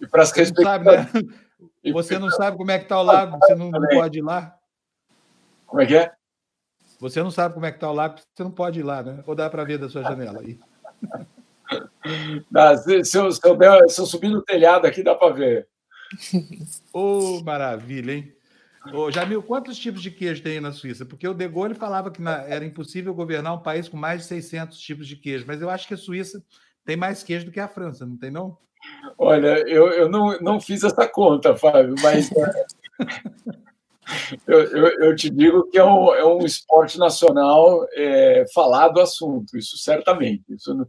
E 0.00 0.06
para 0.06 0.22
as 0.22 0.30
você, 0.30 0.52
não 0.52 0.62
sabe, 0.62 0.84
né? 0.84 1.10
você 1.92 2.18
não 2.18 2.30
sabe 2.30 2.56
como 2.56 2.70
é 2.70 2.78
que 2.78 2.86
tá 2.86 3.00
o 3.00 3.02
lago, 3.02 3.38
você 3.38 3.54
não, 3.54 3.70
não 3.70 3.88
pode 3.88 4.18
ir 4.18 4.22
lá? 4.22 4.56
Como 5.66 5.82
é 5.82 5.86
que 5.86 5.96
é? 5.96 6.12
Você 7.00 7.22
não 7.22 7.30
sabe 7.30 7.54
como 7.54 7.66
é 7.66 7.70
que 7.70 7.76
está 7.76 7.90
o 7.90 7.94
lago, 7.94 8.18
você 8.18 8.42
não 8.42 8.50
pode 8.50 8.80
ir 8.80 8.82
lá, 8.82 9.02
né? 9.02 9.22
Ou 9.26 9.34
dá 9.34 9.50
para 9.50 9.64
ver 9.64 9.78
da 9.78 9.88
sua 9.88 10.02
janela 10.02 10.40
aí? 10.40 10.58
Se, 12.84 12.94
eu, 12.94 13.04
se, 13.04 13.18
eu, 13.18 13.32
se, 13.88 14.00
eu, 14.00 14.06
subir 14.06 14.28
no 14.28 14.42
telhado 14.42 14.86
aqui, 14.86 15.02
dá 15.02 15.14
para 15.14 15.32
ver. 15.32 15.66
Ô, 16.92 17.38
oh, 17.38 17.42
maravilha, 17.42 18.12
hein? 18.12 18.32
Ô, 18.92 19.10
Jamil, 19.10 19.42
quantos 19.42 19.78
tipos 19.78 20.02
de 20.02 20.10
queijo 20.10 20.42
tem 20.42 20.52
aí 20.52 20.60
na 20.60 20.72
Suíça? 20.72 21.06
Porque 21.06 21.26
o 21.26 21.32
De 21.32 21.48
Gaulle 21.48 21.74
falava 21.74 22.10
que 22.10 22.20
na, 22.20 22.42
era 22.42 22.64
impossível 22.64 23.14
governar 23.14 23.54
um 23.54 23.62
país 23.62 23.88
com 23.88 23.96
mais 23.96 24.22
de 24.22 24.26
600 24.26 24.78
tipos 24.78 25.06
de 25.06 25.16
queijo, 25.16 25.46
mas 25.46 25.62
eu 25.62 25.70
acho 25.70 25.88
que 25.88 25.94
a 25.94 25.98
Suíça 25.98 26.44
tem 26.84 26.96
mais 26.96 27.22
queijo 27.22 27.46
do 27.46 27.52
que 27.52 27.60
a 27.60 27.68
França, 27.68 28.06
não 28.06 28.16
tem 28.16 28.30
não? 28.30 28.56
Olha, 29.18 29.66
eu, 29.68 29.88
eu 29.88 30.08
não, 30.08 30.38
não 30.40 30.60
fiz 30.60 30.84
essa 30.84 31.08
conta, 31.08 31.56
Fábio, 31.56 31.94
mas 32.02 32.30
Eu, 34.46 34.60
eu, 34.60 34.88
eu, 35.00 35.16
te 35.16 35.30
digo 35.30 35.68
que 35.70 35.78
é 35.78 35.84
um, 35.84 36.14
é 36.14 36.24
um 36.24 36.44
esporte 36.44 36.98
nacional 36.98 37.86
é, 37.92 38.44
falar 38.54 38.88
do 38.88 39.00
assunto, 39.00 39.56
isso 39.56 39.78
certamente. 39.78 40.44
Isso, 40.50 40.86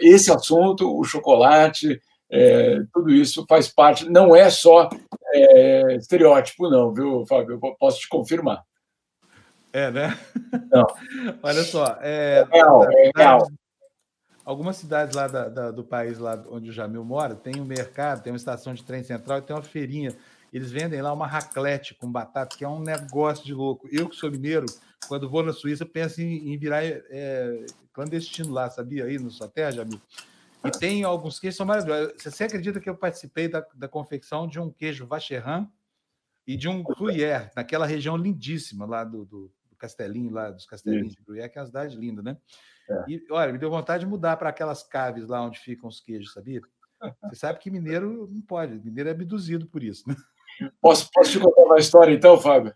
esse 0.00 0.32
assunto, 0.32 0.98
o 0.98 1.04
chocolate, 1.04 2.00
é, 2.30 2.80
tudo 2.92 3.10
isso 3.10 3.44
faz 3.48 3.68
parte, 3.68 4.08
não 4.08 4.34
é 4.34 4.48
só 4.50 4.88
é, 5.34 5.96
estereótipo, 5.96 6.70
não, 6.70 6.92
viu, 6.92 7.26
Fábio? 7.26 7.58
Eu 7.62 7.76
posso 7.78 8.00
te 8.00 8.08
confirmar. 8.08 8.62
É, 9.72 9.90
né? 9.90 10.18
Não. 10.70 10.86
Olha 11.42 11.62
só. 11.62 11.98
É, 12.00 12.46
é 12.50 12.56
real, 12.56 12.84
é 12.90 13.10
real. 13.14 13.48
Algumas 14.48 14.76
cidades 14.76 15.14
lá 15.14 15.28
da, 15.28 15.48
da, 15.48 15.70
do 15.70 15.84
país, 15.84 16.18
lá 16.18 16.42
onde 16.48 16.70
o 16.70 16.72
Jamil 16.72 17.04
mora, 17.04 17.34
tem 17.34 17.60
um 17.60 17.64
mercado, 17.64 18.22
tem 18.22 18.32
uma 18.32 18.36
estação 18.36 18.72
de 18.72 18.82
trem 18.82 19.02
central 19.02 19.38
e 19.38 19.42
tem 19.42 19.54
uma 19.54 19.62
feirinha 19.62 20.16
eles 20.52 20.70
vendem 20.70 21.02
lá 21.02 21.12
uma 21.12 21.26
raclete 21.26 21.94
com 21.94 22.10
batata, 22.10 22.56
que 22.56 22.64
é 22.64 22.68
um 22.68 22.80
negócio 22.80 23.44
de 23.44 23.52
louco. 23.52 23.88
Eu, 23.90 24.08
que 24.08 24.16
sou 24.16 24.30
mineiro, 24.30 24.66
quando 25.06 25.28
vou 25.28 25.42
na 25.42 25.52
Suíça, 25.52 25.84
penso 25.84 26.22
em, 26.22 26.52
em 26.52 26.58
virar 26.58 26.82
é, 26.84 27.66
clandestino 27.92 28.52
lá, 28.52 28.70
sabia? 28.70 29.04
Aí 29.04 29.18
no 29.18 29.30
sua 29.30 29.48
terra, 29.48 29.72
Jamil. 29.72 30.00
E 30.64 30.70
tem 30.70 31.04
alguns 31.04 31.38
queijos 31.38 31.54
que 31.54 31.58
são 31.58 31.66
maravilhosos. 31.66 32.14
Você 32.22 32.44
acredita 32.44 32.80
que 32.80 32.88
eu 32.88 32.96
participei 32.96 33.48
da, 33.48 33.64
da 33.74 33.86
confecção 33.86 34.48
de 34.48 34.58
um 34.58 34.70
queijo 34.70 35.06
Vacherin 35.06 35.68
e 36.46 36.56
de 36.56 36.68
um 36.68 36.82
Gruyère, 36.82 37.50
naquela 37.54 37.86
região 37.86 38.16
lindíssima 38.16 38.86
lá 38.86 39.04
do, 39.04 39.24
do, 39.24 39.52
do 39.70 39.76
Castelinho, 39.76 40.32
lá 40.32 40.50
dos 40.50 40.66
Castelinhos 40.66 41.14
de 41.14 41.22
Gruyère, 41.22 41.50
que 41.50 41.58
é 41.58 41.60
uma 41.60 41.66
cidade 41.66 41.96
linda, 41.96 42.22
né? 42.22 42.36
É. 42.88 43.04
E, 43.08 43.26
olha, 43.30 43.52
me 43.52 43.58
deu 43.58 43.70
vontade 43.70 44.04
de 44.04 44.10
mudar 44.10 44.36
para 44.36 44.48
aquelas 44.48 44.82
caves 44.82 45.28
lá 45.28 45.42
onde 45.42 45.58
ficam 45.58 45.88
os 45.88 46.00
queijos, 46.00 46.32
sabia? 46.32 46.60
Você 47.22 47.36
sabe 47.36 47.58
que 47.58 47.70
mineiro 47.70 48.28
não 48.30 48.40
pode, 48.40 48.78
mineiro 48.84 49.08
é 49.08 49.12
abduzido 49.12 49.66
por 49.66 49.82
isso, 49.82 50.08
né? 50.08 50.14
Posso, 50.80 51.08
posso 51.14 51.30
te 51.30 51.38
contar 51.38 51.62
uma 51.62 51.78
história, 51.78 52.12
então, 52.12 52.36
Fábio? 52.36 52.74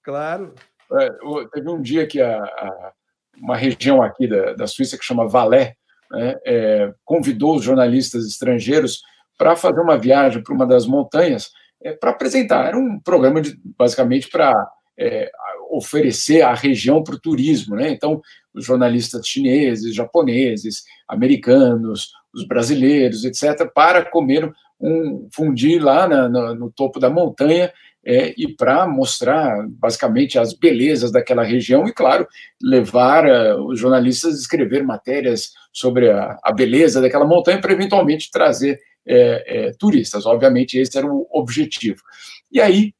Claro. 0.00 0.54
É, 0.92 1.10
teve 1.52 1.68
um 1.68 1.82
dia 1.82 2.06
que 2.06 2.20
a, 2.20 2.44
a, 2.44 2.92
uma 3.36 3.56
região 3.56 4.00
aqui 4.00 4.28
da, 4.28 4.52
da 4.52 4.66
Suíça 4.68 4.96
que 4.96 5.04
chama 5.04 5.26
Valais 5.26 5.74
né, 6.08 6.34
é, 6.46 6.94
convidou 7.04 7.56
os 7.56 7.64
jornalistas 7.64 8.26
estrangeiros 8.26 9.02
para 9.36 9.56
fazer 9.56 9.80
uma 9.80 9.98
viagem 9.98 10.40
para 10.42 10.54
uma 10.54 10.66
das 10.66 10.86
montanhas 10.86 11.50
é, 11.82 11.92
para 11.92 12.10
apresentar. 12.10 12.66
Era 12.66 12.78
um 12.78 13.00
programa 13.00 13.40
de, 13.40 13.58
basicamente 13.76 14.28
para 14.30 14.54
é, 14.96 15.30
oferecer 15.76 16.42
a 16.42 16.54
região 16.54 17.02
para 17.02 17.14
o 17.14 17.20
turismo. 17.20 17.76
Né? 17.76 17.90
Então, 17.90 18.20
os 18.54 18.64
jornalistas 18.64 19.26
chineses, 19.26 19.94
japoneses, 19.94 20.84
americanos, 21.08 22.10
os 22.34 22.46
brasileiros, 22.46 23.24
etc., 23.24 23.70
para 23.74 24.04
comer 24.04 24.52
um 24.80 25.28
fundir 25.32 25.82
lá 25.82 26.06
na, 26.06 26.28
no, 26.28 26.70
topo 26.70 27.00
da 27.00 27.08
montanha 27.08 27.72
é, 28.04 28.34
e 28.36 28.54
para 28.54 28.86
mostrar 28.86 29.66
basicamente 29.68 30.38
as 30.38 30.52
belezas 30.52 31.10
daquela 31.10 31.42
região 31.42 31.86
e, 31.86 31.92
claro, 31.92 32.26
levar 32.62 33.24
uh, 33.26 33.66
os 33.66 33.80
jornalistas 33.80 34.34
a 34.34 34.38
escrever 34.38 34.84
matérias 34.84 35.52
sobre 35.72 36.10
a, 36.10 36.38
a 36.42 36.52
beleza 36.52 37.00
daquela 37.00 37.24
montanha 37.24 37.60
para 37.60 37.72
eventualmente 37.72 38.30
trazer 38.30 38.78
é, 39.06 39.68
é, 39.68 39.72
turistas. 39.78 40.26
Obviamente, 40.26 40.78
esse 40.78 40.96
era 40.96 41.06
o 41.06 41.26
objetivo. 41.32 42.02
E 42.50 42.60
aí 42.60 42.92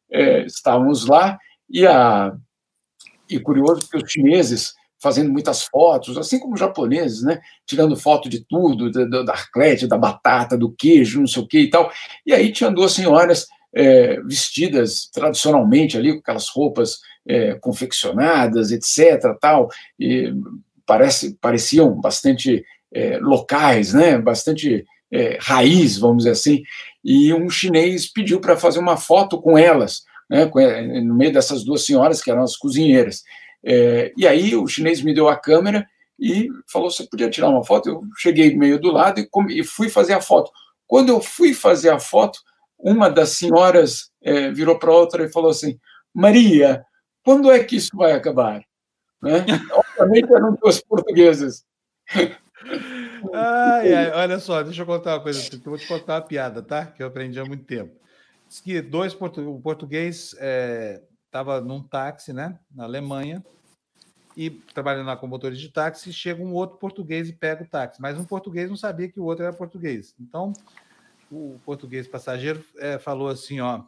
estávamos 0.47 1.07
lá 1.07 1.37
e, 1.69 1.87
a, 1.87 2.33
e 3.29 3.39
curioso 3.39 3.89
que 3.89 3.97
os 3.97 4.11
chineses 4.11 4.75
fazendo 4.99 5.31
muitas 5.31 5.65
fotos, 5.65 6.17
assim 6.17 6.39
como 6.39 6.55
os 6.55 6.61
japoneses, 6.61 7.23
né? 7.23 7.41
Tirando 7.67 7.97
foto 7.97 8.29
de 8.29 8.41
tudo, 8.41 8.91
da, 8.91 9.33
arclete, 9.33 9.87
da 9.87 9.99
batata, 9.99 10.57
do 10.57 10.73
queijo, 10.73 11.21
não 11.21 11.27
sei 11.27 11.43
o 11.43 11.47
que 11.47 11.61
e 11.61 11.71
tal. 11.71 11.93
E 12.25 12.33
aí 12.33 12.51
tinham 12.51 12.73
duas 12.73 12.93
senhoras 12.93 13.47
é, 13.75 14.21
vestidas 14.23 15.09
tradicionalmente 15.13 15.99
ali, 15.99 16.13
com 16.13 16.21
aquelas 16.21 16.49
roupas 16.49 17.01
é, 17.27 17.55
confeccionadas, 17.55 18.73
etc. 18.73 19.37
tal, 19.41 19.69
e 20.01 20.33
parece, 20.87 21.37
pareciam 21.41 21.93
bastante 22.01 22.65
é, 22.93 23.19
locais, 23.19 23.93
né? 23.93 24.17
Bastante 24.17 24.85
é, 25.13 25.39
raiz, 25.41 25.99
vamos 25.99 26.19
dizer 26.19 26.31
assim. 26.31 26.63
E 27.05 27.33
um 27.35 27.51
chinês 27.51 28.11
pediu 28.11 28.41
para 28.41 28.57
fazer 28.57 28.79
uma 28.79 28.97
foto 28.97 29.41
com 29.41 29.59
elas, 29.59 30.05
né? 30.29 30.45
no 31.03 31.15
meio 31.15 31.33
dessas 31.33 31.65
duas 31.65 31.85
senhoras, 31.85 32.23
que 32.23 32.31
eram 32.31 32.43
as 32.43 32.57
cozinheiras. 32.57 33.23
É, 33.65 34.13
e 34.17 34.27
aí 34.27 34.55
o 34.55 34.67
chinês 34.67 35.03
me 35.03 35.15
deu 35.15 35.29
a 35.29 35.37
câmera 35.37 35.87
e 36.19 36.49
falou: 36.71 36.91
Você 36.91 37.05
podia 37.05 37.31
tirar 37.31 37.49
uma 37.49 37.65
foto? 37.65 37.89
Eu 37.89 38.03
cheguei 38.19 38.57
meio 38.57 38.79
do 38.81 38.93
lado 38.93 39.21
e, 39.51 39.65
fui 39.65 39.89
fazer 39.89 40.15
a 40.15 40.21
foto. 40.21 40.51
Quando 40.87 41.09
eu 41.09 41.21
fui 41.21 41.53
fazer 41.53 41.91
a 41.91 41.99
foto, 41.99 42.39
uma 42.79 43.09
das 43.09 43.31
senhoras 43.31 44.11
é, 44.23 44.51
virou 44.51 44.79
para 44.79 44.93
outra 44.93 45.25
e 45.25 45.33
falou 45.33 45.51
assim: 45.51 45.79
Maria, 46.15 46.85
quando 47.25 47.51
é 47.51 47.63
que 47.63 47.77
isso 47.77 47.97
vai 47.97 48.13
acabar? 48.13 48.63
Né? 49.23 49.45
Obviamente 49.99 50.33
eram 50.33 50.55
duas 50.55 50.81
portuguesas. 50.81 51.65
Ai, 53.33 53.93
ai, 53.93 54.11
olha 54.13 54.39
só, 54.39 54.63
deixa 54.63 54.83
eu 54.83 54.87
contar 54.87 55.15
uma 55.15 55.23
coisa. 55.23 55.49
Eu 55.53 55.61
vou 55.65 55.79
te 55.79 55.87
contar 55.87 56.15
uma 56.15 56.23
piada, 56.23 56.63
tá? 56.63 56.87
Que 56.87 57.03
eu 57.03 57.07
aprendi 57.07 57.39
há 57.41 57.45
muito 57.45 57.65
tempo. 57.65 58.06
Diz 58.49 58.61
que 58.61 58.81
dois 58.81 59.15
portu... 59.15 59.41
o 59.49 59.61
português 59.61 60.35
estava 61.27 61.57
é, 61.57 61.61
num 61.61 61.83
táxi, 61.83 62.33
né, 62.33 62.59
na 62.75 62.85
Alemanha, 62.85 63.45
e 64.37 64.51
trabalhando 64.51 65.07
lá 65.07 65.17
com 65.17 65.27
motores 65.27 65.59
de 65.59 65.71
táxi, 65.71 66.13
chega 66.13 66.43
um 66.43 66.53
outro 66.53 66.77
português 66.77 67.29
e 67.29 67.33
pega 67.33 67.65
o 67.65 67.69
táxi. 67.69 68.01
Mas 68.01 68.19
um 68.19 68.25
português 68.25 68.69
não 68.69 68.77
sabia 68.77 69.09
que 69.09 69.19
o 69.19 69.25
outro 69.25 69.45
era 69.45 69.53
português. 69.53 70.15
Então, 70.21 70.53
o 71.31 71.59
português 71.65 72.07
passageiro 72.07 72.63
é, 72.79 72.99
falou 72.99 73.29
assim, 73.29 73.61
ó, 73.61 73.83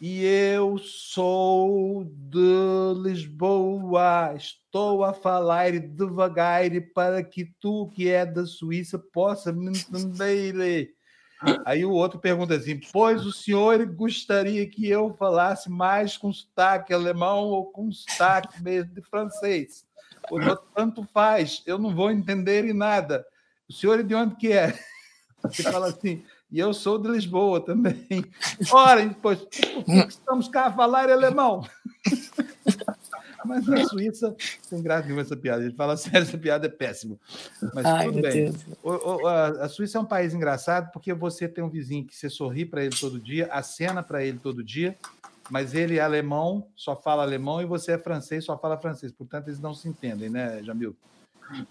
e 0.00 0.24
eu 0.24 0.78
sou 0.78 2.04
de 2.04 3.00
Lisboa, 3.04 4.34
estou 4.34 5.04
a 5.04 5.12
falar 5.12 5.78
devagar 5.78 6.62
para 6.92 7.22
que 7.22 7.54
tu, 7.60 7.88
que 7.94 8.08
é 8.08 8.26
da 8.26 8.44
Suíça, 8.44 8.98
possa 8.98 9.52
me 9.52 9.70
entender. 9.70 10.92
Aí 11.64 11.84
o 11.84 11.90
outro 11.90 12.18
pergunta 12.18 12.54
assim: 12.54 12.80
Pois 12.92 13.26
o 13.26 13.32
senhor 13.32 13.84
gostaria 13.86 14.66
que 14.68 14.88
eu 14.88 15.14
falasse 15.18 15.70
mais 15.70 16.16
com 16.16 16.32
sotaque 16.32 16.92
alemão 16.92 17.44
ou 17.44 17.66
com 17.66 17.90
sotaque 17.90 18.62
mesmo 18.62 18.94
de 18.94 19.02
francês? 19.02 19.84
O 20.30 20.34
outro, 20.34 20.66
tanto 20.74 21.06
faz, 21.12 21.62
eu 21.66 21.78
não 21.78 21.94
vou 21.94 22.10
entender 22.10 22.64
em 22.64 22.72
nada. 22.72 23.26
O 23.68 23.72
senhor 23.72 24.00
é 24.00 24.02
de 24.02 24.14
onde 24.14 24.36
que 24.36 24.52
é? 24.52 24.78
Você 25.42 25.64
fala 25.64 25.88
assim, 25.88 26.22
e 26.50 26.58
eu 26.58 26.72
sou 26.72 26.98
de 26.98 27.08
Lisboa 27.08 27.60
também. 27.60 28.24
Ora, 28.70 29.14
pois, 29.20 29.40
por 29.40 29.48
que 29.48 30.08
estamos 30.08 30.48
cá 30.48 30.66
a 30.66 30.72
falar 30.72 31.10
alemão? 31.10 31.66
Mas 33.44 33.66
na 33.66 33.84
Suíça, 33.84 34.34
sem 34.62 34.82
graça 34.82 35.04
nenhuma 35.04 35.22
essa 35.22 35.36
piada. 35.36 35.64
Ele 35.64 35.74
fala 35.74 35.96
sério, 35.98 36.22
essa 36.22 36.38
piada 36.38 36.66
é 36.66 36.70
péssima. 36.70 37.16
Mas 37.74 37.84
Ai, 37.84 38.06
tudo 38.06 38.20
bem. 38.20 38.52
O, 38.82 38.90
o, 38.90 39.26
a, 39.26 39.48
a, 39.64 39.68
Suíça 39.68 39.98
é 39.98 40.00
um 40.00 40.06
país 40.06 40.34
engraçado 40.34 40.90
porque 40.92 41.12
você 41.12 41.48
tem 41.48 41.62
um 41.62 41.70
vizinho 41.70 42.06
que 42.06 42.14
você 42.14 42.28
sorri 42.28 42.64
para 42.64 42.84
ele 42.84 42.94
todo 42.98 43.20
dia, 43.20 43.48
acena 43.52 44.02
para 44.02 44.24
ele 44.24 44.38
todo 44.38 44.64
dia, 44.64 44.96
mas 45.50 45.74
ele 45.74 45.98
é 45.98 46.00
alemão, 46.00 46.68
só 46.74 46.96
fala 46.96 47.22
alemão, 47.22 47.60
e 47.60 47.66
você 47.66 47.92
é 47.92 47.98
francês, 47.98 48.44
só 48.44 48.58
fala 48.58 48.78
francês. 48.78 49.12
Portanto, 49.12 49.48
eles 49.48 49.60
não 49.60 49.74
se 49.74 49.88
entendem, 49.88 50.30
né, 50.30 50.62
Jamil? 50.62 50.96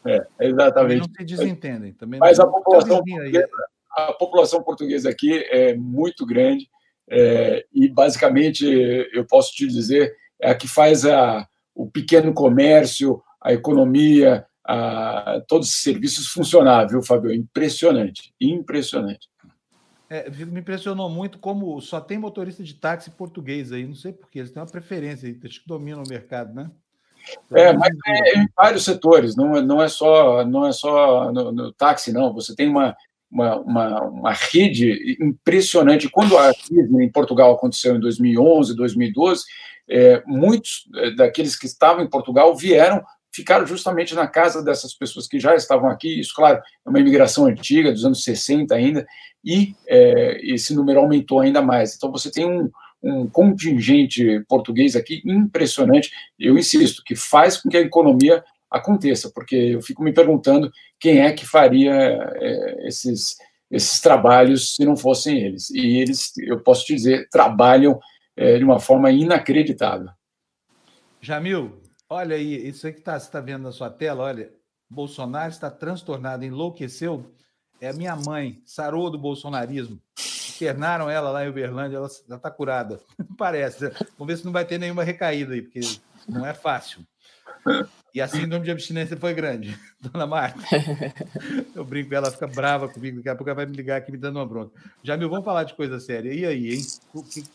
É, 0.06 0.28
exatamente. 0.40 1.00
Eles 1.00 1.08
não 1.08 1.16
se 1.16 1.26
desentendem. 1.26 1.94
Também 1.94 2.20
mas 2.20 2.40
a 2.40 2.46
população, 2.46 3.04
portuguesa, 3.04 3.50
a 3.92 4.14
população 4.14 4.64
portuguesa 4.64 5.10
aqui 5.10 5.44
é 5.50 5.76
muito 5.76 6.26
grande 6.26 6.70
é, 7.10 7.66
e, 7.74 7.90
basicamente, 7.90 8.66
eu 9.14 9.26
posso 9.26 9.54
te 9.54 9.68
dizer, 9.68 10.16
é 10.40 10.52
a 10.52 10.56
que 10.56 10.68
faz 10.68 11.06
a, 11.06 11.46
o 11.74 11.90
pequeno 11.90 12.34
comércio, 12.34 13.22
a 13.42 13.54
economia, 13.54 14.46
a, 14.64 15.42
todos 15.48 15.70
os 15.70 15.82
serviços 15.82 16.28
funcionar, 16.28 16.88
viu, 16.88 17.02
Fábio? 17.02 17.34
Impressionante, 17.34 18.34
impressionante. 18.40 19.30
É, 20.10 20.30
me 20.30 20.60
impressionou 20.60 21.10
muito 21.10 21.40
como 21.40 21.80
só 21.80 22.02
tem 22.02 22.18
motorista 22.18 22.62
de 22.64 22.74
táxi 22.74 23.10
português 23.12 23.72
aí, 23.72 23.88
não 23.88 23.96
sei 23.96 24.12
porquê, 24.12 24.40
eles 24.40 24.52
têm 24.52 24.62
uma 24.62 24.70
preferência, 24.70 25.34
acho 25.46 25.62
que 25.62 25.68
dominam 25.68 26.04
o 26.04 26.10
mercado, 26.10 26.54
né? 26.54 26.70
É, 27.52 27.72
mas 27.72 27.96
é 28.08 28.40
em 28.40 28.48
vários 28.56 28.84
setores, 28.84 29.36
não, 29.36 29.56
é, 29.56 29.62
não 29.62 29.82
é 29.82 29.88
só, 29.88 30.44
não 30.44 30.66
é 30.66 30.72
só 30.72 31.32
no, 31.32 31.52
no 31.52 31.72
táxi, 31.72 32.12
não. 32.12 32.34
Você 32.34 32.56
tem 32.56 32.68
uma, 32.68 32.96
uma, 33.32 33.56
uma, 33.60 34.02
uma, 34.04 34.34
rede 34.34 35.18
impressionante. 35.20 36.10
Quando 36.10 36.38
a 36.38 36.54
crise 36.54 36.94
em 36.94 37.10
Portugal 37.10 37.54
aconteceu 37.54 37.96
em 37.96 38.00
2011, 38.00 38.76
2012, 38.76 39.44
é, 39.90 40.22
muitos 40.26 40.88
é, 40.96 41.12
daqueles 41.12 41.56
que 41.56 41.66
estavam 41.66 42.04
em 42.04 42.10
Portugal 42.10 42.56
vieram, 42.56 43.04
ficaram 43.34 43.66
justamente 43.66 44.14
na 44.14 44.28
casa 44.28 44.64
dessas 44.64 44.94
pessoas 44.94 45.28
que 45.28 45.40
já 45.40 45.56
estavam 45.56 45.90
aqui. 45.90 46.20
Isso, 46.20 46.34
claro, 46.36 46.62
é 46.86 46.90
uma 46.90 47.00
imigração 47.00 47.46
antiga, 47.46 47.92
dos 47.92 48.06
anos 48.06 48.24
60 48.24 48.76
ainda, 48.76 49.08
e 49.44 49.74
é, 49.88 50.40
esse 50.44 50.76
número 50.76 51.00
aumentou 51.00 51.40
ainda 51.40 51.62
mais. 51.62 51.96
Então, 51.96 52.12
você 52.12 52.30
tem 52.30 52.46
um, 52.46 52.70
um 53.02 53.28
contingente 53.28 54.44
português 54.48 54.96
aqui 54.96 55.22
impressionante, 55.26 56.12
eu 56.38 56.58
insisto, 56.58 57.04
que 57.04 57.16
faz 57.16 57.58
com 57.58 57.70
que 57.70 57.78
a 57.78 57.82
economia 57.82 58.44
aconteça, 58.72 59.30
porque 59.34 59.56
eu 59.56 59.82
fico 59.82 60.02
me 60.02 60.14
perguntando 60.14 60.72
quem 61.00 61.20
é 61.20 61.34
que 61.34 61.46
faria 61.46 61.94
é, 61.94 62.88
esses, 62.88 63.36
esses 63.70 64.00
trabalhos 64.00 64.76
se 64.76 64.86
não 64.86 64.96
fossem 64.96 65.38
eles. 65.38 65.70
E 65.72 65.98
eles, 65.98 66.32
eu 66.38 66.62
posso 66.62 66.86
te 66.86 66.96
dizer, 66.96 67.28
trabalham 67.30 68.00
é, 68.36 68.58
de 68.58 68.64
uma 68.64 68.80
forma 68.80 69.12
inacreditável. 69.12 70.10
Jamil, 71.20 71.82
olha 72.10 72.36
aí, 72.36 72.68
isso 72.68 72.88
aí 72.88 72.94
que 72.94 73.02
tá, 73.02 73.20
você 73.20 73.28
está 73.28 73.42
vendo 73.42 73.64
na 73.64 73.72
sua 73.72 73.90
tela, 73.90 74.24
olha, 74.24 74.52
Bolsonaro 74.90 75.52
está 75.52 75.70
transtornado, 75.70 76.44
enlouqueceu. 76.44 77.32
É 77.80 77.90
a 77.90 77.94
minha 77.94 78.16
mãe, 78.16 78.62
sarou 78.66 79.10
do 79.10 79.18
bolsonarismo. 79.18 80.00
Internaram 80.56 81.10
ela 81.10 81.32
lá 81.32 81.44
em 81.44 81.50
Uberlândia, 81.50 81.98
ela 81.98 82.08
já 82.28 82.36
está 82.36 82.52
curada. 82.52 83.00
Parece. 83.38 83.90
Vamos 84.18 84.28
ver 84.28 84.38
se 84.38 84.46
não 84.46 84.52
vai 84.52 84.66
ter 84.66 84.78
nenhuma 84.78 85.04
recaída 85.04 85.54
aí, 85.54 85.62
porque 85.62 85.80
não 86.28 86.46
é 86.46 86.54
fácil. 86.54 87.04
E 88.14 88.20
a 88.20 88.28
síndrome 88.28 88.66
de 88.66 88.72
abstinência 88.72 89.16
foi 89.16 89.34
grande, 89.34 89.78
dona 90.02 90.28
Marta. 90.28 90.60
Eu 91.74 91.86
brinco, 91.86 92.14
ela 92.14 92.30
fica 92.30 92.46
brava 92.46 92.90
comigo, 92.90 93.18
daqui 93.18 93.30
a 93.30 93.36
pouco 93.36 93.50
ela 93.50 93.56
vai 93.56 93.66
me 93.66 93.76
ligar 93.76 93.98
aqui 93.98 94.12
me 94.12 94.18
dando 94.18 94.38
uma 94.38 94.46
bronca. 94.46 94.72
Jamil, 95.02 95.30
vamos 95.30 95.46
falar 95.46 95.64
de 95.64 95.74
coisa 95.74 96.00
séria. 96.00 96.34
E 96.34 96.46
aí, 96.46 96.74
hein? 96.74 96.82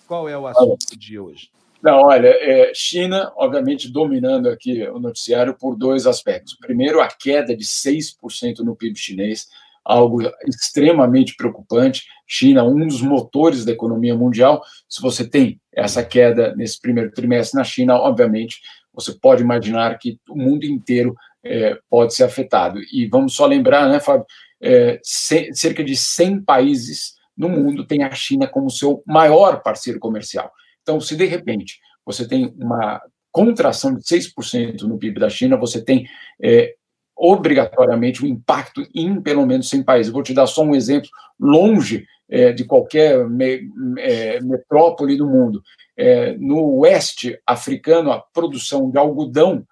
Qual 0.06 0.28
é 0.28 0.36
o 0.36 0.46
assunto 0.46 0.98
dia 0.98 1.22
hoje? 1.22 1.50
Não, 1.82 2.02
olha, 2.02 2.28
é, 2.28 2.72
China, 2.74 3.30
obviamente, 3.36 3.90
dominando 3.92 4.48
aqui 4.48 4.82
o 4.88 4.98
noticiário 4.98 5.54
por 5.54 5.76
dois 5.76 6.06
aspectos. 6.06 6.56
Primeiro, 6.56 7.00
a 7.00 7.08
queda 7.08 7.54
de 7.54 7.64
6% 7.64 8.60
no 8.60 8.74
PIB 8.74 8.98
chinês, 8.98 9.48
algo 9.84 10.20
extremamente 10.46 11.36
preocupante. 11.36 12.06
China, 12.26 12.64
um 12.64 12.86
dos 12.86 13.02
motores 13.02 13.64
da 13.64 13.72
economia 13.72 14.16
mundial. 14.16 14.62
Se 14.88 15.00
você 15.00 15.28
tem 15.28 15.60
essa 15.72 16.02
queda 16.02 16.54
nesse 16.56 16.80
primeiro 16.80 17.12
trimestre 17.12 17.58
na 17.58 17.64
China, 17.64 17.94
obviamente, 17.96 18.60
você 18.96 19.12
pode 19.12 19.42
imaginar 19.42 19.98
que 19.98 20.18
o 20.28 20.36
mundo 20.36 20.64
inteiro 20.64 21.14
é, 21.44 21.78
pode 21.88 22.14
ser 22.14 22.24
afetado. 22.24 22.80
E 22.92 23.06
vamos 23.06 23.34
só 23.34 23.46
lembrar, 23.46 23.88
né, 23.88 24.00
Fábio, 24.00 24.26
é, 24.60 24.98
cerca 25.02 25.84
de 25.84 25.94
100 25.94 26.42
países 26.42 27.14
no 27.36 27.48
mundo 27.50 27.86
têm 27.86 28.02
a 28.02 28.10
China 28.12 28.48
como 28.48 28.70
seu 28.70 29.02
maior 29.06 29.62
parceiro 29.62 30.00
comercial. 30.00 30.50
Então, 30.82 31.00
se 31.00 31.14
de 31.14 31.26
repente 31.26 31.78
você 32.04 32.26
tem 32.26 32.54
uma 32.58 33.00
contração 33.30 33.94
de 33.94 34.02
6% 34.02 34.82
no 34.82 34.98
PIB 34.98 35.20
da 35.20 35.28
China, 35.28 35.58
você 35.58 35.84
tem 35.84 36.06
é, 36.42 36.74
obrigatoriamente 37.14 38.24
um 38.24 38.28
impacto 38.28 38.86
em 38.94 39.20
pelo 39.20 39.44
menos 39.44 39.68
100 39.68 39.82
países. 39.82 40.12
vou 40.12 40.22
te 40.22 40.32
dar 40.32 40.46
só 40.46 40.62
um 40.62 40.74
exemplo 40.74 41.10
longe 41.38 42.06
é, 42.28 42.52
de 42.52 42.64
qualquer 42.64 43.28
me, 43.28 43.68
é, 43.98 44.40
metrópole 44.40 45.16
do 45.16 45.26
mundo. 45.26 45.62
É, 45.96 46.36
no 46.38 46.78
oeste 46.78 47.38
africano, 47.46 48.12
a 48.12 48.20
produção 48.20 48.90
de 48.90 48.98
algodão 48.98 49.66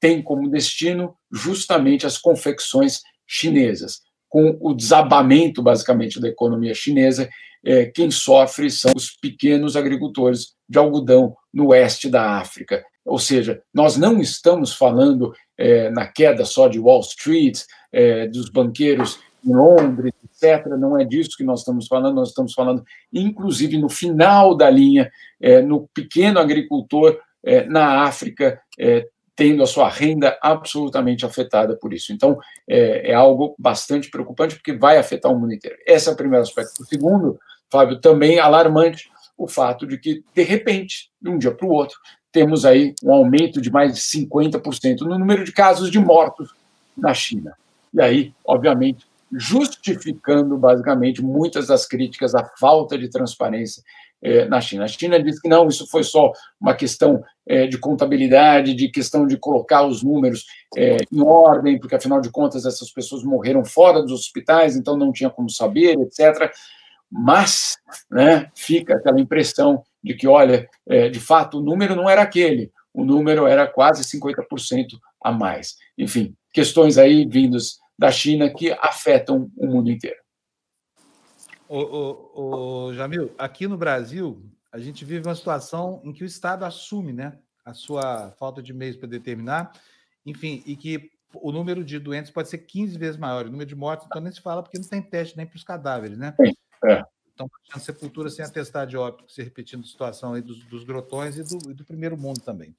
tem 0.00 0.22
como 0.22 0.50
destino 0.50 1.16
justamente 1.32 2.06
as 2.06 2.18
confecções 2.18 3.02
chinesas. 3.26 4.02
Com 4.28 4.56
o 4.60 4.74
desabamento, 4.74 5.62
basicamente, 5.62 6.20
da 6.20 6.28
economia 6.28 6.74
chinesa, 6.74 7.28
é, 7.64 7.86
quem 7.86 8.10
sofre 8.10 8.70
são 8.70 8.92
os 8.94 9.10
pequenos 9.10 9.76
agricultores 9.76 10.54
de 10.68 10.78
algodão 10.78 11.34
no 11.52 11.68
oeste 11.68 12.10
da 12.10 12.38
África. 12.38 12.84
Ou 13.04 13.18
seja, 13.18 13.62
nós 13.72 13.96
não 13.96 14.20
estamos 14.20 14.72
falando 14.72 15.32
é, 15.56 15.90
na 15.90 16.06
queda 16.06 16.44
só 16.44 16.68
de 16.68 16.78
Wall 16.78 17.00
Street, 17.00 17.60
é, 17.92 18.26
dos 18.26 18.48
banqueiros 18.48 19.18
em 19.44 19.54
Londres, 19.54 20.12
Não 20.76 20.98
é 20.98 21.04
disso 21.04 21.36
que 21.36 21.44
nós 21.44 21.60
estamos 21.60 21.86
falando, 21.86 22.14
nós 22.14 22.28
estamos 22.28 22.52
falando, 22.52 22.84
inclusive, 23.12 23.78
no 23.78 23.88
final 23.88 24.56
da 24.56 24.68
linha, 24.68 25.10
é, 25.40 25.60
no 25.62 25.88
pequeno 25.94 26.38
agricultor 26.38 27.18
é, 27.44 27.64
na 27.66 28.02
África, 28.02 28.60
é, 28.78 29.06
tendo 29.36 29.62
a 29.62 29.66
sua 29.66 29.88
renda 29.88 30.38
absolutamente 30.40 31.26
afetada 31.26 31.76
por 31.76 31.92
isso. 31.92 32.12
Então, 32.12 32.38
é, 32.68 33.10
é, 33.10 33.14
algo 33.14 33.54
bastante 33.58 34.10
preocupante, 34.10 34.54
porque 34.54 34.72
vai 34.72 34.96
afetar 34.96 35.32
o 35.32 35.38
mundo 35.38 35.52
inteiro. 35.52 35.76
Esse 35.86 36.08
é 36.08 36.12
o 36.12 36.16
primeiro 36.16 36.42
aspecto. 36.42 36.82
O 36.82 36.86
segundo, 36.86 37.38
Fábio, 37.70 38.00
também 38.00 38.38
alarmante, 38.38 39.10
o 39.36 39.48
fato 39.48 39.86
de 39.86 39.98
que, 39.98 40.22
de 40.32 40.42
repente, 40.42 41.10
de 41.20 41.28
um 41.28 41.38
dia 41.38 41.52
para 41.52 41.66
o 41.66 41.72
outro, 41.72 41.98
temos 42.30 42.64
aí 42.64 42.94
um 43.02 43.12
aumento 43.12 43.60
de 43.60 43.70
mais 43.70 43.94
de 43.94 44.00
50% 44.00 45.00
no 45.00 45.18
número 45.18 45.44
de 45.44 45.52
casos 45.52 45.90
de 45.90 45.98
mortos 45.98 46.54
na 46.96 47.12
China. 47.12 47.56
E 47.92 48.00
aí, 48.00 48.34
obviamente, 48.44 49.06
justificando 49.32 50.56
basicamente 50.56 51.22
muitas 51.22 51.66
das 51.66 51.86
críticas 51.86 52.34
à 52.34 52.44
falta 52.58 52.98
de 52.98 53.08
transparência 53.08 53.82
é, 54.24 54.46
na 54.46 54.60
China. 54.60 54.84
A 54.84 54.88
China 54.88 55.22
diz 55.22 55.38
que 55.38 55.48
não, 55.48 55.68
isso 55.68 55.86
foi 55.86 56.02
só 56.02 56.32
uma 56.58 56.74
questão 56.74 57.22
é, 57.46 57.66
de 57.66 57.76
contabilidade, 57.76 58.74
de 58.74 58.88
questão 58.88 59.26
de 59.26 59.36
colocar 59.36 59.84
os 59.84 60.02
números 60.02 60.46
é, 60.76 60.96
em 61.12 61.20
ordem, 61.20 61.78
porque 61.78 61.94
afinal 61.94 62.20
de 62.20 62.30
contas 62.30 62.64
essas 62.64 62.90
pessoas 62.90 63.22
morreram 63.22 63.64
fora 63.64 64.00
dos 64.00 64.12
hospitais, 64.12 64.76
então 64.76 64.96
não 64.96 65.12
tinha 65.12 65.28
como 65.28 65.50
saber, 65.50 65.98
etc. 66.00 66.50
Mas 67.10 67.76
né, 68.10 68.50
fica 68.54 68.96
aquela 68.96 69.20
impressão 69.20 69.82
de 70.02 70.14
que, 70.14 70.26
olha, 70.26 70.68
de 71.10 71.20
fato, 71.20 71.58
o 71.58 71.62
número 71.62 71.94
não 71.94 72.10
era 72.10 72.20
aquele, 72.20 72.70
o 72.92 73.04
número 73.04 73.46
era 73.46 73.66
quase 73.66 74.02
50% 74.04 74.98
a 75.22 75.32
mais. 75.32 75.76
Enfim, 75.96 76.34
questões 76.52 76.98
aí 76.98 77.26
vindas 77.26 77.78
da 77.98 78.10
China 78.10 78.52
que 78.52 78.72
afetam 78.72 79.50
o 79.56 79.66
mundo 79.66 79.90
inteiro. 79.90 80.22
O, 81.68 81.78
o, 81.78 82.86
o, 82.88 82.94
Jamil, 82.94 83.34
aqui 83.38 83.66
no 83.66 83.76
Brasil, 83.76 84.44
a 84.70 84.78
gente 84.78 85.04
vive 85.04 85.26
uma 85.26 85.34
situação 85.34 86.00
em 86.04 86.12
que 86.12 86.22
o 86.22 86.26
Estado 86.26 86.64
assume 86.64 87.12
né, 87.12 87.38
a 87.64 87.72
sua 87.72 88.32
falta 88.32 88.62
de 88.62 88.72
meios 88.72 88.96
para 88.96 89.08
determinar, 89.08 89.72
enfim, 90.26 90.62
e 90.66 90.76
que 90.76 91.10
o 91.34 91.50
número 91.50 91.84
de 91.84 91.98
doentes 91.98 92.30
pode 92.30 92.48
ser 92.48 92.58
15 92.58 92.98
vezes 92.98 93.16
maior, 93.16 93.46
o 93.46 93.50
número 93.50 93.68
de 93.68 93.74
mortes, 93.74 94.06
então 94.06 94.20
nem 94.20 94.32
se 94.32 94.40
fala 94.40 94.62
porque 94.62 94.78
não 94.78 94.86
tem 94.86 95.02
teste 95.02 95.36
nem 95.36 95.46
para 95.46 95.56
os 95.56 95.64
cadáveres, 95.64 96.18
né? 96.18 96.34
É. 96.84 97.02
Então, 97.32 97.50
a 97.72 97.80
sepultura 97.80 98.30
sem 98.30 98.44
atestado 98.44 98.88
de 98.88 98.96
óbito, 98.96 99.30
se 99.32 99.42
repetindo 99.42 99.82
a 99.82 99.86
situação 99.86 100.34
aí 100.34 100.42
dos, 100.42 100.64
dos 100.66 100.84
grotões 100.84 101.36
e 101.36 101.42
do, 101.42 101.70
e 101.70 101.74
do 101.74 101.84
primeiro 101.84 102.16
mundo 102.16 102.40
também. 102.40 102.76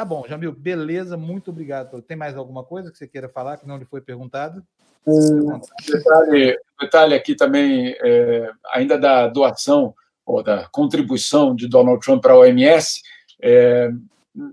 Tá 0.00 0.04
bom, 0.06 0.24
Jamil, 0.26 0.50
beleza, 0.50 1.14
muito 1.14 1.50
obrigado. 1.50 2.00
Tem 2.00 2.16
mais 2.16 2.34
alguma 2.34 2.64
coisa 2.64 2.90
que 2.90 2.96
você 2.96 3.06
queira 3.06 3.28
falar 3.28 3.58
que 3.58 3.68
não 3.68 3.76
lhe 3.76 3.84
foi 3.84 4.00
perguntado? 4.00 4.64
Um 5.06 5.60
detalhe, 5.86 6.58
detalhe 6.80 7.14
aqui 7.14 7.34
também, 7.34 7.94
é, 8.00 8.50
ainda 8.72 8.96
da 8.96 9.28
doação 9.28 9.94
ou 10.24 10.42
da 10.42 10.66
contribuição 10.72 11.54
de 11.54 11.68
Donald 11.68 12.00
Trump 12.02 12.22
para 12.22 12.32
a 12.32 12.38
OMS, 12.38 13.02
é, 13.42 13.90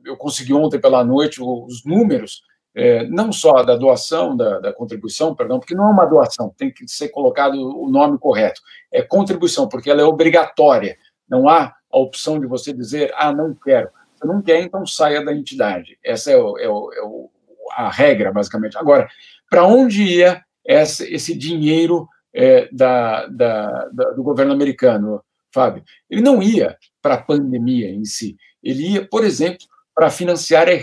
eu 0.04 0.18
consegui 0.18 0.54
ontem 0.54 0.82
pela 0.82 1.02
noite 1.02 1.42
os 1.42 1.86
números, 1.86 2.44
é, 2.76 3.08
não 3.08 3.32
só 3.32 3.64
da 3.64 3.78
doação, 3.78 4.36
da, 4.36 4.60
da, 4.60 4.74
contribuição, 4.74 5.34
perdão, 5.34 5.62
porque 5.62 5.76
não 5.76 5.88
é 5.88 5.92
uma 5.92 6.06
doação, 6.06 6.54
tem 6.58 6.70
que 6.70 6.86
ser 6.90 7.08
colocado 7.08 7.54
o 7.54 7.90
nome 7.90 8.20
correto. 8.20 8.60
É 8.92 9.02
contribuição, 9.02 9.70
porque 9.70 9.90
ela 9.90 10.02
é 10.02 10.06
obrigatória. 10.06 10.98
Não 11.26 11.48
há 11.48 11.74
a 11.90 11.98
opção 11.98 12.38
de 12.38 12.46
você 12.46 12.74
dizer, 12.74 13.14
ah, 13.16 13.32
não 13.32 13.56
quero. 13.56 13.90
Não 14.24 14.42
quer, 14.42 14.62
então 14.62 14.86
saia 14.86 15.24
da 15.24 15.34
entidade. 15.34 15.98
Essa 16.04 16.32
é, 16.32 16.38
o, 16.38 16.58
é, 16.58 16.68
o, 16.68 16.94
é 16.94 17.02
o, 17.04 17.30
a 17.72 17.90
regra, 17.90 18.32
basicamente. 18.32 18.78
Agora, 18.78 19.08
para 19.50 19.66
onde 19.66 20.04
ia 20.04 20.44
esse, 20.66 21.12
esse 21.14 21.36
dinheiro 21.36 22.08
é, 22.34 22.70
da, 22.72 23.26
da, 23.28 23.86
da, 23.88 24.12
do 24.12 24.24
governo 24.24 24.54
americano, 24.54 25.24
Fábio? 25.54 25.84
Ele 26.10 26.22
não 26.22 26.42
ia 26.42 26.78
para 27.02 27.16
a 27.16 27.22
pandemia 27.22 27.90
em 27.90 28.06
si. 28.06 28.38
Ele 28.62 28.94
ia, 28.94 29.08
por 29.08 29.24
exemplo, 29.24 29.66
para 29.96 30.10
financiar 30.10 30.68
a 30.68 30.74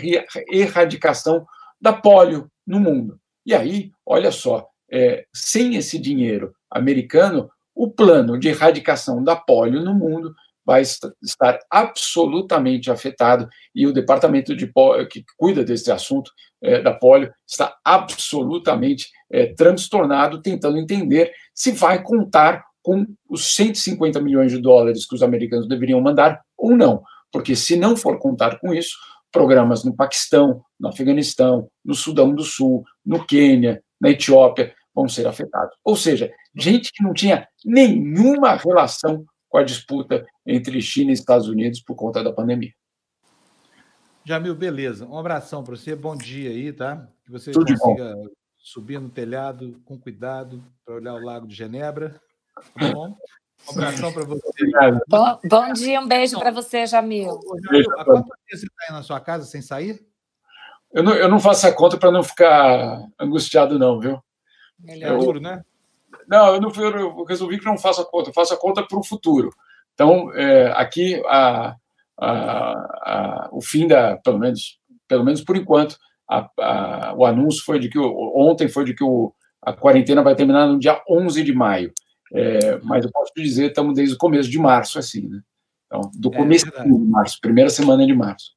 erradicação 0.50 1.46
da 1.80 1.92
polio 1.92 2.50
no 2.66 2.80
mundo. 2.80 3.20
E 3.46 3.54
aí, 3.54 3.92
olha 4.04 4.32
só, 4.32 4.68
é, 4.90 5.26
sem 5.32 5.76
esse 5.76 5.98
dinheiro 5.98 6.54
americano, 6.70 7.50
o 7.74 7.90
plano 7.90 8.38
de 8.38 8.48
erradicação 8.48 9.22
da 9.22 9.36
polio 9.36 9.82
no 9.82 9.94
mundo 9.94 10.34
vai 10.64 10.82
estar 10.82 11.58
absolutamente 11.70 12.90
afetado 12.90 13.48
e 13.74 13.86
o 13.86 13.92
departamento 13.92 14.56
de 14.56 14.70
que 15.10 15.24
cuida 15.36 15.62
desse 15.62 15.92
assunto 15.92 16.30
é, 16.62 16.80
da 16.80 16.94
polio 16.94 17.32
está 17.46 17.76
absolutamente 17.84 19.08
é, 19.30 19.52
transtornado, 19.54 20.40
tentando 20.40 20.78
entender 20.78 21.30
se 21.54 21.72
vai 21.72 22.02
contar 22.02 22.64
com 22.82 23.06
os 23.28 23.54
150 23.54 24.20
milhões 24.20 24.52
de 24.52 24.58
dólares 24.58 25.06
que 25.06 25.14
os 25.14 25.22
americanos 25.22 25.68
deveriam 25.68 26.00
mandar 26.00 26.40
ou 26.56 26.76
não, 26.76 27.02
porque 27.32 27.56
se 27.56 27.76
não 27.76 27.96
for 27.96 28.18
contar 28.18 28.58
com 28.58 28.72
isso, 28.72 28.96
programas 29.32 29.84
no 29.84 29.94
Paquistão, 29.94 30.62
no 30.78 30.88
Afeganistão, 30.88 31.68
no 31.84 31.94
Sudão 31.94 32.34
do 32.34 32.44
Sul, 32.44 32.84
no 33.04 33.26
Quênia, 33.26 33.82
na 34.00 34.10
Etiópia 34.10 34.72
vão 34.94 35.08
ser 35.08 35.26
afetados. 35.26 35.74
Ou 35.84 35.96
seja, 35.96 36.30
gente 36.54 36.92
que 36.92 37.02
não 37.02 37.12
tinha 37.12 37.48
nenhuma 37.64 38.54
relação 38.54 39.24
com 39.54 39.58
a 39.58 39.62
disputa 39.62 40.26
entre 40.44 40.82
China 40.82 41.12
e 41.12 41.14
Estados 41.14 41.46
Unidos 41.46 41.80
por 41.80 41.94
conta 41.94 42.24
da 42.24 42.32
pandemia. 42.32 42.72
Jamil, 44.24 44.52
beleza. 44.52 45.06
Um 45.06 45.16
abração 45.16 45.62
para 45.62 45.76
você, 45.76 45.94
bom 45.94 46.16
dia 46.16 46.50
aí, 46.50 46.72
tá? 46.72 47.08
Que 47.24 47.30
você 47.30 47.52
Tudo 47.52 47.72
consiga 47.78 48.16
subir 48.58 48.98
no 48.98 49.08
telhado 49.08 49.80
com 49.84 49.96
cuidado 49.96 50.60
para 50.84 50.96
olhar 50.96 51.14
o 51.14 51.24
Lago 51.24 51.46
de 51.46 51.54
Genebra. 51.54 52.20
Tá 52.76 52.92
bom? 52.92 53.16
Um 53.68 53.70
abração 53.70 54.12
para 54.12 54.24
você. 54.24 54.42
Bom, 55.06 55.38
bom, 55.48 55.72
dia, 55.72 56.00
um 56.00 56.08
beijo 56.08 56.36
para 56.36 56.50
você, 56.50 56.84
Jamil. 56.84 57.30
Ô, 57.30 57.56
Jamil 57.62 57.86
há 57.96 58.04
quanto 58.04 58.24
tempo 58.24 58.36
você 58.50 58.66
está 58.66 58.84
aí 58.88 58.92
na 58.92 59.04
sua 59.04 59.20
casa 59.20 59.44
sem 59.44 59.62
sair? 59.62 60.04
Eu 60.92 61.04
não, 61.04 61.14
eu 61.14 61.28
não 61.28 61.38
faço 61.38 61.64
a 61.68 61.72
conta 61.72 61.96
para 61.96 62.10
não 62.10 62.24
ficar 62.24 63.06
angustiado, 63.20 63.78
não, 63.78 64.00
viu? 64.00 64.20
Melhor. 64.80 65.14
É 65.14 65.16
duro, 65.16 65.40
né? 65.40 65.64
Não, 66.28 66.54
eu, 66.54 66.60
não, 66.60 66.70
eu 66.70 67.24
resolvi 67.24 67.58
que 67.58 67.64
não 67.64 67.78
faço 67.78 68.00
a 68.00 68.04
conta, 68.04 68.30
eu 68.30 68.34
faço 68.34 68.54
a 68.54 68.56
conta 68.56 68.82
para 68.82 68.98
o 68.98 69.04
futuro. 69.04 69.50
Então, 69.94 70.32
é, 70.34 70.72
aqui, 70.72 71.22
a, 71.26 71.76
a, 72.18 72.28
a, 72.28 73.48
o 73.52 73.62
fim 73.62 73.86
da, 73.86 74.16
pelo 74.18 74.38
menos, 74.38 74.78
pelo 75.08 75.24
menos 75.24 75.42
por 75.42 75.56
enquanto, 75.56 75.96
o 77.16 77.24
anúncio 77.24 77.62
foi 77.64 77.78
de 77.78 77.88
que, 77.88 77.98
ontem 77.98 78.68
foi 78.68 78.84
de 78.84 78.94
que 78.94 79.04
o, 79.04 79.32
a 79.62 79.72
quarentena 79.72 80.22
vai 80.22 80.34
terminar 80.34 80.66
no 80.66 80.78
dia 80.78 81.00
11 81.08 81.42
de 81.42 81.52
maio. 81.52 81.92
É, 82.32 82.78
mas 82.82 83.04
eu 83.04 83.12
posso 83.12 83.32
te 83.32 83.42
dizer, 83.42 83.68
estamos 83.68 83.94
desde 83.94 84.14
o 84.14 84.18
começo 84.18 84.50
de 84.50 84.58
março, 84.58 84.98
assim, 84.98 85.28
né? 85.28 85.40
Então, 85.86 86.10
do 86.14 86.32
é 86.34 86.36
começo 86.36 86.66
é 86.74 86.82
de 86.82 86.88
março, 86.90 87.38
primeira 87.40 87.70
semana 87.70 88.04
de 88.04 88.14
março. 88.14 88.53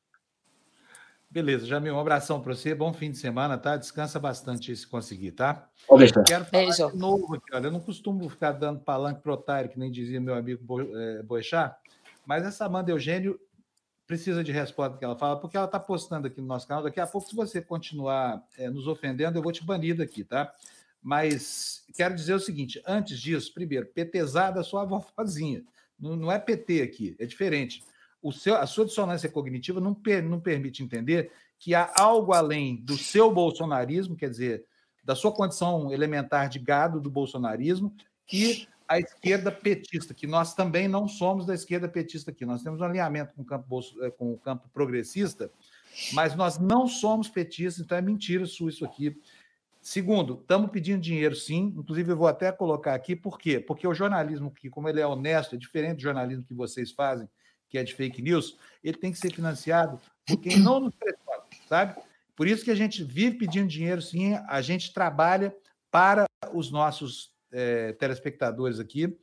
Beleza, 1.38 1.68
Jamil, 1.68 1.94
um 1.94 2.00
abração 2.00 2.42
para 2.42 2.56
você, 2.56 2.74
bom 2.74 2.92
fim 2.92 3.12
de 3.12 3.18
semana, 3.20 3.60
tá? 3.60 3.78
Descansa 3.78 4.20
bastante 4.20 4.76
se 4.76 4.88
conseguir, 4.88 5.34
tá? 5.34 5.70
Deixar. 5.96 6.24
Quero 6.24 6.46
falar 6.46 6.64
Beijo. 6.64 6.90
de 6.90 6.98
novo 6.98 7.36
aqui, 7.36 7.54
olha, 7.54 7.68
eu 7.68 7.72
não 7.72 7.80
costumo 7.80 8.28
ficar 8.28 8.54
dando 8.54 8.80
palanque 8.80 9.22
pro 9.22 9.34
otário, 9.34 9.70
que 9.70 9.78
nem 9.78 9.92
dizia 9.92 10.20
meu 10.20 10.34
amigo 10.34 10.66
é, 10.82 11.22
Boechat, 11.22 11.76
mas 12.26 12.44
essa 12.44 12.66
Amanda 12.66 12.90
Eugênio 12.90 13.40
precisa 14.08 14.44
de 14.44 14.52
resposta 14.52 14.98
que 14.98 15.06
ela 15.06 15.16
fala, 15.16 15.40
porque 15.40 15.56
ela 15.56 15.68
está 15.68 15.80
postando 15.80 16.26
aqui 16.26 16.42
no 16.42 16.48
nosso 16.48 16.68
canal. 16.68 16.82
Daqui 16.82 17.00
a 17.00 17.06
pouco, 17.06 17.30
se 17.30 17.36
você 17.36 17.62
continuar 17.62 18.44
é, 18.58 18.68
nos 18.72 18.88
ofendendo, 18.88 19.38
eu 19.38 19.44
vou 19.44 19.52
te 19.52 19.64
banir 19.64 19.96
daqui, 19.96 20.24
tá? 20.24 20.52
Mas 21.04 21.86
quero 21.96 22.16
dizer 22.16 22.34
o 22.34 22.40
seguinte: 22.40 22.82
antes 22.84 23.20
disso, 23.20 23.54
primeiro, 23.54 23.86
PTzada 23.86 24.64
sua 24.64 24.86
vozinha. 24.86 25.64
Não, 26.00 26.16
não 26.16 26.32
é 26.32 26.38
PT 26.38 26.84
aqui, 26.84 27.16
é 27.20 27.26
diferente 27.26 27.84
o 28.22 28.32
seu, 28.32 28.56
a 28.56 28.66
sua 28.66 28.86
dissonância 28.86 29.30
cognitiva 29.30 29.80
não, 29.80 29.94
per, 29.94 30.24
não 30.24 30.40
permite 30.40 30.84
entender 30.84 31.32
que 31.60 31.74
há 31.74 31.92
algo 31.96 32.34
além 32.34 32.78
do 32.78 32.98
seu 32.98 33.32
bolsonarismo, 33.32 34.16
quer 34.16 34.30
dizer, 34.30 34.66
da 35.04 35.16
sua 35.16 35.32
condição 35.32 35.92
elementar 35.92 36.50
de 36.50 36.60
gado 36.60 37.00
do 37.00 37.10
bolsonarismo, 37.10 37.96
e 38.32 38.68
a 38.88 39.00
esquerda 39.00 39.52
petista, 39.52 40.14
que 40.14 40.26
nós 40.26 40.54
também 40.54 40.88
não 40.88 41.08
somos 41.08 41.46
da 41.46 41.54
esquerda 41.54 41.90
petista 41.90 42.32
aqui. 42.32 42.46
Nós 42.46 42.64
temos 42.64 42.80
um 42.80 42.86
alinhamento 42.86 43.34
com 43.34 43.42
o 43.42 43.46
campo, 43.46 43.80
eh, 44.02 44.12
com 44.12 44.34
o 44.34 44.38
campo 44.38 44.70
progressista, 44.74 45.52
mas 46.14 46.36
nós 46.36 46.58
não 46.58 46.88
somos 46.88 47.28
petistas, 47.28 47.84
então 47.84 47.98
é 47.98 48.02
mentira 48.02 48.44
isso 48.44 48.86
aqui. 48.86 49.20
Segundo, 49.82 50.40
estamos 50.42 50.70
pedindo 50.72 51.02
dinheiro 51.02 51.36
sim, 51.36 51.74
inclusive 51.78 52.12
eu 52.12 52.18
vou 52.18 52.28
até 52.28 52.52
colocar 52.52 52.94
aqui, 52.94 53.16
por 53.16 53.38
quê? 53.38 53.60
Porque 53.60 53.88
o 53.88 53.94
jornalismo 53.94 54.52
que, 54.52 54.70
como 54.70 54.88
ele 54.90 55.00
é 55.00 55.08
honesto, 55.08 55.56
é 55.56 55.58
diferente 55.58 55.98
do 55.98 56.04
jornalismo 56.04 56.44
que 56.44 56.54
vocês 56.54 56.92
fazem, 56.92 57.28
que 57.70 57.78
é 57.78 57.84
de 57.84 57.94
fake 57.94 58.22
news, 58.22 58.58
ele 58.84 58.98
tem 58.98 59.12
que 59.12 59.18
ser 59.18 59.34
financiado 59.34 60.00
por 60.26 60.38
quem 60.38 60.58
não 60.58 60.80
nos 60.80 60.96
pressiona, 60.96 61.44
sabe? 61.68 61.96
Por 62.36 62.48
isso 62.48 62.64
que 62.64 62.72
a 62.72 62.76
gente 62.76 63.04
vive 63.04 63.38
pedindo 63.38 63.68
dinheiro, 63.68 64.02
sim, 64.02 64.36
a 64.48 64.62
gente 64.62 64.94
trabalha 64.94 65.56
para 65.90 66.26
os 66.54 66.72
nossos 66.72 67.32
é, 67.52 67.94
telespectadores 67.94 68.80
aqui. 68.80 69.18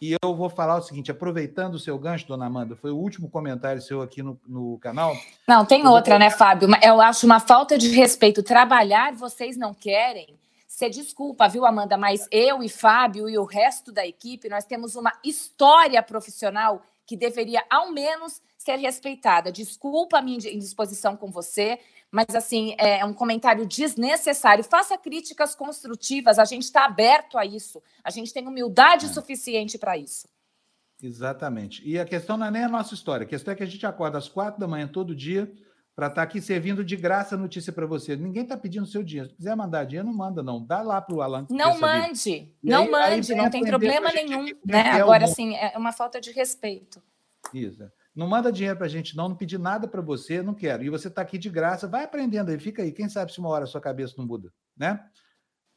E 0.00 0.16
eu 0.22 0.34
vou 0.34 0.48
falar 0.48 0.78
o 0.78 0.82
seguinte, 0.82 1.10
aproveitando 1.10 1.74
o 1.74 1.78
seu 1.78 1.98
gancho, 1.98 2.26
dona 2.26 2.46
Amanda, 2.46 2.74
foi 2.74 2.90
o 2.90 2.96
último 2.96 3.28
comentário 3.28 3.82
seu 3.82 4.00
aqui 4.00 4.22
no, 4.22 4.40
no 4.46 4.78
canal. 4.78 5.14
Não, 5.46 5.64
tem 5.64 5.86
outra, 5.86 6.14
vou... 6.14 6.20
né, 6.20 6.30
Fábio? 6.30 6.68
Eu 6.82 7.00
acho 7.02 7.26
uma 7.26 7.38
falta 7.38 7.76
de 7.76 7.90
respeito. 7.90 8.42
Trabalhar, 8.42 9.12
vocês 9.12 9.58
não 9.58 9.74
querem. 9.74 10.38
Você 10.66 10.88
desculpa, 10.88 11.48
viu, 11.48 11.66
Amanda? 11.66 11.98
Mas 11.98 12.26
eu 12.30 12.62
e 12.62 12.68
Fábio 12.68 13.28
e 13.28 13.36
o 13.36 13.44
resto 13.44 13.92
da 13.92 14.06
equipe, 14.06 14.48
nós 14.48 14.64
temos 14.64 14.96
uma 14.96 15.12
história 15.22 16.02
profissional 16.02 16.82
que 17.10 17.16
deveria, 17.16 17.64
ao 17.68 17.90
menos, 17.90 18.40
ser 18.56 18.76
respeitada. 18.76 19.50
Desculpa 19.50 20.18
a 20.18 20.22
minha 20.22 20.38
indisposição 20.48 21.16
com 21.16 21.28
você, 21.28 21.80
mas, 22.08 22.32
assim, 22.36 22.76
é 22.78 23.04
um 23.04 23.12
comentário 23.12 23.66
desnecessário. 23.66 24.62
Faça 24.62 24.96
críticas 24.96 25.52
construtivas, 25.52 26.38
a 26.38 26.44
gente 26.44 26.62
está 26.62 26.84
aberto 26.84 27.36
a 27.36 27.44
isso. 27.44 27.82
A 28.04 28.10
gente 28.10 28.32
tem 28.32 28.46
humildade 28.46 29.06
é. 29.06 29.08
suficiente 29.08 29.76
para 29.76 29.98
isso. 29.98 30.28
Exatamente. 31.02 31.82
E 31.84 31.98
a 31.98 32.04
questão 32.04 32.36
não 32.36 32.46
é 32.46 32.50
nem 32.52 32.62
a 32.62 32.68
nossa 32.68 32.94
história, 32.94 33.24
a 33.24 33.28
questão 33.28 33.50
é 33.54 33.56
que 33.56 33.64
a 33.64 33.66
gente 33.66 33.84
acorda 33.84 34.16
às 34.16 34.28
quatro 34.28 34.60
da 34.60 34.68
manhã 34.68 34.86
todo 34.86 35.12
dia 35.12 35.52
para 36.00 36.06
estar 36.06 36.22
tá 36.22 36.22
aqui 36.22 36.40
servindo 36.40 36.82
de 36.82 36.96
graça 36.96 37.36
notícia 37.36 37.70
para 37.70 37.84
você. 37.84 38.16
Ninguém 38.16 38.44
está 38.44 38.56
pedindo 38.56 38.86
seu 38.86 39.02
dinheiro. 39.02 39.28
Se 39.28 39.36
quiser 39.36 39.54
mandar 39.54 39.84
dinheiro, 39.84 40.08
não 40.08 40.14
manda, 40.14 40.42
não. 40.42 40.64
Dá 40.64 40.80
lá 40.80 40.98
para 40.98 41.14
o 41.14 41.20
Alan. 41.20 41.46
Não 41.50 41.78
mande, 41.78 42.50
não 42.62 42.84
aí, 42.84 42.90
mande, 42.90 43.32
aí 43.34 43.38
não 43.38 43.50
tem 43.50 43.62
problema 43.62 44.10
nenhum. 44.10 44.46
Né? 44.64 44.80
Agora, 44.92 45.26
sim, 45.26 45.54
é 45.54 45.76
uma 45.76 45.92
falta 45.92 46.18
de 46.18 46.32
respeito. 46.32 47.02
Isso. 47.52 47.86
Não 48.16 48.26
manda 48.26 48.50
dinheiro 48.50 48.78
para 48.78 48.86
a 48.86 48.88
gente, 48.88 49.14
não. 49.14 49.28
Não 49.28 49.36
pedi 49.36 49.58
nada 49.58 49.86
para 49.86 50.00
você, 50.00 50.40
não 50.40 50.54
quero. 50.54 50.82
E 50.82 50.88
você 50.88 51.08
está 51.08 51.20
aqui 51.20 51.36
de 51.36 51.50
graça, 51.50 51.86
vai 51.86 52.04
aprendendo 52.04 52.50
aí, 52.50 52.58
fica 52.58 52.80
aí. 52.80 52.92
Quem 52.92 53.06
sabe 53.06 53.30
se 53.30 53.38
uma 53.38 53.50
hora 53.50 53.64
a 53.64 53.66
sua 53.66 53.82
cabeça 53.82 54.14
não 54.16 54.24
muda, 54.24 54.50
né? 54.74 55.04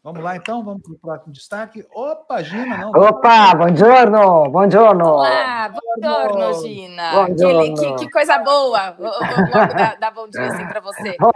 Vamos 0.04 0.22
lá, 0.22 0.36
então, 0.36 0.62
vamos 0.66 0.82
para 0.82 0.92
o 0.92 1.00
próximo 1.00 1.32
destaque. 1.32 1.86
Opa, 1.96 2.44
Gina, 2.44 2.78
não. 2.78 2.90
Opa, 2.90 3.56
buongiorno, 3.56 4.50
buongiorno. 4.50 5.06
Olá, 5.06 5.70
buongiorno, 5.70 6.54
Gina. 6.62 7.12
Buongiorno. 7.14 7.74
Que, 7.74 7.96
que, 7.96 8.12
coisa 8.12 8.38
boa. 8.40 8.92
Vou, 8.92 9.10
dar, 9.50 9.98
dar 9.98 10.12
bom 10.12 10.28
dia 10.28 10.48
assim 10.48 10.68
para 10.68 10.82
você. 10.82 11.16
Bom, 11.18 11.32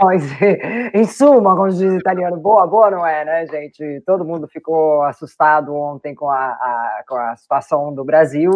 em 0.93 1.05
suma, 1.05 1.55
como 1.55 1.70
diz 1.70 1.93
italiano, 1.93 2.36
boa, 2.36 2.68
boa 2.68 2.91
não 2.91 3.07
é, 3.07 3.24
né, 3.24 3.47
gente? 3.47 4.03
Todo 4.05 4.26
mundo 4.26 4.49
ficou 4.49 5.01
assustado 5.03 5.74
ontem 5.74 6.13
com 6.13 6.30
a, 6.30 6.47
a, 6.47 7.03
com 7.07 7.15
a 7.15 7.38
situação 7.38 7.95
do 7.95 8.03
Brasil. 8.03 8.51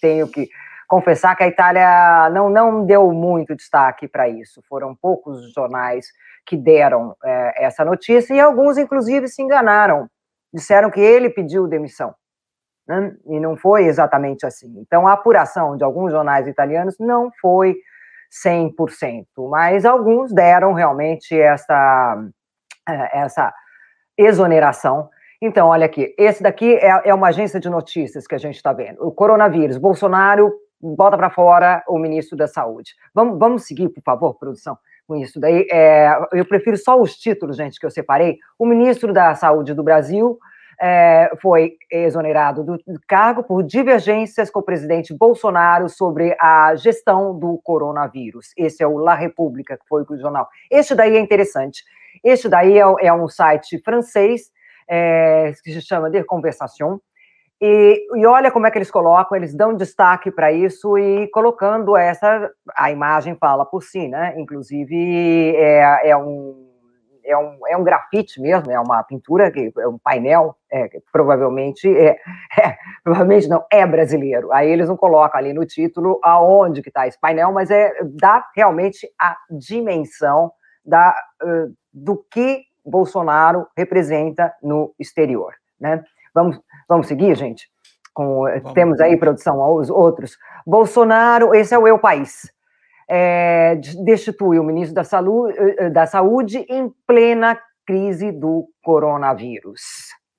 Tenho 0.00 0.26
que 0.26 0.48
confessar 0.88 1.36
que 1.36 1.44
a 1.44 1.48
Itália 1.48 2.28
não, 2.30 2.50
não 2.50 2.84
deu 2.84 3.12
muito 3.12 3.54
destaque 3.54 4.08
para 4.08 4.28
isso. 4.28 4.60
Foram 4.68 4.96
poucos 4.96 5.52
jornais 5.52 6.08
que 6.46 6.56
deram 6.56 7.16
é, 7.24 7.64
essa 7.64 7.84
notícia, 7.84 8.34
e 8.34 8.40
alguns, 8.40 8.78
inclusive, 8.78 9.28
se 9.28 9.42
enganaram. 9.42 10.08
Disseram 10.52 10.90
que 10.90 11.00
ele 11.00 11.30
pediu 11.30 11.66
demissão. 11.66 12.14
Né? 12.86 13.16
E 13.26 13.40
não 13.40 13.56
foi 13.56 13.86
exatamente 13.86 14.44
assim. 14.44 14.72
Então, 14.78 15.06
a 15.06 15.12
apuração 15.12 15.76
de 15.76 15.84
alguns 15.84 16.12
jornais 16.12 16.46
italianos 16.46 16.96
não 16.98 17.30
foi 17.40 17.76
100%, 18.44 19.26
mas 19.48 19.84
alguns 19.84 20.32
deram 20.32 20.72
realmente 20.72 21.38
essa, 21.38 22.28
é, 22.88 23.20
essa 23.20 23.52
exoneração. 24.18 25.08
Então, 25.40 25.68
olha 25.68 25.86
aqui, 25.86 26.14
esse 26.18 26.42
daqui 26.42 26.74
é, 26.74 27.08
é 27.08 27.14
uma 27.14 27.28
agência 27.28 27.58
de 27.58 27.70
notícias 27.70 28.26
que 28.26 28.34
a 28.34 28.38
gente 28.38 28.56
está 28.56 28.72
vendo. 28.72 29.04
O 29.06 29.12
coronavírus, 29.12 29.76
Bolsonaro 29.76 30.52
bota 30.80 31.16
para 31.16 31.30
fora 31.30 31.82
o 31.88 31.98
ministro 31.98 32.36
da 32.36 32.46
Saúde. 32.46 32.94
Vamos, 33.14 33.38
vamos 33.38 33.66
seguir, 33.66 33.88
por 33.88 34.02
favor, 34.02 34.34
produção 34.34 34.76
com 35.06 35.16
isso 35.16 35.38
daí. 35.40 35.66
É, 35.70 36.10
eu 36.32 36.44
prefiro 36.44 36.76
só 36.76 37.00
os 37.00 37.16
títulos, 37.16 37.56
gente, 37.56 37.78
que 37.78 37.86
eu 37.86 37.90
separei. 37.90 38.38
O 38.58 38.66
ministro 38.66 39.12
da 39.12 39.34
Saúde 39.34 39.74
do 39.74 39.82
Brasil 39.82 40.38
é, 40.80 41.30
foi 41.40 41.76
exonerado 41.90 42.64
do 42.64 42.78
cargo 43.06 43.42
por 43.42 43.62
divergências 43.62 44.50
com 44.50 44.60
o 44.60 44.64
presidente 44.64 45.16
Bolsonaro 45.16 45.88
sobre 45.88 46.36
a 46.40 46.74
gestão 46.74 47.38
do 47.38 47.60
coronavírus. 47.62 48.48
Esse 48.56 48.82
é 48.82 48.86
o 48.86 48.98
La 48.98 49.14
República, 49.14 49.76
que 49.76 49.86
foi 49.88 50.02
o 50.02 50.18
jornal. 50.18 50.48
Este 50.70 50.94
daí 50.94 51.16
é 51.16 51.20
interessante. 51.20 51.84
Este 52.22 52.48
daí 52.48 52.78
é, 52.78 52.84
é 53.00 53.12
um 53.12 53.28
site 53.28 53.80
francês 53.84 54.50
é, 54.88 55.52
que 55.62 55.72
se 55.72 55.82
chama 55.82 56.10
De 56.10 56.22
Conversation. 56.24 56.98
E, 57.66 58.06
e, 58.14 58.26
olha 58.26 58.50
como 58.50 58.66
é 58.66 58.70
que 58.70 58.76
eles 58.76 58.90
colocam, 58.90 59.38
eles 59.38 59.54
dão 59.54 59.74
destaque 59.74 60.30
para 60.30 60.52
isso 60.52 60.98
e 60.98 61.26
colocando 61.28 61.96
essa, 61.96 62.50
a 62.76 62.90
imagem 62.90 63.36
fala 63.36 63.64
por 63.64 63.82
si, 63.82 64.06
né? 64.06 64.34
Inclusive 64.36 65.56
é, 65.56 66.10
é, 66.10 66.14
um, 66.14 66.68
é, 67.24 67.34
um, 67.34 67.58
é 67.66 67.74
um 67.74 67.82
grafite 67.82 68.38
mesmo, 68.38 68.70
é 68.70 68.78
uma 68.78 69.02
pintura, 69.02 69.50
é 69.78 69.88
um 69.88 69.96
painel, 69.96 70.54
é, 70.70 70.90
provavelmente 71.10 71.88
é, 71.88 72.18
é, 72.60 72.76
provavelmente 73.02 73.48
não, 73.48 73.64
é 73.72 73.86
brasileiro. 73.86 74.52
Aí 74.52 74.68
eles 74.68 74.86
não 74.86 74.96
colocam 74.98 75.40
ali 75.40 75.54
no 75.54 75.64
título 75.64 76.20
aonde 76.22 76.82
que 76.82 76.90
está 76.90 77.06
esse 77.06 77.18
painel, 77.18 77.50
mas 77.50 77.70
é 77.70 77.94
dá 78.02 78.44
realmente 78.54 79.08
a 79.18 79.38
dimensão 79.50 80.52
da, 80.84 81.16
uh, 81.42 81.74
do 81.90 82.22
que 82.30 82.64
Bolsonaro 82.84 83.66
representa 83.74 84.52
no 84.62 84.94
exterior, 84.98 85.54
né? 85.80 86.04
Vamos, 86.34 86.60
vamos 86.88 87.06
seguir, 87.06 87.36
gente? 87.36 87.68
Com, 88.12 88.42
vamos. 88.42 88.72
Temos 88.72 89.00
aí 89.00 89.16
produção 89.16 89.60
aos 89.60 89.88
outros. 89.88 90.36
Bolsonaro, 90.66 91.54
esse 91.54 91.74
é 91.74 91.78
o 91.78 91.86
Eu 91.86 91.98
País. 91.98 92.52
É, 93.08 93.76
destitui 94.04 94.58
o 94.58 94.64
ministro 94.64 94.94
da 94.94 95.04
saúde, 95.04 95.54
eh, 95.58 95.90
da 95.90 96.06
saúde 96.06 96.64
em 96.68 96.90
plena 97.06 97.58
crise 97.86 98.32
do 98.32 98.66
coronavírus. 98.82 99.82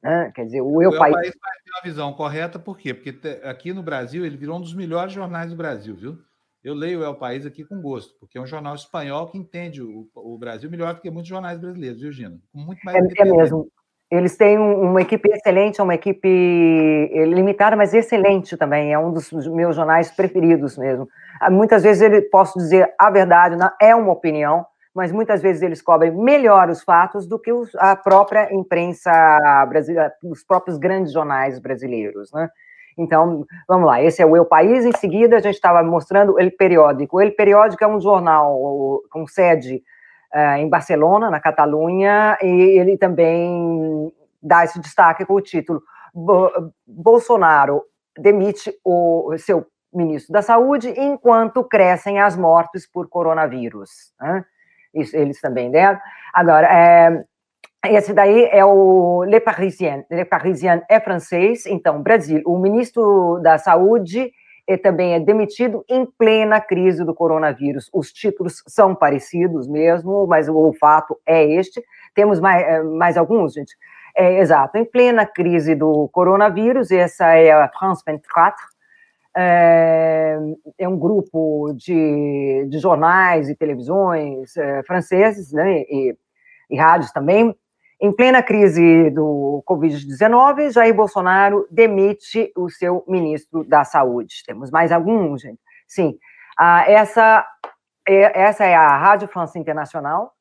Né? 0.01 0.31
Quer 0.35 0.45
dizer, 0.45 0.61
o 0.61 0.81
Eu, 0.81 0.89
o 0.89 0.97
País. 0.97 1.13
O 1.13 1.19
País 1.19 1.31
tem 1.31 1.73
uma 1.75 1.83
visão 1.83 2.13
correta, 2.13 2.57
por 2.57 2.77
quê? 2.77 2.93
Porque 2.93 3.17
aqui 3.43 3.71
no 3.71 3.83
Brasil 3.83 4.25
ele 4.25 4.37
virou 4.37 4.57
um 4.57 4.61
dos 4.61 4.73
melhores 4.73 5.13
jornais 5.13 5.51
do 5.51 5.55
Brasil, 5.55 5.95
viu? 5.95 6.17
Eu 6.63 6.73
leio 6.73 7.01
o 7.01 7.03
El 7.03 7.15
País 7.15 7.45
aqui 7.45 7.63
com 7.63 7.79
gosto, 7.79 8.15
porque 8.19 8.39
é 8.39 8.41
um 8.41 8.47
jornal 8.47 8.73
espanhol 8.73 9.27
que 9.27 9.37
entende 9.37 9.83
o, 9.83 10.09
o 10.15 10.37
Brasil 10.37 10.69
melhor 10.69 10.95
do 10.95 11.01
que 11.01 11.11
muitos 11.11 11.29
jornais 11.29 11.59
brasileiros, 11.59 12.01
viu, 12.01 12.11
Gina? 12.11 12.39
Muito 12.51 12.79
mais 12.83 12.97
é, 12.97 13.21
é 13.21 13.25
mesmo. 13.25 13.67
Eles 14.15 14.37
têm 14.37 14.57
uma 14.57 15.01
equipe 15.01 15.29
excelente, 15.31 15.79
é 15.79 15.83
uma 15.83 15.95
equipe 15.95 16.27
limitada, 17.27 17.75
mas 17.75 17.93
excelente 17.93 18.57
também. 18.57 18.93
É 18.93 18.99
um 18.99 19.11
dos 19.11 19.31
meus 19.47 19.75
jornais 19.75 20.11
preferidos 20.11 20.77
mesmo. 20.77 21.07
Ah, 21.39 21.49
muitas 21.49 21.83
vezes 21.83 22.01
ele 22.01 22.21
posso 22.21 22.57
dizer 22.57 22.93
a 22.97 23.09
verdade, 23.09 23.55
é 23.81 23.93
uma 23.95 24.11
opinião, 24.11 24.65
mas 24.93 25.11
muitas 25.11 25.41
vezes 25.41 25.61
eles 25.61 25.81
cobrem 25.81 26.11
melhor 26.15 26.69
os 26.69 26.81
fatos 26.81 27.27
do 27.27 27.37
que 27.37 27.51
a 27.77 27.95
própria 27.95 28.53
imprensa 28.53 29.11
brasileira, 29.67 30.13
os 30.23 30.43
próprios 30.43 30.77
grandes 30.77 31.11
jornais 31.11 31.59
brasileiros, 31.59 32.31
né? 32.31 32.49
Então, 32.97 33.45
vamos 33.67 33.87
lá, 33.87 34.01
esse 34.01 34.21
é 34.21 34.25
o 34.25 34.37
Eu 34.37 34.45
País. 34.45 34.85
Em 34.85 34.93
seguida, 34.93 35.35
a 35.35 35.41
gente 35.41 35.55
estava 35.55 35.83
mostrando 35.83 36.35
o 36.35 36.39
El 36.39 36.51
Periódico. 36.51 37.17
O 37.17 37.21
El 37.21 37.35
Periódico 37.35 37.83
é 37.83 37.87
um 37.87 37.99
jornal 37.99 39.01
com 39.11 39.27
sede 39.27 39.83
uh, 40.35 40.57
em 40.57 40.67
Barcelona, 40.67 41.31
na 41.31 41.39
Catalunha, 41.39 42.37
e 42.41 42.79
ele 42.79 42.97
também 42.97 44.11
dá 44.43 44.63
esse 44.63 44.79
destaque 44.79 45.25
com 45.25 45.33
o 45.33 45.41
título 45.41 45.81
Bolsonaro 46.87 47.83
demite 48.17 48.73
o 48.83 49.35
seu 49.37 49.67
ministro 49.93 50.31
da 50.31 50.41
Saúde 50.41 50.93
enquanto 50.97 51.63
crescem 51.63 52.19
as 52.19 52.37
mortes 52.37 52.89
por 52.89 53.09
coronavírus. 53.09 54.13
Né? 54.19 54.45
Isso 54.93 55.15
eles 55.15 55.39
também 55.41 55.69
deram. 55.69 55.99
Agora, 56.33 56.67
é, 56.67 57.25
esse 57.87 58.13
daí 58.13 58.45
é 58.45 58.63
o 58.63 59.23
Le 59.25 59.41
Parisien. 59.41 60.05
Le 60.09 60.23
Parisien 60.23 60.81
é 60.89 60.99
francês, 60.99 61.65
então, 61.65 62.01
Brasil. 62.01 62.41
O 62.45 62.57
ministro 62.57 63.39
da 63.41 63.57
Saúde 63.57 64.31
também 64.81 65.13
é 65.13 65.19
demitido 65.19 65.85
em 65.87 66.05
plena 66.05 66.59
crise 66.59 67.03
do 67.03 67.13
coronavírus. 67.13 67.89
Os 67.93 68.11
títulos 68.11 68.63
são 68.67 68.95
parecidos 68.95 69.67
mesmo, 69.67 70.25
mas 70.25 70.49
o 70.49 70.73
fato 70.73 71.19
é 71.25 71.43
este. 71.43 71.83
Temos 72.15 72.39
mais, 72.39 72.63
eh, 72.63 72.81
mais 72.81 73.17
alguns, 73.17 73.53
gente? 73.53 73.75
É, 74.17 74.39
exato, 74.39 74.77
em 74.77 74.85
plena 74.85 75.25
crise 75.25 75.75
do 75.75 76.07
coronavírus, 76.07 76.89
essa 76.89 77.35
é 77.35 77.51
a 77.51 77.67
France 77.67 78.01
24, 78.07 78.63
é, 79.35 80.37
é 80.79 80.87
um 80.87 80.97
grupo 80.97 81.73
de, 81.73 82.65
de 82.69 82.79
jornais 82.79 83.49
e 83.49 83.55
televisões 83.55 84.55
é, 84.55 84.81
franceses, 84.83 85.51
né, 85.51 85.81
e, 85.81 86.15
e 86.69 86.77
rádios 86.77 87.11
também, 87.11 87.53
em 87.99 88.11
plena 88.11 88.43
crise 88.43 89.09
do 89.09 89.63
Covid-19, 89.67 90.71
Jair 90.71 90.93
Bolsonaro 90.93 91.67
demite 91.71 92.51
o 92.55 92.69
seu 92.69 93.03
ministro 93.07 93.63
da 93.63 93.83
Saúde. 93.83 94.43
Temos 94.45 94.69
mais 94.69 94.91
algum, 94.91 95.37
gente? 95.37 95.59
Sim. 95.87 96.17
Ah, 96.57 96.83
essa, 96.89 97.45
é, 98.07 98.41
essa 98.41 98.65
é 98.65 98.75
a 98.75 98.97
Rádio 98.97 99.27
França 99.27 99.57
Internacional 99.57 100.33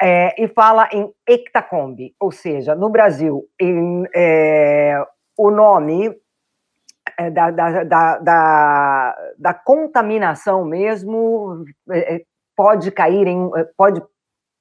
é, 0.00 0.42
e 0.42 0.48
fala 0.48 0.88
em 0.92 1.12
Ectacombi, 1.28 2.14
ou 2.18 2.32
seja, 2.32 2.74
no 2.74 2.90
Brasil, 2.90 3.44
em, 3.60 4.04
é, 4.14 5.00
o 5.36 5.50
nome 5.50 6.12
é, 7.18 7.30
da, 7.30 7.50
da, 7.50 7.84
da, 7.84 8.18
da, 8.18 9.16
da 9.38 9.54
contaminação 9.54 10.64
mesmo 10.64 11.64
é, 11.90 12.22
pode 12.56 12.90
cair 12.90 13.26
em. 13.26 13.48
pode 13.76 14.02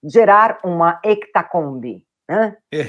gerar 0.03 0.59
uma 0.63 0.99
hectacombe. 1.03 2.05
Né? 2.31 2.55
É, 2.71 2.83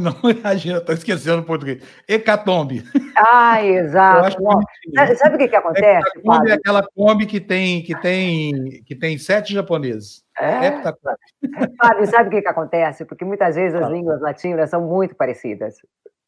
não, 0.00 0.14
imagina, 0.30 0.78
estou 0.78 0.94
esquecendo 0.94 1.42
o 1.42 1.44
português. 1.44 1.82
Hecatombe. 2.08 2.84
Ah, 3.16 3.64
exato. 3.64 4.36
Sabe, 4.94 5.16
sabe, 5.16 5.34
o 5.34 5.38
que, 5.38 5.48
que 5.48 5.56
acontece? 5.56 6.08
Hectacombe 6.08 6.50
é 6.50 6.54
aquela 6.54 6.82
Kombi 6.94 7.26
que 7.26 7.40
tem, 7.40 7.82
que, 7.82 8.00
tem, 8.00 8.82
que 8.86 8.94
tem 8.94 9.18
sete 9.18 9.52
japoneses. 9.52 10.22
É? 10.38 10.80
Fábio, 11.80 12.06
sabe 12.06 12.28
o 12.28 12.30
que, 12.30 12.42
que 12.42 12.48
acontece? 12.48 13.04
Porque 13.04 13.24
muitas 13.24 13.56
vezes 13.56 13.74
as 13.80 13.90
línguas 13.90 14.20
latinas 14.20 14.70
são 14.70 14.80
muito 14.80 15.16
parecidas. 15.16 15.74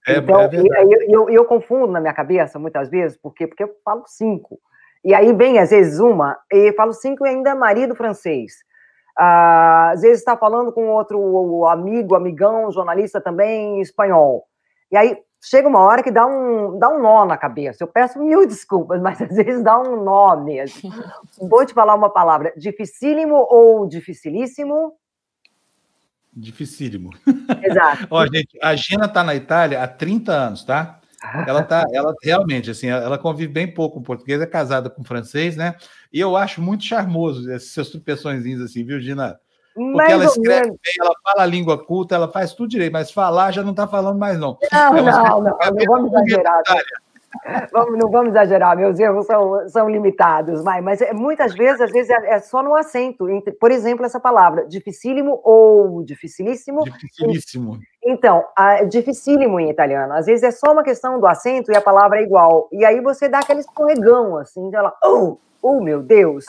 É, 0.06 0.16
então, 0.16 0.40
é 0.40 0.50
eu, 0.84 1.02
eu, 1.08 1.30
eu, 1.30 1.44
confundo 1.44 1.92
na 1.92 2.00
minha 2.00 2.12
cabeça 2.12 2.58
muitas 2.58 2.90
vezes, 2.90 3.16
porque, 3.16 3.46
porque 3.46 3.62
eu 3.62 3.70
falo 3.84 4.02
cinco. 4.06 4.58
E 5.04 5.14
aí 5.14 5.32
vem, 5.32 5.60
às 5.60 5.70
vezes, 5.70 6.00
uma, 6.00 6.36
e 6.52 6.72
falo 6.72 6.92
cinco 6.92 7.24
e 7.24 7.28
ainda 7.28 7.50
é 7.50 7.54
marido 7.54 7.94
francês. 7.94 8.52
Ah, 9.18 9.90
às 9.90 10.02
vezes 10.02 10.18
está 10.18 10.36
falando 10.36 10.72
com 10.72 10.88
outro 10.88 11.66
amigo, 11.66 12.14
amigão, 12.14 12.70
jornalista 12.72 13.20
também 13.20 13.80
espanhol. 13.80 14.46
E 14.90 14.96
aí 14.96 15.18
chega 15.42 15.68
uma 15.68 15.80
hora 15.80 16.02
que 16.02 16.10
dá 16.10 16.26
um, 16.26 16.78
dá 16.78 16.88
um 16.88 17.00
nó 17.00 17.24
na 17.24 17.36
cabeça. 17.36 17.82
Eu 17.82 17.88
peço 17.88 18.18
mil 18.18 18.46
desculpas, 18.48 19.00
mas 19.00 19.20
às 19.20 19.34
vezes 19.36 19.62
dá 19.62 19.78
um 19.78 20.02
nó 20.02 20.36
mesmo. 20.36 20.90
Vou 21.38 21.66
te 21.66 21.74
falar 21.74 21.94
uma 21.94 22.10
palavra: 22.10 22.52
dificílimo 22.56 23.34
ou 23.34 23.86
dificilíssimo? 23.86 24.94
Dificílimo. 26.34 27.10
Exato. 27.62 28.06
Ó, 28.10 28.24
gente, 28.26 28.58
a 28.62 28.74
Gina 28.74 29.04
está 29.04 29.22
na 29.22 29.34
Itália 29.34 29.82
há 29.82 29.88
30 29.88 30.32
anos, 30.32 30.64
tá? 30.64 30.98
Ela 31.47 31.62
tá, 31.62 31.85
ela 31.93 32.14
realmente, 32.23 32.70
assim, 32.70 32.89
ela 32.89 33.18
convive 33.18 33.53
bem 33.53 33.73
pouco 33.73 33.97
com 33.97 34.03
português, 34.03 34.41
é 34.41 34.47
casada 34.47 34.91
com 34.91 35.05
francês, 35.05 35.57
né? 35.57 35.77
E 36.12 36.18
eu 36.18 36.37
acho 36.37 36.61
muito 36.61 36.85
charmoso 36.85 37.51
esses 37.51 37.73
seus 37.73 37.91
tropeçõezinhos 37.91 38.62
assim, 38.62 38.85
viu, 38.85 39.01
Gina? 39.01 39.39
Porque 39.75 39.97
Mais 39.97 40.11
ela 40.12 40.25
escreve 40.25 40.62
menos. 40.62 40.79
bem, 40.85 40.95
ela 41.01 41.14
fala 41.23 41.43
a 41.43 41.47
língua 41.47 41.83
culta, 41.83 42.14
ela 42.14 42.29
faz 42.29 42.53
tudo 42.53 42.68
direito, 42.68 42.93
mas 42.93 43.11
falar 43.11 43.53
já 43.53 43.62
não 43.62 43.70
está 43.70 43.89
falando 43.89 44.18
mais, 44.18 44.39
não. 44.39 44.59
Não, 44.70 44.97
É 44.97 45.01
uma 45.01 45.11
não, 45.11 45.43
não, 45.43 45.43
não 45.43 45.85
vamos 45.87 46.12
exagerar. 46.12 46.62
Vamos, 47.72 47.99
não 47.99 48.11
vamos 48.11 48.30
exagerar, 48.30 48.76
meus 48.76 48.99
erros 48.99 49.26
são, 49.26 49.68
são 49.68 49.89
limitados, 49.89 50.62
mas, 50.62 50.85
mas 50.85 51.01
é, 51.01 51.12
muitas 51.12 51.55
vezes, 51.55 51.80
às 51.80 51.91
vezes, 51.91 52.11
é, 52.11 52.35
é 52.35 52.39
só 52.39 52.62
no 52.62 52.74
acento. 52.74 53.28
Entre, 53.28 53.53
por 53.53 53.70
exemplo, 53.70 54.05
essa 54.05 54.20
palavra, 54.20 54.66
dificílimo 54.66 55.41
ou 55.43 56.03
dificilíssimo. 56.03 56.85
Dificilíssimo. 56.85 57.80
Então, 58.05 58.45
a, 58.57 58.85
dificílimo 58.85 59.59
em 59.59 59.70
italiano. 59.70 60.12
Às 60.12 60.26
vezes 60.26 60.43
é 60.43 60.51
só 60.51 60.72
uma 60.72 60.83
questão 60.83 61.18
do 61.18 61.26
acento 61.26 61.72
e 61.72 61.76
a 61.76 61.80
palavra 61.80 62.20
é 62.20 62.22
igual. 62.22 62.68
E 62.72 62.85
aí 62.85 63.01
você 63.01 63.28
dá 63.28 63.39
aquele 63.39 63.61
escorregão, 63.61 64.37
assim, 64.37 64.70
ela, 64.74 64.95
oh, 65.05 65.37
oh, 65.61 65.80
meu 65.80 66.03
Deus. 66.03 66.47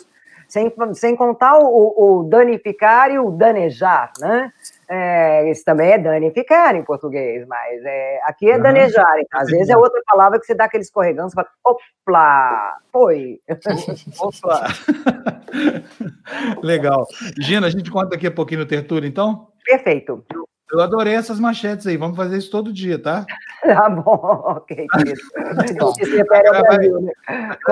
Sem, 0.47 0.71
sem 0.93 1.15
contar 1.15 1.57
o, 1.57 2.19
o 2.19 2.23
danificar 2.25 3.09
e 3.09 3.17
o 3.17 3.31
danejar, 3.31 4.11
né? 4.19 4.51
É, 4.89 5.49
isso 5.49 5.63
também 5.63 5.91
é 5.91 5.97
danificar 5.97 6.75
em 6.75 6.83
português, 6.83 7.47
mas 7.47 7.83
é, 7.85 8.19
aqui 8.23 8.49
é 8.49 8.59
danejar. 8.59 9.19
Então, 9.19 9.39
às 9.39 9.49
vezes 9.49 9.69
é 9.69 9.77
outra 9.77 10.01
palavra 10.05 10.39
que 10.39 10.45
você 10.45 10.53
dá 10.53 10.65
aquele 10.65 10.83
escorregão, 10.83 11.29
você 11.29 11.35
fala, 11.35 11.47
opla, 11.63 12.77
foi. 12.91 13.39
Opa! 14.19 14.67
Legal. 16.61 17.05
Gina, 17.39 17.67
a 17.67 17.69
gente 17.69 17.89
conta 17.89 18.09
daqui 18.09 18.27
a 18.27 18.31
pouquinho 18.31 18.61
no 18.61 18.65
Tertúlio, 18.65 19.07
então? 19.07 19.47
Perfeito. 19.65 20.23
Eu 20.71 20.79
adorei 20.81 21.13
essas 21.13 21.39
manchetes 21.39 21.85
aí. 21.85 21.97
Vamos 21.97 22.17
fazer 22.17 22.37
isso 22.37 22.49
todo 22.51 22.73
dia, 22.73 22.97
tá? 23.01 23.25
Tá 23.63 23.89
bom, 23.89 24.19
ok, 24.45 24.87
querido. 24.91 25.21
Se 26.03 26.17
né? 26.61 27.13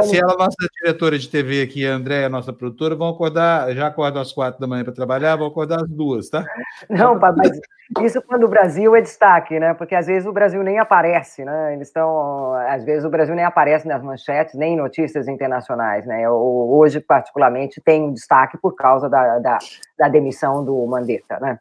Se 0.03 0.17
ela, 0.17 0.37
nossa 0.37 0.55
diretora 0.81 1.19
de 1.19 1.27
TV 1.27 1.63
aqui, 1.63 1.85
a 1.85 1.91
Andréia, 1.95 2.29
nossa 2.29 2.53
produtora, 2.53 2.95
vão 2.95 3.09
acordar, 3.09 3.73
já 3.75 3.87
acordam 3.87 4.21
às 4.21 4.31
quatro 4.31 4.57
da 4.57 4.65
manhã 4.67 4.85
para 4.85 4.93
trabalhar, 4.93 5.35
vão 5.35 5.47
acordar 5.47 5.81
às 5.81 5.89
duas, 5.89 6.29
tá? 6.29 6.45
Não, 6.89 7.19
mas 7.19 7.59
isso 7.99 8.21
quando 8.21 8.45
o 8.45 8.47
Brasil 8.47 8.95
é 8.95 9.01
destaque, 9.01 9.59
né? 9.59 9.73
Porque 9.73 9.93
às 9.93 10.07
vezes 10.07 10.25
o 10.25 10.31
Brasil 10.31 10.63
nem 10.63 10.79
aparece, 10.79 11.43
né? 11.43 11.73
Eles 11.73 11.89
estão, 11.89 12.53
às 12.69 12.85
vezes 12.85 13.03
o 13.03 13.09
Brasil 13.09 13.35
nem 13.35 13.43
aparece 13.43 13.85
nas 13.85 14.01
manchetes, 14.01 14.55
nem 14.55 14.75
em 14.75 14.77
notícias 14.77 15.27
internacionais, 15.27 16.05
né? 16.05 16.29
O- 16.29 16.77
Hoje, 16.79 17.01
particularmente, 17.01 17.81
tem 17.83 18.01
um 18.01 18.13
destaque 18.13 18.57
por 18.57 18.75
causa 18.75 19.09
da, 19.09 19.39
da, 19.39 19.57
da 19.99 20.07
demissão 20.07 20.63
do 20.63 20.85
Mandetta, 20.87 21.37
né? 21.41 21.59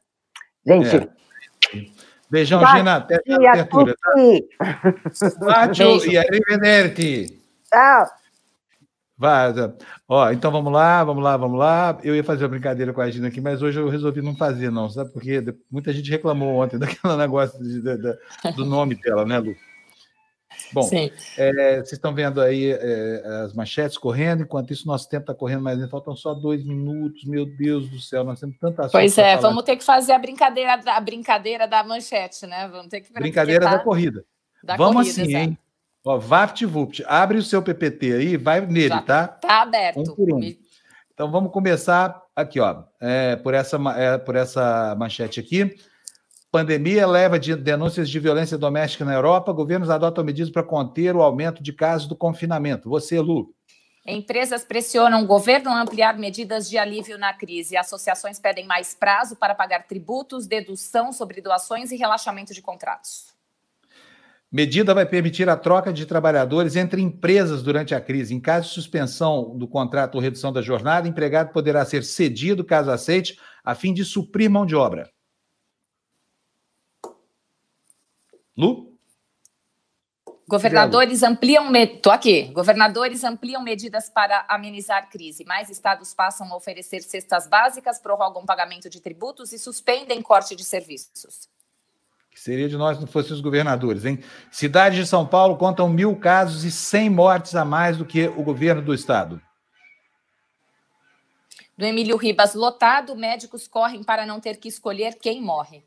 Gente, 0.66 1.11
Beijão, 2.30 2.61
Bate 2.61 2.78
Gina. 2.78 2.96
Até 2.96 3.16
a 3.32 3.50
abertura, 3.52 3.94
tá? 4.00 4.12
Beijo. 5.98 6.11
e 6.12 6.18
arrivederci. 6.18 7.40
Tchau. 7.70 8.06
Vai, 9.18 9.52
Zé. 9.52 9.70
ó, 10.08 10.30
então 10.30 10.50
vamos 10.50 10.72
lá, 10.72 11.04
vamos 11.04 11.22
lá, 11.22 11.36
vamos 11.36 11.58
lá. 11.58 11.98
Eu 12.02 12.16
ia 12.16 12.24
fazer 12.24 12.44
uma 12.44 12.48
brincadeira 12.50 12.90
com 12.92 13.02
a 13.02 13.11
Gina 13.11 13.28
aqui, 13.28 13.38
mas 13.40 13.61
hoje 13.62 13.78
eu 13.78 13.88
resolvi 13.88 14.22
não 14.22 14.34
fazer, 14.34 14.70
não, 14.70 14.88
sabe? 14.88 15.12
Porque 15.12 15.42
de- 15.42 15.54
muita 15.70 15.92
gente 15.92 16.11
reclamou 16.11 16.54
ontem 16.62 16.78
daquele 16.80 17.16
negócio 17.16 17.62
de- 17.62 17.82
da- 17.82 17.96
da- 17.96 18.16
do 18.56 18.64
nome 18.64 18.94
dela, 18.94 19.26
né, 19.26 19.38
Lu? 19.38 19.54
Bom, 20.72 20.88
é, 21.36 21.76
vocês 21.76 21.92
estão 21.92 22.14
vendo 22.14 22.40
aí 22.40 22.70
é, 22.70 23.22
as 23.44 23.52
manchetes 23.52 23.98
correndo, 23.98 24.42
enquanto 24.42 24.72
isso 24.72 24.86
nosso 24.86 25.08
tempo 25.08 25.22
está 25.22 25.34
correndo 25.34 25.64
lento, 25.64 25.88
faltam 25.88 26.14
só 26.14 26.32
dois 26.32 26.64
minutos, 26.64 27.24
meu 27.24 27.44
Deus 27.44 27.88
do 27.88 28.00
céu, 28.00 28.22
nós 28.24 28.38
temos 28.38 28.56
tanta 28.58 28.82
assunto 28.82 28.92
Pois 28.92 29.18
é, 29.18 29.36
vamos 29.36 29.64
ter 29.64 29.76
que 29.76 29.84
fazer 29.84 30.12
a 30.12 30.18
brincadeira 30.18 30.76
da, 30.76 30.96
a 30.96 31.00
brincadeira 31.00 31.66
da 31.66 31.82
manchete, 31.82 32.46
né? 32.46 32.68
Vamos 32.68 32.88
ter 32.88 33.00
que 33.00 33.12
Brincadeira 33.12 33.64
da 33.68 33.78
corrida. 33.78 34.24
da 34.62 34.76
vamos 34.76 34.94
corrida, 34.94 35.22
assim, 35.22 35.30
exato. 35.30 35.44
hein? 35.44 35.58
Ó, 36.04 36.18
VaptVupt, 36.18 37.04
abre 37.06 37.38
o 37.38 37.42
seu 37.42 37.62
PPT 37.62 38.12
aí, 38.14 38.36
vai 38.36 38.60
nele, 38.60 38.88
Já. 38.88 39.02
tá? 39.02 39.28
Tá 39.28 39.62
aberto. 39.62 40.14
Um 40.18 40.36
um. 40.36 40.54
Então 41.12 41.30
vamos 41.30 41.52
começar 41.52 42.22
aqui, 42.34 42.58
ó, 42.60 42.84
é, 42.98 43.36
por, 43.36 43.52
essa, 43.52 43.76
é, 43.96 44.16
por 44.16 44.34
essa 44.36 44.94
manchete 44.98 45.38
aqui. 45.38 45.76
Pandemia 46.53 47.07
leva 47.07 47.38
de 47.38 47.55
denúncias 47.55 48.11
de 48.11 48.18
violência 48.18 48.59
doméstica 48.59 49.05
na 49.05 49.14
Europa. 49.14 49.53
Governos 49.53 49.88
adotam 49.88 50.24
medidas 50.24 50.51
para 50.51 50.64
conter 50.64 51.14
o 51.14 51.22
aumento 51.22 51.62
de 51.62 51.72
casos 51.72 52.09
do 52.09 52.16
confinamento. 52.16 52.90
Você, 52.90 53.20
Lu. 53.20 53.55
Empresas 54.05 54.64
pressionam 54.64 55.22
o 55.22 55.26
governo 55.26 55.70
a 55.70 55.80
ampliar 55.80 56.18
medidas 56.18 56.68
de 56.68 56.76
alívio 56.76 57.16
na 57.16 57.32
crise. 57.32 57.76
Associações 57.76 58.40
pedem 58.40 58.66
mais 58.66 58.94
prazo 58.94 59.36
para 59.36 59.55
pagar 59.55 59.86
tributos, 59.86 60.48
dedução 60.48 61.12
sobre 61.12 61.40
doações 61.40 61.92
e 61.92 61.96
relaxamento 61.96 62.53
de 62.53 62.61
contratos. 62.61 63.26
Medida 64.51 64.92
vai 64.92 65.07
permitir 65.07 65.48
a 65.48 65.57
troca 65.57 65.92
de 65.92 66.05
trabalhadores 66.05 66.74
entre 66.74 67.01
empresas 67.01 67.62
durante 67.62 67.94
a 67.94 68.01
crise. 68.01 68.34
Em 68.34 68.40
caso 68.40 68.66
de 68.66 68.74
suspensão 68.74 69.57
do 69.57 69.68
contrato 69.68 70.16
ou 70.16 70.20
redução 70.20 70.53
da 70.53 70.61
jornada, 70.61 71.07
o 71.07 71.11
empregado 71.11 71.53
poderá 71.53 71.84
ser 71.84 72.03
cedido, 72.03 72.64
caso 72.64 72.90
aceite, 72.90 73.38
a 73.62 73.76
fim 73.76 73.94
de 73.94 74.05
suprir 74.05 74.51
mão 74.51 74.66
de 74.66 74.74
obra. 74.74 75.09
Lu? 78.57 78.90
Governadores 80.51 81.22
ampliam. 81.22 81.70
Me... 81.70 81.86
Tô 81.86 82.11
aqui. 82.11 82.44
Governadores 82.53 83.22
ampliam 83.22 83.62
medidas 83.62 84.11
para 84.11 84.44
amenizar 84.48 85.09
crise. 85.09 85.44
Mais 85.44 85.70
estados 85.70 86.12
passam 86.12 86.53
a 86.53 86.57
oferecer 86.57 87.03
cestas 87.03 87.46
básicas, 87.46 88.01
prorrogam 88.01 88.44
pagamento 88.44 88.90
de 88.90 89.01
tributos 89.01 89.53
e 89.53 89.59
suspendem 89.61 90.20
corte 90.20 90.57
de 90.57 90.64
serviços. 90.64 91.48
Que 92.32 92.40
seria 92.40 92.68
de 92.68 92.76
nós 92.76 92.96
se 92.96 93.01
não 93.01 93.09
fossem 93.09 93.32
os 93.32 93.40
governadores, 93.40 94.05
hein? 94.05 94.22
Cidade 94.51 94.96
de 94.96 95.07
São 95.07 95.24
Paulo 95.24 95.57
contam 95.57 95.88
mil 95.88 96.16
casos 96.16 96.64
e 96.64 96.70
100 96.70 97.11
mortes 97.11 97.55
a 97.55 97.64
mais 97.64 97.96
do 97.96 98.05
que 98.05 98.26
o 98.26 98.42
governo 98.42 98.82
do 98.82 98.92
estado. 98.92 99.40
Do 101.78 101.84
Emílio 101.84 102.16
Ribas 102.16 102.55
lotado, 102.55 103.14
médicos 103.14 103.68
correm 103.68 104.03
para 104.03 104.26
não 104.26 104.40
ter 104.40 104.57
que 104.57 104.68
escolher 104.68 105.14
quem 105.14 105.40
morre. 105.40 105.84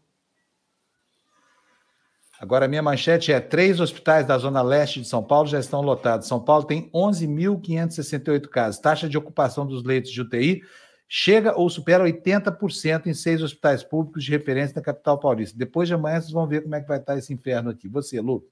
Agora, 2.39 2.65
a 2.65 2.67
minha 2.67 2.81
manchete 2.81 3.31
é: 3.31 3.39
três 3.39 3.79
hospitais 3.79 4.25
da 4.25 4.37
Zona 4.37 4.61
Leste 4.61 5.01
de 5.01 5.07
São 5.07 5.23
Paulo 5.23 5.47
já 5.47 5.59
estão 5.59 5.81
lotados. 5.81 6.27
São 6.27 6.39
Paulo 6.39 6.65
tem 6.65 6.89
11.568 6.91 8.47
casos. 8.47 8.81
Taxa 8.81 9.07
de 9.07 9.17
ocupação 9.17 9.65
dos 9.65 9.83
leitos 9.83 10.11
de 10.11 10.21
UTI 10.21 10.61
chega 11.07 11.55
ou 11.55 11.69
supera 11.69 12.03
80% 12.03 13.05
em 13.05 13.13
seis 13.13 13.41
hospitais 13.41 13.83
públicos 13.83 14.23
de 14.23 14.31
referência 14.31 14.75
da 14.75 14.81
capital 14.81 15.19
paulista. 15.19 15.57
Depois 15.57 15.87
de 15.87 15.93
amanhã, 15.93 16.19
vocês 16.19 16.31
vão 16.31 16.47
ver 16.47 16.63
como 16.63 16.75
é 16.75 16.81
que 16.81 16.87
vai 16.87 16.97
estar 16.97 17.17
esse 17.17 17.31
inferno 17.31 17.69
aqui. 17.69 17.87
Você, 17.87 18.19
Lu. 18.19 18.43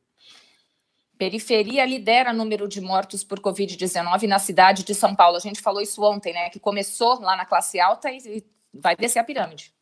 Periferia 1.18 1.86
lidera 1.86 2.34
número 2.34 2.68
de 2.68 2.82
mortos 2.82 3.24
por 3.24 3.40
Covid-19 3.40 4.28
na 4.28 4.40
cidade 4.40 4.84
de 4.84 4.96
São 4.96 5.16
Paulo. 5.16 5.38
A 5.38 5.40
gente 5.40 5.62
falou 5.62 5.82
isso 5.82 6.04
ontem, 6.04 6.34
né? 6.34 6.50
Que 6.50 6.60
começou 6.60 7.20
lá 7.20 7.36
na 7.36 7.46
classe 7.46 7.80
alta 7.80 8.12
e 8.12 8.44
vai 8.74 8.96
descer 8.96 9.20
a 9.20 9.24
pirâmide. 9.24 9.74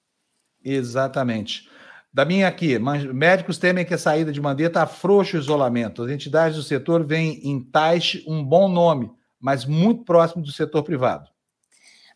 Exatamente. 0.63 1.69
Da 2.11 2.25
minha 2.25 2.47
aqui, 2.47 2.79
médicos 2.79 3.59
temem 3.59 3.85
que 3.85 3.93
a 3.93 3.97
saída 3.97 4.31
de 4.31 4.41
Mandetta 4.41 4.81
afrouxe 4.81 5.37
o 5.37 5.39
isolamento. 5.39 6.01
As 6.01 6.09
entidades 6.09 6.57
do 6.57 6.63
setor 6.63 7.05
veem 7.05 7.39
em 7.43 7.61
Taixe 7.61 8.23
um 8.27 8.43
bom 8.43 8.67
nome, 8.67 9.11
mas 9.39 9.63
muito 9.63 10.03
próximo 10.03 10.41
do 10.41 10.51
setor 10.51 10.81
privado. 10.81 11.29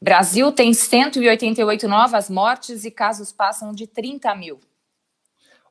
Brasil 0.01 0.51
tem 0.51 0.73
188 0.73 1.87
novas 1.87 2.29
mortes 2.29 2.83
e 2.85 2.91
casos 2.91 3.31
passam 3.31 3.71
de 3.71 3.85
30 3.85 4.35
mil. 4.35 4.59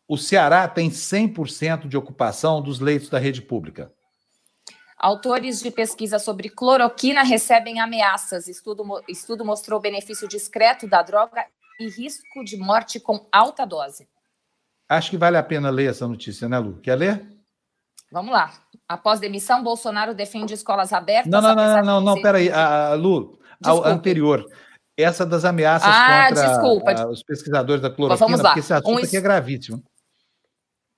O 0.06 0.16
Ceará 0.16 0.68
tem 0.68 0.88
100% 0.88 1.88
de 1.88 1.96
ocupação 1.96 2.62
dos 2.62 2.78
leitos 2.78 3.08
da 3.08 3.18
rede 3.18 3.42
pública. 3.42 3.92
Autores 4.96 5.60
de 5.60 5.70
pesquisa 5.70 6.20
sobre 6.20 6.48
cloroquina 6.48 7.24
recebem 7.24 7.80
ameaças. 7.80 8.46
Estudo, 8.46 8.84
estudo 9.08 9.44
mostrou 9.44 9.80
benefício 9.80 10.28
discreto 10.28 10.86
da 10.86 11.02
droga 11.02 11.44
e 11.82 11.88
risco 11.88 12.44
de 12.44 12.56
morte 12.56 13.00
com 13.00 13.26
alta 13.30 13.64
dose. 13.64 14.08
Acho 14.88 15.10
que 15.10 15.16
vale 15.16 15.36
a 15.36 15.42
pena 15.42 15.70
ler 15.70 15.90
essa 15.90 16.06
notícia, 16.06 16.48
né, 16.48 16.58
Lu? 16.58 16.78
Quer 16.80 16.96
ler? 16.96 17.26
Vamos 18.10 18.32
lá. 18.32 18.52
Após 18.86 19.20
demissão, 19.20 19.62
Bolsonaro 19.62 20.14
defende 20.14 20.52
escolas 20.52 20.92
abertas. 20.92 21.30
Não, 21.30 21.40
não, 21.40 21.54
não, 21.54 21.82
não, 21.82 22.00
não, 22.00 22.20
peraí. 22.20 22.50
A, 22.50 22.88
a 22.88 22.94
Lu, 22.94 23.38
a 23.64 23.88
anterior. 23.88 24.46
Essa 24.94 25.24
das 25.24 25.46
ameaças 25.46 25.88
ah, 25.88 26.60
contra 26.60 27.08
os 27.08 27.22
pesquisadores 27.22 27.80
da 27.80 27.90
cloroquina, 27.90 28.26
Vamos 28.26 28.42
lá. 28.42 28.50
porque 28.50 28.60
esse 28.60 28.74
assunto 28.74 29.00
um 29.00 29.02
aqui 29.02 29.16
é 29.16 29.20
gravíssimo. 29.20 29.82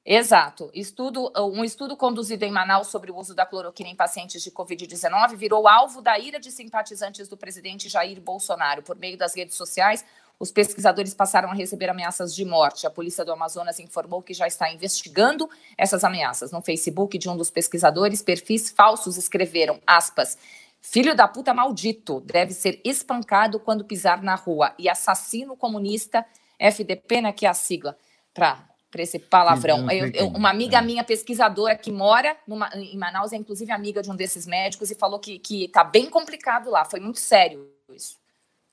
Exato. 0.04 0.70
Estudo, 0.74 1.32
um 1.38 1.64
estudo 1.64 1.96
conduzido 1.96 2.44
em 2.44 2.50
Manaus 2.50 2.88
sobre 2.88 3.10
o 3.10 3.16
uso 3.16 3.34
da 3.34 3.46
cloroquina 3.46 3.88
em 3.88 3.96
pacientes 3.96 4.42
de 4.42 4.50
Covid-19 4.50 5.34
virou 5.34 5.66
alvo 5.66 6.02
da 6.02 6.18
ira 6.18 6.38
de 6.38 6.50
simpatizantes 6.50 7.26
do 7.26 7.38
presidente 7.38 7.88
Jair 7.88 8.20
Bolsonaro. 8.20 8.82
Por 8.82 8.96
meio 8.96 9.16
das 9.16 9.34
redes 9.34 9.54
sociais, 9.54 10.04
os 10.38 10.50
pesquisadores 10.50 11.14
passaram 11.14 11.50
a 11.50 11.54
receber 11.54 11.88
ameaças 11.88 12.34
de 12.34 12.44
morte. 12.44 12.86
A 12.86 12.90
polícia 12.90 13.24
do 13.24 13.32
Amazonas 13.32 13.78
informou 13.78 14.22
que 14.22 14.34
já 14.34 14.46
está 14.46 14.70
investigando 14.72 15.48
essas 15.78 16.02
ameaças. 16.04 16.50
No 16.50 16.60
Facebook 16.60 17.16
de 17.16 17.28
um 17.28 17.36
dos 17.36 17.50
pesquisadores, 17.50 18.22
perfis 18.22 18.70
falsos 18.70 19.16
escreveram, 19.16 19.80
aspas, 19.86 20.36
filho 20.80 21.14
da 21.14 21.28
puta 21.28 21.54
maldito, 21.54 22.20
deve 22.20 22.52
ser 22.52 22.80
espancado 22.84 23.60
quando 23.60 23.84
pisar 23.84 24.22
na 24.22 24.34
rua, 24.34 24.74
e 24.78 24.88
assassino 24.88 25.56
comunista, 25.56 26.24
FDP, 26.58 27.20
né, 27.22 27.32
que 27.32 27.46
é 27.46 27.48
a 27.48 27.54
sigla, 27.54 27.96
para 28.34 28.68
esse 28.98 29.18
palavrão. 29.18 29.90
Eu, 29.90 30.10
eu, 30.10 30.28
uma 30.28 30.50
amiga 30.50 30.78
é. 30.78 30.82
minha 30.82 31.04
pesquisadora 31.04 31.76
que 31.76 31.90
mora 31.90 32.36
numa, 32.46 32.68
em 32.74 32.98
Manaus, 32.98 33.32
é 33.32 33.36
inclusive 33.36 33.72
amiga 33.72 34.02
de 34.02 34.10
um 34.10 34.16
desses 34.16 34.46
médicos, 34.46 34.90
e 34.90 34.94
falou 34.94 35.18
que 35.20 35.40
está 35.64 35.84
bem 35.84 36.10
complicado 36.10 36.70
lá, 36.70 36.84
foi 36.84 37.00
muito 37.00 37.20
sério 37.20 37.70
isso 37.88 38.23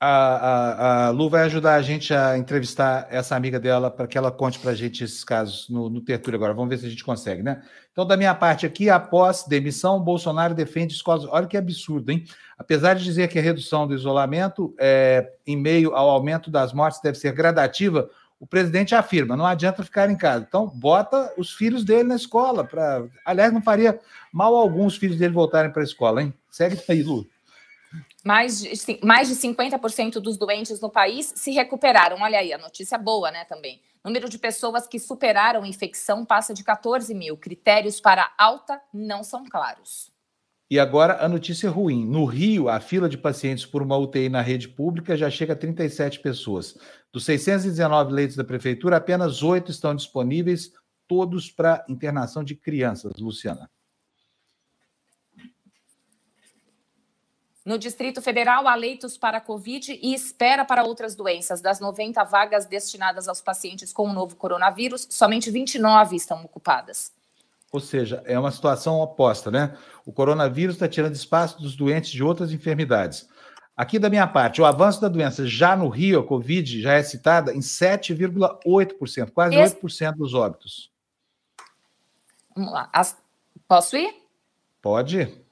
a, 0.04 0.08
a, 0.08 1.06
a, 1.06 1.10
Lu 1.10 1.30
vai 1.30 1.44
ajudar 1.44 1.74
a 1.74 1.82
gente 1.82 2.12
a 2.12 2.36
entrevistar 2.36 3.06
essa 3.08 3.36
amiga 3.36 3.60
dela 3.60 3.88
para 3.88 4.08
que 4.08 4.18
ela 4.18 4.32
conte 4.32 4.58
para 4.58 4.72
a 4.72 4.74
gente 4.74 5.04
esses 5.04 5.22
casos 5.22 5.68
no, 5.68 5.88
no 5.88 6.00
Tertúlio 6.00 6.36
agora. 6.36 6.52
Vamos 6.52 6.70
ver 6.70 6.78
se 6.78 6.86
a 6.86 6.88
gente 6.88 7.04
consegue, 7.04 7.40
né? 7.40 7.62
Então, 7.92 8.04
da 8.04 8.16
minha 8.16 8.34
parte 8.34 8.66
aqui, 8.66 8.90
após 8.90 9.44
demissão, 9.44 10.00
Bolsonaro 10.00 10.54
defende 10.54 10.92
escolas. 10.92 11.24
Olha 11.30 11.46
que 11.46 11.56
absurdo, 11.56 12.10
hein? 12.10 12.24
Apesar 12.58 12.94
de 12.94 13.04
dizer 13.04 13.28
que 13.28 13.38
a 13.38 13.42
redução 13.42 13.86
do 13.86 13.94
isolamento 13.94 14.74
é, 14.76 15.34
em 15.46 15.56
meio 15.56 15.94
ao 15.94 16.10
aumento 16.10 16.50
das 16.50 16.72
mortes 16.72 17.00
deve 17.00 17.16
ser 17.16 17.32
gradativa, 17.32 18.10
o 18.40 18.46
presidente 18.46 18.96
afirma: 18.96 19.36
não 19.36 19.46
adianta 19.46 19.84
ficar 19.84 20.10
em 20.10 20.16
casa. 20.16 20.44
Então, 20.48 20.66
bota 20.66 21.32
os 21.38 21.54
filhos 21.54 21.84
dele 21.84 22.08
na 22.08 22.16
escola. 22.16 22.64
Pra... 22.64 23.04
Aliás, 23.24 23.52
não 23.52 23.62
faria 23.62 24.00
mal 24.32 24.56
algum 24.56 24.84
os 24.84 24.96
filhos 24.96 25.16
dele 25.16 25.32
voltarem 25.32 25.70
para 25.70 25.82
a 25.82 25.84
escola, 25.84 26.20
hein? 26.20 26.34
Segue 26.50 26.76
daí, 26.88 27.04
Lu. 27.04 27.24
Mais 28.24 28.60
de, 28.60 29.00
mais 29.02 29.28
de 29.28 29.34
50% 29.34 30.14
dos 30.20 30.36
doentes 30.36 30.80
no 30.80 30.90
país 30.90 31.32
se 31.36 31.50
recuperaram. 31.50 32.20
Olha 32.20 32.38
aí, 32.38 32.52
a 32.52 32.58
notícia 32.58 32.96
boa, 32.96 33.30
né, 33.30 33.44
também. 33.44 33.80
Número 34.04 34.28
de 34.28 34.38
pessoas 34.38 34.86
que 34.86 34.98
superaram 34.98 35.62
a 35.62 35.68
infecção 35.68 36.24
passa 36.24 36.52
de 36.52 36.64
14 36.64 37.14
mil. 37.14 37.36
Critérios 37.36 38.00
para 38.00 38.32
alta 38.36 38.80
não 38.92 39.22
são 39.22 39.44
claros. 39.44 40.12
E 40.72 40.78
agora 40.78 41.22
a 41.22 41.28
notícia 41.28 41.68
ruim. 41.68 42.06
No 42.06 42.24
Rio, 42.24 42.68
a 42.68 42.80
fila 42.80 43.08
de 43.08 43.18
pacientes 43.18 43.66
por 43.66 43.82
uma 43.82 43.96
UTI 43.96 44.30
na 44.30 44.40
rede 44.40 44.68
pública 44.68 45.16
já 45.16 45.28
chega 45.28 45.52
a 45.52 45.56
37 45.56 46.20
pessoas. 46.20 46.78
Dos 47.12 47.26
619 47.26 48.12
leitos 48.12 48.36
da 48.36 48.42
prefeitura, 48.42 48.96
apenas 48.96 49.42
oito 49.42 49.70
estão 49.70 49.94
disponíveis, 49.94 50.72
todos 51.06 51.50
para 51.50 51.84
internação 51.90 52.42
de 52.42 52.54
crianças, 52.54 53.12
Luciana. 53.18 53.70
No 57.64 57.78
Distrito 57.78 58.20
Federal, 58.20 58.66
há 58.66 58.74
leitos 58.74 59.16
para 59.16 59.40
Covid 59.40 59.98
e 60.02 60.12
espera 60.12 60.64
para 60.64 60.82
outras 60.82 61.14
doenças. 61.14 61.60
Das 61.60 61.78
90 61.78 62.24
vagas 62.24 62.66
destinadas 62.66 63.28
aos 63.28 63.40
pacientes 63.40 63.92
com 63.92 64.08
o 64.08 64.12
novo 64.12 64.34
coronavírus, 64.34 65.06
somente 65.08 65.50
29 65.50 66.16
estão 66.16 66.44
ocupadas. 66.44 67.12
Ou 67.70 67.78
seja, 67.78 68.22
é 68.26 68.38
uma 68.38 68.50
situação 68.50 69.00
oposta, 69.00 69.50
né? 69.50 69.76
O 70.04 70.12
coronavírus 70.12 70.74
está 70.74 70.88
tirando 70.88 71.14
espaço 71.14 71.62
dos 71.62 71.76
doentes 71.76 72.10
de 72.10 72.22
outras 72.22 72.52
enfermidades. 72.52 73.28
Aqui 73.76 73.98
da 73.98 74.10
minha 74.10 74.26
parte, 74.26 74.60
o 74.60 74.66
avanço 74.66 75.00
da 75.00 75.08
doença 75.08 75.46
já 75.46 75.74
no 75.74 75.88
Rio, 75.88 76.20
a 76.20 76.26
Covid, 76.26 76.82
já 76.82 76.94
é 76.94 77.02
citada 77.02 77.54
em 77.54 77.60
7,8%, 77.60 79.30
quase 79.30 79.56
Esse... 79.56 79.76
8% 79.76 80.16
dos 80.16 80.34
óbitos. 80.34 80.90
Vamos 82.54 82.72
lá. 82.72 82.90
As... 82.92 83.16
Posso 83.66 83.96
ir? 83.96 84.14
Pode. 84.82 85.42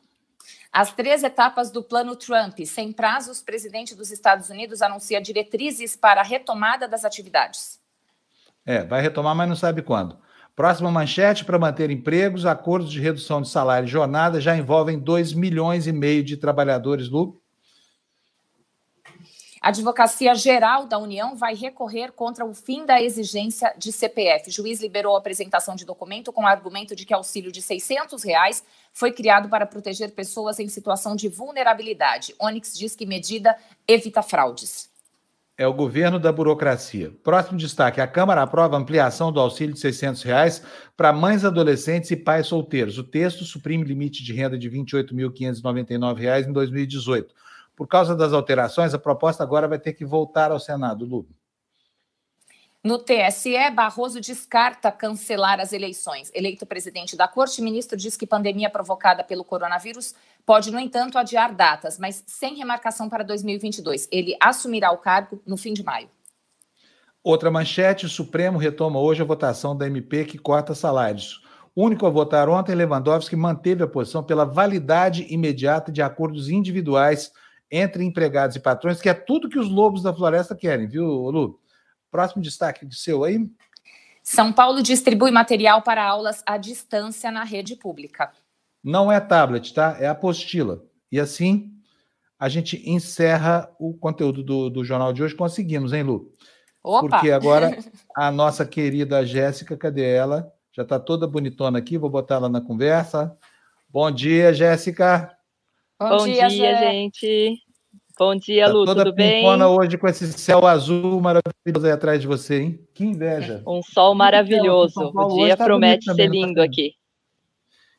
As 0.73 0.93
três 0.93 1.25
etapas 1.25 1.71
do 1.71 1.83
plano 1.83 2.15
Trump, 2.15 2.59
sem 2.65 2.93
prazos, 2.93 3.41
o 3.41 3.45
presidente 3.45 3.95
dos 3.95 4.13
Estados 4.13 4.51
Unidos 4.51 4.83
anuncia 4.83 5.21
diretrizes 5.21 5.97
para 5.97 6.21
a 6.21 6.25
retomada 6.25 6.87
das 6.87 7.05
atividades. 7.05 7.81
É, 8.65 8.85
vai 8.85 9.01
retomar, 9.03 9.35
mas 9.35 9.49
não 9.49 9.57
sabe 9.57 9.83
quando. 9.83 10.17
Próxima 10.55 10.91
manchete: 10.91 11.45
para 11.45 11.59
manter 11.59 11.91
empregos, 11.91 12.47
acordos 12.47 12.93
de 12.93 13.01
redução 13.01 13.43
de 13.43 13.49
salário 13.49 13.87
e 13.87 13.91
jornada 13.91 14.41
já 14.41 14.57
envolvem 14.57 14.99
2 14.99 15.33
milhões 15.33 15.87
e 15.89 15.93
meio 15.93 16.23
de 16.23 16.37
trabalhadores, 16.37 17.09
Lu. 17.09 17.41
A 19.61 19.69
Advocacia 19.69 20.35
Geral 20.35 20.87
da 20.87 20.97
União 20.97 21.37
vai 21.37 21.55
recorrer 21.55 22.13
contra 22.13 22.47
o 22.47 22.55
fim 22.55 22.87
da 22.87 23.03
exigência 23.03 23.75
de 23.77 23.93
CPF. 23.93 24.49
O 24.49 24.53
juiz 24.53 24.81
liberou 24.81 25.15
a 25.15 25.19
apresentação 25.19 25.77
de 25.77 25.85
documento 25.85 26.33
com 26.33 26.45
o 26.45 26.47
argumento 26.47 26.97
de 26.97 27.05
que 27.05 27.13
auxílio 27.13 27.53
de 27.53 27.61
600 27.61 28.23
reais 28.23 28.65
foi 28.91 29.13
criado 29.13 29.51
para 29.51 29.67
proteger 29.67 30.13
pessoas 30.13 30.59
em 30.59 30.67
situação 30.67 31.15
de 31.15 31.29
vulnerabilidade. 31.29 32.35
Onyx 32.41 32.73
diz 32.79 32.97
que 32.97 33.05
medida 33.05 33.55
evita 33.87 34.23
fraudes. 34.23 34.89
É 35.59 35.67
o 35.67 35.75
governo 35.75 36.19
da 36.19 36.33
burocracia. 36.33 37.13
Próximo 37.23 37.59
destaque: 37.59 38.01
a 38.01 38.07
Câmara 38.07 38.41
aprova 38.41 38.79
ampliação 38.79 39.31
do 39.31 39.39
auxílio 39.39 39.75
de 39.75 39.81
600 39.81 40.23
reais 40.23 40.63
para 40.97 41.13
mães 41.13 41.45
adolescentes 41.45 42.11
e 42.11 42.17
pais 42.17 42.47
solteiros. 42.47 42.97
O 42.97 43.05
texto 43.05 43.45
suprime 43.45 43.85
limite 43.85 44.25
de 44.25 44.33
renda 44.33 44.57
de 44.57 44.71
R$ 44.71 44.79
28.599 44.79 46.49
em 46.49 46.53
2018. 46.55 47.35
Por 47.81 47.89
causa 47.89 48.15
das 48.15 48.35
alterações, 48.35 48.93
a 48.93 48.99
proposta 48.99 49.43
agora 49.43 49.67
vai 49.67 49.79
ter 49.79 49.95
que 49.95 50.05
voltar 50.05 50.51
ao 50.51 50.61
Senado, 50.61 51.07
Lu. 51.07 51.27
No 52.85 52.99
TSE, 52.99 53.71
Barroso 53.75 54.21
descarta 54.21 54.93
cancelar 54.93 55.59
as 55.59 55.73
eleições. 55.73 56.31
Eleito 56.35 56.67
presidente 56.67 57.17
da 57.17 57.27
Corte, 57.27 57.63
ministro 57.63 57.97
diz 57.97 58.19
que 58.19 58.27
pandemia 58.27 58.69
provocada 58.69 59.25
pelo 59.25 59.43
coronavírus 59.43 60.15
pode, 60.45 60.71
no 60.71 60.79
entanto, 60.79 61.17
adiar 61.17 61.55
datas, 61.55 61.99
mas 61.99 62.23
sem 62.27 62.55
remarcação 62.55 63.09
para 63.09 63.25
2022. 63.25 64.07
Ele 64.13 64.37
assumirá 64.39 64.91
o 64.91 64.99
cargo 64.99 65.43
no 65.47 65.57
fim 65.57 65.73
de 65.73 65.83
maio. 65.83 66.11
Outra 67.25 67.51
manchete: 67.51 68.05
o 68.05 68.11
Supremo 68.11 68.59
retoma 68.59 69.01
hoje 69.01 69.23
a 69.23 69.25
votação 69.27 69.75
da 69.75 69.87
MP 69.87 70.27
que 70.27 70.37
corta 70.37 70.75
salários. 70.75 71.43
O 71.75 71.87
único 71.87 72.05
a 72.05 72.11
votar 72.11 72.47
ontem, 72.47 72.75
Lewandowski 72.75 73.37
manteve 73.37 73.83
a 73.83 73.89
posição 73.89 74.23
pela 74.23 74.45
validade 74.45 75.27
imediata 75.31 75.91
de 75.91 76.03
acordos 76.03 76.51
individuais 76.51 77.33
entre 77.71 78.05
empregados 78.05 78.57
e 78.57 78.61
patrões, 78.61 79.01
que 79.01 79.09
é 79.09 79.15
tudo 79.15 79.49
que 79.49 79.59
os 79.59 79.69
lobos 79.69 80.03
da 80.03 80.13
floresta 80.13 80.55
querem, 80.55 80.87
viu, 80.87 81.07
Lu? 81.07 81.61
Próximo 82.11 82.43
destaque 82.43 82.85
do 82.85 82.95
seu 82.95 83.23
aí. 83.23 83.49
São 84.23 84.53
Paulo 84.53 84.83
distribui 84.83 85.31
material 85.31 85.83
para 85.83 86.05
aulas 86.05 86.43
à 86.47 86.57
distância 86.57 87.31
na 87.31 87.45
rede 87.45 87.77
pública. 87.77 88.33
Não 88.83 89.11
é 89.11 89.21
tablet, 89.21 89.73
tá? 89.73 89.97
É 90.01 90.09
apostila. 90.09 90.83
E 91.11 91.21
assim 91.21 91.73
a 92.39 92.49
gente 92.49 92.83
encerra 92.89 93.71
o 93.79 93.93
conteúdo 93.93 94.43
do, 94.43 94.71
do 94.71 94.85
jornal 94.85 95.13
de 95.13 95.23
hoje. 95.23 95.35
Conseguimos, 95.35 95.93
hein, 95.93 96.03
Lu? 96.03 96.33
Opa. 96.83 97.09
Porque 97.09 97.31
agora 97.31 97.77
a 98.17 98.31
nossa 98.31 98.65
querida 98.65 99.25
Jéssica, 99.27 99.77
cadê 99.77 100.11
ela? 100.11 100.51
Já 100.73 100.83
está 100.83 100.99
toda 100.99 101.27
bonitona 101.27 101.79
aqui, 101.79 101.99
vou 101.99 102.09
botar 102.09 102.37
ela 102.37 102.49
na 102.49 102.61
conversa. 102.61 103.37
Bom 103.89 104.11
dia, 104.11 104.55
Jéssica. 104.55 105.37
Bom, 106.01 106.17
Bom 106.17 106.25
dia, 106.25 106.49
dia 106.49 106.79
gente. 106.79 107.63
Bom 108.19 108.35
dia, 108.35 108.65
tá 108.65 108.73
Lu, 108.73 108.87
toda 108.87 109.05
tudo 109.05 109.15
bem? 109.15 109.45
hoje 109.47 109.99
com 109.99 110.09
esse 110.09 110.33
céu 110.33 110.67
azul 110.67 111.21
maravilhoso 111.21 111.85
aí 111.85 111.93
atrás 111.93 112.23
de 112.23 112.27
você, 112.27 112.63
hein? 112.63 112.89
Que 112.95 113.05
inveja. 113.05 113.63
Um 113.67 113.83
sol 113.83 114.15
maravilhoso. 114.15 115.13
O 115.15 115.45
dia 115.45 115.59
tá 115.59 115.65
promete 115.67 116.07
ser 116.07 116.11
também, 116.13 116.31
lindo 116.31 116.55
tá 116.55 116.65
aqui. 116.65 116.95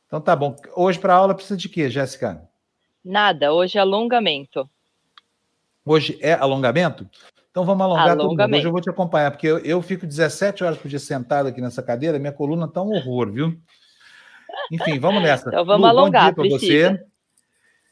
Então 0.08 0.20
tá 0.20 0.36
bom. 0.36 0.56
Hoje 0.76 0.98
para 0.98 1.14
aula 1.14 1.36
precisa 1.36 1.56
de 1.56 1.70
quê, 1.70 1.92
Jéssica? 1.92 2.42
Nada, 3.06 3.54
hoje 3.54 3.78
é 3.78 3.82
alongamento. 3.82 4.68
Hoje 5.86 6.18
é 6.22 6.34
alongamento? 6.34 7.08
Então 7.52 7.64
vamos 7.64 7.86
alongar 7.86 8.10
alongamento. 8.10 8.58
Hoje 8.58 8.68
eu 8.68 8.72
vou 8.72 8.82
te 8.82 8.90
acompanhar, 8.90 9.30
porque 9.30 9.46
eu, 9.46 9.60
eu 9.60 9.80
fico 9.84 10.08
17 10.08 10.64
horas 10.64 10.80
por 10.80 10.88
dia 10.88 10.98
sentado 10.98 11.50
aqui 11.50 11.62
nessa 11.62 11.84
cadeira, 11.84 12.18
minha 12.18 12.34
coluna 12.34 12.68
tá 12.68 12.82
um 12.82 12.96
horror, 12.96 13.32
viu? 13.32 13.56
Enfim, 14.72 14.98
vamos 14.98 15.22
nessa. 15.22 15.50
Então 15.50 15.64
vamos 15.64 15.82
Lu, 15.82 15.88
alongar, 15.88 16.34
bom 16.34 16.42
dia 16.42 16.50
para 16.50 16.60
você. 16.60 17.11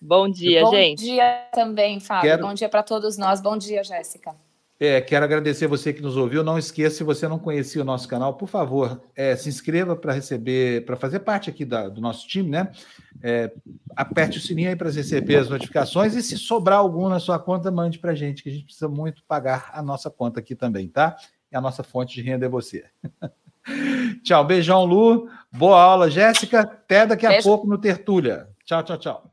Bom 0.02 0.30
dia, 0.30 0.64
Bom 0.64 0.72
gente. 0.72 1.00
Bom 1.00 1.06
dia 1.06 1.47
também, 1.54 2.00
Fábio. 2.00 2.30
Quero... 2.30 2.43
Bom 2.43 2.54
dia 2.54 2.70
para 2.70 2.84
todos 2.84 3.18
nós. 3.18 3.41
Bom 3.41 3.58
dia, 3.58 3.84
Jéssica. 3.84 4.36
É, 4.82 5.02
quero 5.02 5.26
agradecer 5.26 5.68
você 5.68 5.91
que 5.91 6.02
nos 6.02 6.16
ouviu. 6.16 6.41
Não 6.41 6.58
esqueça, 6.58 6.95
se 6.95 7.04
você 7.04 7.28
não 7.28 7.38
conhecia 7.38 7.82
o 7.82 7.86
nosso 7.86 8.08
canal, 8.08 8.36
por 8.36 8.47
favor, 8.47 9.02
é, 9.14 9.36
se 9.36 9.50
inscreva 9.50 9.93
para 9.93 10.14
receber, 10.14 10.86
para 10.86 10.95
fazer 10.95 11.20
parte 11.20 11.50
aqui 11.50 11.66
da, 11.66 11.89
do 11.89 12.00
nosso 12.00 12.26
time, 12.26 12.50
né? 12.50 12.72
É, 13.22 13.52
aperte 13.93 14.38
o 14.38 14.41
sininho 14.41 14.70
aí 14.70 14.78
para 14.78 14.89
receber 14.89 15.36
as 15.36 15.50
notificações 15.50 16.16
e 16.16 16.24
se 16.24 16.38
sobrar 16.38 16.80
algum 16.80 17.10
na 17.10 17.20
sua 17.20 17.38
conta, 17.38 17.70
mande 17.70 18.00
para 18.00 18.12
a 18.12 18.16
gente, 18.16 18.41
que 18.41 18.47
a 18.47 18.54
gente 18.54 18.64
precisa 18.64 18.88
muito 18.88 19.22
pagar 19.28 19.70
a 19.74 19.84
nossa 19.84 20.10
conta 20.10 20.39
aqui 20.39 20.56
também, 20.56 20.88
tá? 20.88 21.18
E 21.52 21.58
a 21.58 21.60
nossa 21.60 21.84
fonte 21.84 22.16
de 22.16 22.22
renda 22.22 22.45
é 22.45 22.50
você. 22.50 22.86
tchau, 24.24 24.45
beijão, 24.45 24.86
Lu. 24.86 25.28
Boa 25.52 25.82
aula, 25.82 26.10
Jéssica. 26.10 26.62
Até 26.62 27.06
daqui 27.06 27.26
a 27.26 27.32
Beijo. 27.32 27.50
pouco 27.50 27.68
no 27.68 27.78
Tertúlia. 27.78 28.47
Tchau, 28.64 28.82
tchau, 28.82 28.97
tchau. 28.97 29.29